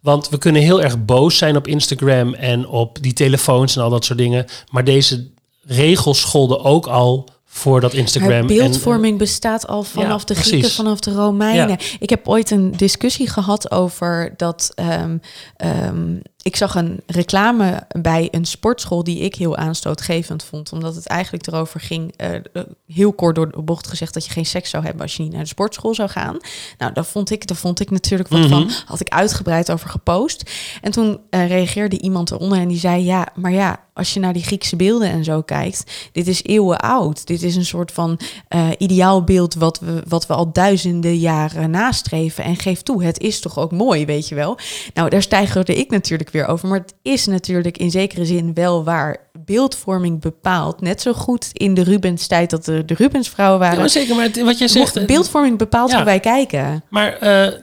Want 0.00 0.28
we 0.28 0.38
kunnen 0.38 0.62
heel 0.62 0.82
erg 0.82 1.04
boos 1.04 1.36
zijn 1.38 1.56
op 1.56 1.66
Instagram 1.66 2.34
en 2.34 2.66
op 2.66 3.02
die 3.02 3.12
telefoons 3.12 3.76
en 3.76 3.82
al 3.82 3.90
dat 3.90 4.04
soort 4.04 4.18
dingen. 4.18 4.46
Maar 4.70 4.84
deze 4.84 5.30
regels 5.62 6.20
scholden 6.20 6.64
ook 6.64 6.86
al 6.86 7.28
voor 7.44 7.80
dat 7.80 7.92
Instagram. 7.94 8.30
En- 8.30 8.46
beeldvorming 8.46 9.18
bestaat 9.18 9.66
al 9.66 9.82
vanaf 9.82 10.20
Ja, 10.20 10.26
de 10.26 10.34
precies. 10.34 10.48
Grieken, 10.50 10.70
vanaf 10.70 11.00
de 11.00 11.12
Romeinen. 11.12 11.78
Ik 11.98 12.10
heb 12.10 12.28
ooit 12.28 12.50
een 12.50 12.76
discussie 12.76 13.28
gehad 13.28 13.70
over 13.70 14.34
dat. 14.36 14.72
ehm, 14.74 15.16
ehm, 15.56 16.16
ik 16.42 16.56
zag 16.56 16.74
een 16.74 17.00
reclame 17.06 17.86
bij 18.00 18.28
een 18.30 18.44
sportschool 18.44 19.04
die 19.04 19.18
ik 19.18 19.34
heel 19.34 19.56
aanstootgevend 19.56 20.44
vond. 20.44 20.72
Omdat 20.72 20.94
het 20.94 21.06
eigenlijk 21.06 21.46
erover 21.46 21.80
ging, 21.80 22.14
eh, 22.16 22.34
eh, 22.34 22.42
heel 22.86 23.12
kort 23.12 23.34
door 23.34 23.50
de 23.50 23.62
bocht 23.62 23.86
gezegd, 23.86 24.14
dat 24.14 24.24
je 24.24 24.30
geen 24.30 24.46
seks 24.46 24.70
zou 24.70 24.84
hebben 24.84 25.02
als 25.02 25.16
je 25.16 25.22
niet 25.22 25.32
naar 25.32 25.42
de 25.42 25.48
sportschool 25.48 25.94
zou 25.94 26.08
gaan. 26.08 26.36
Nou, 26.78 26.92
daar 26.92 27.04
vond 27.04 27.30
ik, 27.30 27.46
daar 27.46 27.56
vond 27.56 27.80
ik 27.80 27.90
natuurlijk 27.90 28.28
wat 28.28 28.40
Mhm. 28.40 28.48
van. 28.48 28.70
Had 28.86 29.00
ik 29.00 29.08
uitgebreid 29.08 29.70
over 29.72 29.88
gepost. 29.88 30.50
En 30.82 30.90
toen 30.90 31.20
eh, 31.30 31.48
reageerde 31.48 31.98
iemand 32.00 32.30
eronder 32.30 32.58
en 32.58 32.68
die 32.68 32.78
zei: 32.78 33.04
Ja, 33.04 33.28
maar 33.34 33.52
ja, 33.52 33.80
als 33.94 34.14
je 34.14 34.20
naar 34.20 34.32
die 34.32 34.42
Griekse 34.42 34.76
beelden 34.76 35.10
en 35.10 35.24
zo 35.24 35.42
kijkt, 35.42 36.08
dit 36.12 36.26
is 36.26 36.42
eeuwen 36.42 36.78
oud. 36.80 37.26
Dit 37.26 37.42
is 37.42 37.56
een 37.56 37.64
soort 37.64 37.92
van 37.92 38.18
eh 38.48 38.68
ideaalbeeld 38.78 39.54
wat 39.54 39.80
we, 39.80 40.02
wat 40.08 40.26
we 40.26 40.34
al 40.34 40.52
duizenden 40.52 41.18
jaren 41.18 41.70
nastreven. 41.70 42.44
En 42.44 42.56
geef 42.56 42.82
toe, 42.82 43.04
het 43.04 43.18
is 43.20 43.40
toch 43.40 43.58
ook 43.58 43.72
mooi, 43.72 44.04
weet 44.06 44.28
je 44.28 44.34
wel. 44.34 44.58
Nou, 44.94 45.08
daar 45.10 45.22
stijgerde 45.22 45.74
ik 45.76 45.90
natuurlijk 45.90 46.29
weer 46.32 46.46
over. 46.46 46.68
Maar 46.68 46.78
het 46.78 46.94
is 47.02 47.26
natuurlijk 47.26 47.78
in 47.78 47.90
zekere 47.90 48.24
zin 48.24 48.54
wel 48.54 48.84
waar. 48.84 49.16
Beeldvorming 49.44 50.20
bepaalt 50.20 50.80
net 50.80 51.00
zo 51.00 51.12
goed 51.12 51.48
in 51.52 51.74
de 51.74 51.82
Rubens 51.82 52.26
tijd 52.26 52.50
dat 52.50 52.66
er 52.66 52.86
de 52.86 52.94
Rubensvrouwen 52.94 53.58
Ja, 53.58 53.64
waren. 53.64 53.78
maar 53.80 53.88
zeker, 53.88 54.14
maar 54.14 54.24
het- 54.24 54.40
wat 54.42 54.58
jij 54.58 54.68
zegt... 54.68 55.06
Beeldvorming 55.06 55.58
bepaalt 55.58 55.90
Ja. 55.90 55.96
hoe 55.96 56.04
wij 56.04 56.20
kijken. 56.20 56.84
Maar 56.90 57.12
eh, 57.12 57.20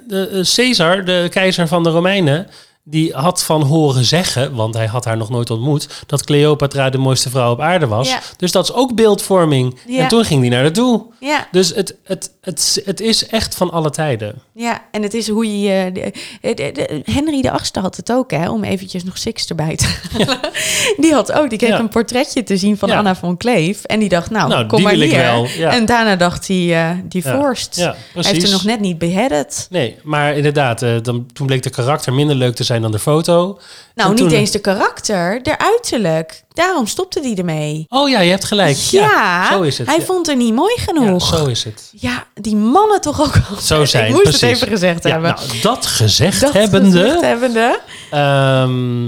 de, 0.08 0.28
eh, 0.28 0.56
Caesar, 0.56 1.06
de 1.06 1.28
keizer 1.30 1.68
van 1.68 1.84
de 1.84 1.90
Romeinen, 1.90 2.48
die 2.90 3.14
had 3.14 3.44
van 3.44 3.62
horen 3.62 4.04
zeggen, 4.06 4.54
want 4.56 4.74
hij 4.74 4.86
had 4.86 5.06
haar 5.06 5.18
nog 5.18 5.30
nooit 5.30 5.50
ontmoet, 5.50 5.88
dat 6.06 6.24
Cleopatra 6.24 6.90
de 6.90 6.98
mooiste 6.98 7.30
vrouw 7.30 7.52
op 7.52 7.62
aarde 7.62 7.88
was. 7.88 8.10
Ja. 8.10 8.20
Dus 8.38 8.52
dat 8.52 8.64
is 8.64 8.74
ook 8.74 8.96
beeldvorming. 8.96 9.80
Ja. 9.88 10.02
En 10.02 10.08
toen 10.08 10.24
ging 10.26 10.42
hij 10.42 10.50
naar 10.50 10.62
naartoe. 10.64 11.06
Ja, 11.20 11.48
Dus 11.52 11.76
het, 11.76 11.96
het, 12.04 12.32
het, 12.42 12.82
het 12.86 13.00
is 13.00 13.28
echt 13.28 13.56
van 13.56 13.72
alle 13.72 13.90
tijden. 13.90 14.42
ja, 14.54 14.82
en 14.92 15.04
het 15.04 15.14
is 15.14 15.28
hoe 15.30 15.46
je... 15.62 15.68
je- 15.68 15.92
de- 15.92 16.54
de- 16.54 16.72
de- 16.72 17.02
Henry 17.12 17.42
de 17.42 17.52
Achtste 17.52 17.80
had 17.80 17.96
het 17.96 18.12
ook, 18.12 18.32
hè, 18.32 18.50
om 18.50 18.64
eventjes 18.64 19.04
nog 19.04 19.18
Six 19.18 19.46
erbij 19.48 19.76
te 19.76 19.86
halen. 20.12 20.40
Die 20.98 21.14
had 21.14 21.32
ook, 21.32 21.50
die 21.50 21.58
kreeg 21.58 21.80
een 21.80 21.90
portretje 21.90 22.44
te 22.44 22.58
zien 22.58 22.78
van. 22.78 22.92
Anna 22.92 23.16
van 23.16 23.38
Kleef. 23.38 23.84
En 23.84 24.00
die 24.00 24.10
dacht, 24.10 24.30
nou, 24.30 24.50
Nou, 24.50 24.66
kom 24.66 24.82
maar 24.82 24.94
hier. 24.94 25.68
En 25.68 25.86
daarna 25.86 26.16
dacht 26.16 26.48
hij, 26.48 26.56
eh 26.58 26.90
die. 27.04 27.24
Ja, 27.28 27.96
hij 28.14 28.24
heeft 28.32 28.44
er 28.44 28.52
nog 28.52 28.64
net 28.64 28.80
niet 28.80 28.98
beheaded. 28.98 29.68
Nee, 29.70 29.96
maar 30.04 30.36
inderdaad, 30.36 30.82
eh, 30.82 30.92
dan, 31.02 31.26
toen 31.34 31.48
bleek 31.48 31.64
de 31.64 31.70
karakter 31.70 32.14
minder 32.14 32.36
leuk 32.36 32.56
te 32.56 32.64
zijn 32.64 32.77
dan 32.82 32.92
de 32.92 33.00
foto. 33.00 33.60
Nou, 33.96 34.10
En 34.10 34.16
niet 34.16 34.30
toen- 34.30 34.38
eens 34.40 34.52
de 34.52 34.60
karakter, 34.60 35.44
de 35.44 35.58
uiterlijk. 35.58 36.44
Daarom 36.54 36.88
stopte 36.88 37.20
hij 37.22 37.36
ermee. 37.36 37.86
Oh 37.90 38.10
ja, 38.10 38.20
je 38.20 38.30
hebt 38.30 38.46
gelijk. 38.46 38.78
Ja, 38.78 39.52
zo 39.52 39.62
is 39.62 39.78
het. 39.78 39.88
hij 39.88 39.98
ja. 39.98 40.04
vond 40.06 40.28
het 40.28 40.38
niet 40.38 40.54
mooi 40.54 40.74
Ja, 40.78 40.84
genoeg. 40.84 41.28
zo 41.36 41.46
is 41.46 41.64
het. 41.64 41.90
Ja, 42.00 42.26
die 42.34 42.56
mannen 42.56 43.02
toch 43.02 43.22
ook 43.22 43.34
al. 43.50 43.62
Zo 43.62 43.86
zijn, 43.96 44.06
Ik 44.06 44.12
moest 44.12 44.24
precies. 44.24 44.42
het 44.42 44.52
even 44.52 44.68
gezegd 44.68 45.04
Ja, 45.04 45.10
hebben. 45.10 45.36
nou, 45.48 45.60
dat 45.62 45.86
gezegd 45.86 46.42
dat 46.42 46.54
hebbende... 46.54 47.00
gezegd 47.02 47.22
hebbende. 47.22 47.80
Ehm, 48.12 49.08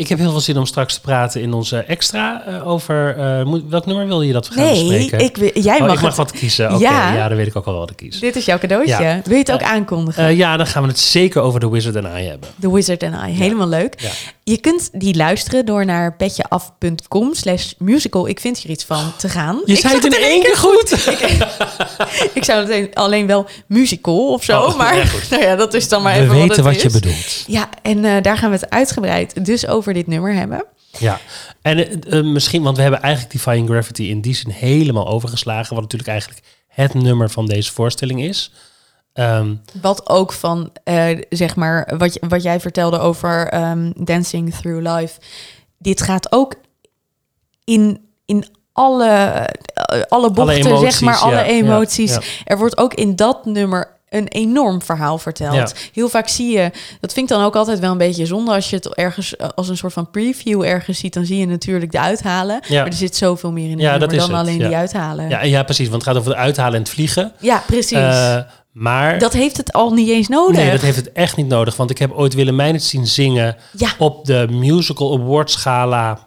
ik 0.00 0.08
heb 0.08 0.18
heel 0.18 0.30
veel 0.30 0.40
zin 0.40 0.56
om 0.58 0.66
straks 0.66 0.94
te 0.94 1.00
praten 1.00 1.40
in 1.40 1.52
onze 1.52 1.78
extra 1.78 2.42
eh, 2.46 2.68
over... 2.68 3.16
eh, 3.18 3.44
moet, 3.44 3.62
welk 3.68 3.86
nummer 3.86 4.06
wil 4.06 4.22
je 4.22 4.32
dat 4.32 4.48
we 4.48 4.54
gaan 4.54 4.64
Nee, 4.64 4.88
bespreken? 4.88 5.18
ik, 5.26 5.36
wil- 5.36 5.62
jij 5.62 5.74
Oh, 5.80 5.86
mag, 5.86 5.94
ik 5.96 6.00
mag 6.00 6.16
het. 6.16 6.16
wat 6.16 6.32
kiezen. 6.32 6.66
Oké, 6.74 6.82
Ja. 6.82 7.14
ja. 7.14 7.28
dan 7.28 7.36
weet 7.36 7.46
ik 7.46 7.56
ook 7.56 7.64
al 7.66 7.72
wel 7.72 7.80
wat 7.80 7.90
ik 7.90 7.96
kies. 7.96 8.20
Dit 8.20 8.36
is 8.36 8.44
jouw 8.44 8.58
cadeautje. 8.58 9.02
Ja. 9.02 9.20
Wil 9.24 9.32
je 9.32 9.38
het 9.38 9.52
ook 9.52 9.62
aankondigen? 9.62 10.24
Eh, 10.26 10.36
ja, 10.36 10.56
dan 10.56 10.66
gaan 10.66 10.82
we 10.82 10.88
het 10.88 10.98
zeker 10.98 11.42
over 11.42 11.60
The 11.60 11.70
Wizard 11.70 11.96
and 11.96 12.06
I 12.06 12.20
hebben. 12.22 12.48
The 12.60 12.72
Wizard 12.72 13.02
and 13.02 13.14
I. 13.14 13.30
Helemaal 13.32 13.68
leuk. 13.68 14.10
Je 14.44 14.56
kunt 14.58 14.88
die 14.92 15.14
luisteren 15.16 15.66
door 15.66 15.84
naar 15.84 16.16
petjeaf.com 16.16 17.34
slash 17.34 17.72
musical. 17.78 18.26
Ik 18.28 18.40
vind 18.40 18.58
hier 18.58 18.72
iets 18.72 18.84
van 18.84 19.12
te 19.16 19.28
gaan. 19.28 19.60
Je 19.64 19.72
Ik 19.72 19.78
zei 19.78 19.94
het 19.94 20.04
in 20.04 20.12
één 20.22 20.42
keer 20.42 20.56
goed. 20.56 20.92
Ik 22.34 22.44
zou 22.44 22.72
het 22.72 22.94
alleen 22.94 23.26
wel 23.26 23.46
musical 23.66 24.32
of 24.32 24.44
zo. 24.44 24.60
Oh, 24.62 24.76
maar 24.76 25.12
nou 25.30 25.42
ja, 25.42 25.56
dat 25.56 25.74
is 25.74 25.88
dan 25.88 26.02
maar 26.02 26.14
We 26.14 26.20
even 26.20 26.34
weten 26.48 26.64
wat, 26.64 26.82
je 26.82 26.90
bedoelt. 26.90 27.44
Ja, 27.46 27.68
en 27.82 28.22
daar 28.22 28.36
gaan 28.38 28.50
we 28.50 28.56
het 28.56 28.70
uitgebreid 28.70 29.44
dus 29.44 29.66
over 29.66 29.87
dit 29.92 30.06
nummer 30.06 30.34
hebben. 30.34 30.64
Ja, 30.98 31.20
en 31.62 31.78
eh, 31.78 32.18
eh, 32.18 32.24
misschien, 32.24 32.62
want 32.62 32.76
we 32.76 32.82
hebben 32.82 33.00
eigenlijk 33.02 33.32
Defying 33.32 33.68
Gravity 33.68 34.02
in 34.02 34.20
die 34.20 34.34
zin 34.34 34.50
helemaal 34.50 35.08
overgeslagen. 35.08 35.72
Wat 35.74 35.82
natuurlijk 35.82 36.10
eigenlijk 36.10 36.42
het 36.68 36.94
nummer 36.94 37.30
van 37.30 37.46
deze 37.46 37.72
voorstelling 37.72 38.22
is. 38.22 38.52
Ehm, 39.12 39.54
Wat 39.82 40.08
ook 40.08 40.32
van, 40.32 40.70
eh, 40.84 41.18
zeg 41.30 41.56
maar, 41.56 41.94
wat, 41.98 42.14
je- 42.14 42.22
wat 42.28 42.42
jij 42.42 42.60
vertelde 42.60 42.98
over 42.98 43.48
ehm, 43.48 43.92
Dancing 43.96 44.54
Through 44.54 44.92
Life. 44.96 45.20
Dit 45.78 46.02
gaat 46.02 46.32
ook 46.32 46.54
in, 47.64 48.00
in 48.26 48.44
alle, 48.72 49.46
alle 50.08 50.30
bochten, 50.30 50.66
emoties, 50.66 50.90
zeg 50.98 51.00
maar, 51.00 51.16
alle 51.16 51.32
ja, 51.32 51.40
ja, 51.40 51.46
emoties. 51.46 52.14
ja. 52.14 52.20
Er 52.44 52.58
wordt 52.58 52.78
ook 52.78 52.94
in 52.94 53.16
dat 53.16 53.44
nummer 53.44 53.96
een 54.10 54.28
enorm 54.28 54.82
verhaal 54.82 55.18
vertelt. 55.18 55.54
Ja. 55.54 55.68
Heel 55.92 56.08
vaak 56.08 56.28
zie 56.28 56.52
je, 56.52 56.70
dat 57.00 57.12
vind 57.12 57.30
ik 57.30 57.36
dan 57.36 57.44
ook 57.44 57.56
altijd 57.56 57.78
wel 57.78 57.90
een 57.90 57.98
beetje 57.98 58.26
zonde 58.26 58.52
als 58.52 58.70
je 58.70 58.76
het 58.76 58.94
ergens 58.94 59.36
eh, 59.36 59.48
als 59.54 59.68
een 59.68 59.76
soort 59.76 59.92
van 59.92 60.10
preview 60.10 60.62
ergens 60.62 60.98
ziet, 60.98 61.14
dan 61.14 61.24
zie 61.24 61.38
je 61.38 61.46
natuurlijk 61.46 61.92
de 61.92 62.00
uithalen. 62.00 62.60
Ja. 62.68 62.78
Maar 62.78 62.86
er 62.86 62.92
zit 62.92 63.16
zoveel 63.16 63.52
meer 63.52 63.70
in 63.70 63.78
Ja, 63.78 63.90
nummer 63.90 63.98
dat 63.98 64.12
is 64.12 64.18
dan 64.18 64.30
het, 64.30 64.38
alleen 64.38 64.58
ja. 64.58 64.66
die 64.66 64.76
uithalen. 64.76 65.28
Ja, 65.28 65.42
ja, 65.42 65.62
precies. 65.62 65.88
Want 65.88 66.04
het 66.04 66.10
gaat 66.10 66.20
over 66.20 66.30
het 66.30 66.40
uithalen 66.40 66.74
en 66.74 66.80
het 66.80 66.90
vliegen. 66.90 67.32
Ja, 67.38 67.62
precies. 67.66 67.98
Eh, 67.98 68.38
maar 68.72 69.18
dat 69.18 69.32
heeft 69.32 69.56
het 69.56 69.72
al 69.72 69.92
niet 69.92 70.08
eens 70.08 70.28
nodig. 70.28 70.56
nee, 70.56 70.70
dat 70.70 70.80
heeft 70.80 70.96
het 70.96 71.12
echt 71.12 71.36
niet 71.36 71.48
nodig. 71.48 71.76
Want 71.76 71.90
ik 71.90 71.98
heb 71.98 72.12
ooit 72.12 72.34
Willemijn 72.34 72.74
het 72.74 72.82
zien 72.84 73.06
zingen 73.06 73.56
op 73.98 74.24
de 74.24 74.46
Musical 74.50 75.18
Awards 75.18 75.56
Gala. 75.56 76.26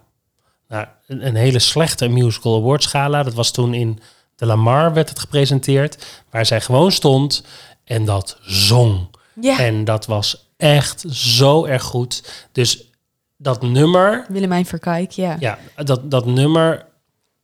Nou, 0.67 0.85
een, 1.07 1.25
een 1.25 1.35
hele 1.35 1.59
slechte 1.59 2.07
Musical 2.07 2.55
Awards 2.55 2.85
Gala. 2.85 3.23
Dat 3.23 3.33
was 3.33 3.51
toen 3.51 3.73
in 3.73 3.99
de 4.35 4.45
Lamar 4.45 4.93
werd 4.93 5.09
het 5.09 5.19
gepresenteerd. 5.19 6.05
Waar 6.29 6.45
zij 6.45 6.61
gewoon 6.61 6.91
stond 6.91 7.43
en 7.91 8.05
dat 8.05 8.37
zong. 8.41 9.07
Ja. 9.41 9.59
En 9.59 9.83
dat 9.83 10.05
was 10.05 10.51
echt 10.57 11.05
zo 11.09 11.65
erg 11.65 11.83
goed. 11.83 12.47
Dus 12.51 12.91
dat 13.37 13.61
nummer, 13.61 14.25
Willemijn 14.29 14.65
Verkijk, 14.65 15.11
ja. 15.11 15.37
ja, 15.39 15.59
dat, 15.75 16.11
dat 16.11 16.25
nummer, 16.25 16.85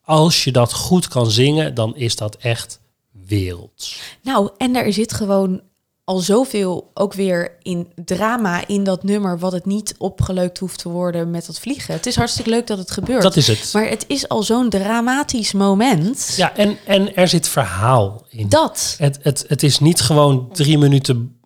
als 0.02 0.44
je 0.44 0.52
dat 0.52 0.74
goed 0.74 1.08
kan 1.08 1.32
zingen, 1.32 1.74
dan 1.74 1.96
is 1.96 2.16
dat 2.16 2.36
echt 2.36 2.80
werelds. 3.12 4.02
Nou, 4.22 4.50
en 4.58 4.76
er 4.76 4.94
zit 4.94 5.14
gewoon 5.14 5.62
al 6.08 6.18
zoveel 6.20 6.92
ook 6.94 7.14
weer 7.14 7.52
in 7.62 7.88
drama 8.06 8.68
in 8.68 8.84
dat 8.84 9.04
nummer, 9.04 9.40
wat 9.40 9.52
het 9.52 9.66
niet 9.66 9.96
opgeleukt 9.98 10.58
hoeft 10.58 10.80
te 10.80 10.90
worden 10.90 11.32
met 11.32 11.46
dat 11.46 11.60
vliegen. 11.60 11.94
Het 11.94 12.06
is 12.06 12.16
hartstikke 12.16 12.50
leuk 12.50 12.68
dat 12.68 12.78
het 12.78 12.92
gebeurt. 12.92 13.22
Dat 13.22 13.36
is 13.36 13.48
het. 13.48 13.70
Maar 13.74 13.88
het 13.90 14.06
is 14.08 14.28
al 14.30 14.44
zo'n 14.44 14.70
dramatisch 14.70 15.52
moment. 15.54 16.34
Ja, 16.38 16.56
en, 16.56 16.78
en 16.86 17.16
er 17.16 17.28
zit 17.28 17.48
verhaal 17.48 18.26
in. 18.30 18.50
Dat. 18.50 18.96
Het, 18.98 19.20
het, 19.22 19.46
het 19.48 19.64
is 19.64 19.80
niet 19.80 20.02
gewoon 20.02 20.50
drie 20.52 20.78
minuten 20.78 21.40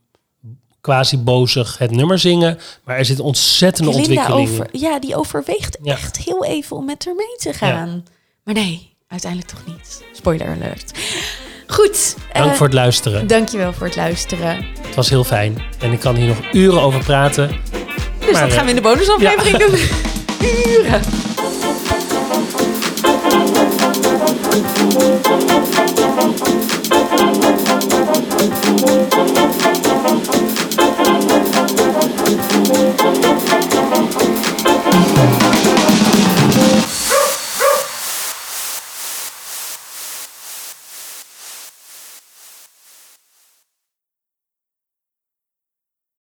quasi 0.82 1.18
bozig 1.18 1.78
het 1.78 1.92
nummer 1.92 2.20
zingen, 2.20 2.60
maar 2.84 2.98
er 2.98 3.06
zit 3.06 3.20
ontzettende 3.20 3.92
ontwikkeling. 3.92 4.50
over, 4.50 4.70
ja, 4.72 5.00
die 5.00 5.16
overweegt 5.16 5.78
Ja. 5.84 5.92
echt 5.92 6.18
heel 6.18 6.46
even 6.46 6.78
om 6.78 6.86
met 6.86 7.06
haar 7.06 7.16
mee 7.16 7.36
te 7.38 7.54
gaan. 7.54 8.06
Maar 8.44 8.54
nee, 8.54 8.96
uiteindelijk 9.08 9.52
toch 9.52 9.66
niet. 9.66 10.04
Spoiler 10.14 10.48
alert. 10.48 10.92
Goed. 11.72 12.16
Dank 12.34 12.52
eh, 12.52 12.54
voor 12.54 12.66
het 12.66 12.76
luisteren. 12.76 13.28
Dankjewel 13.28 13.74
voor 13.74 13.88
het 13.88 13.96
luisteren. 13.96 14.66
Het 14.82 14.96
was 14.96 15.10
heel 15.10 15.24
fijn. 15.24 15.62
En 15.80 15.92
ik 15.92 16.00
kan 16.00 16.16
hier 16.16 16.28
nog 16.28 16.38
uren 16.52 16.82
over 16.82 17.04
praten. 17.04 17.52
Dus 18.20 18.40
dat 18.40 18.54
gaan 18.54 18.64
we 18.66 18.70
in 18.70 18.76
de 18.76 18.82
eh, 18.82 18.94
bonusaflevering 18.94 19.58
doen. 19.58 19.80
uren. 20.80 21.02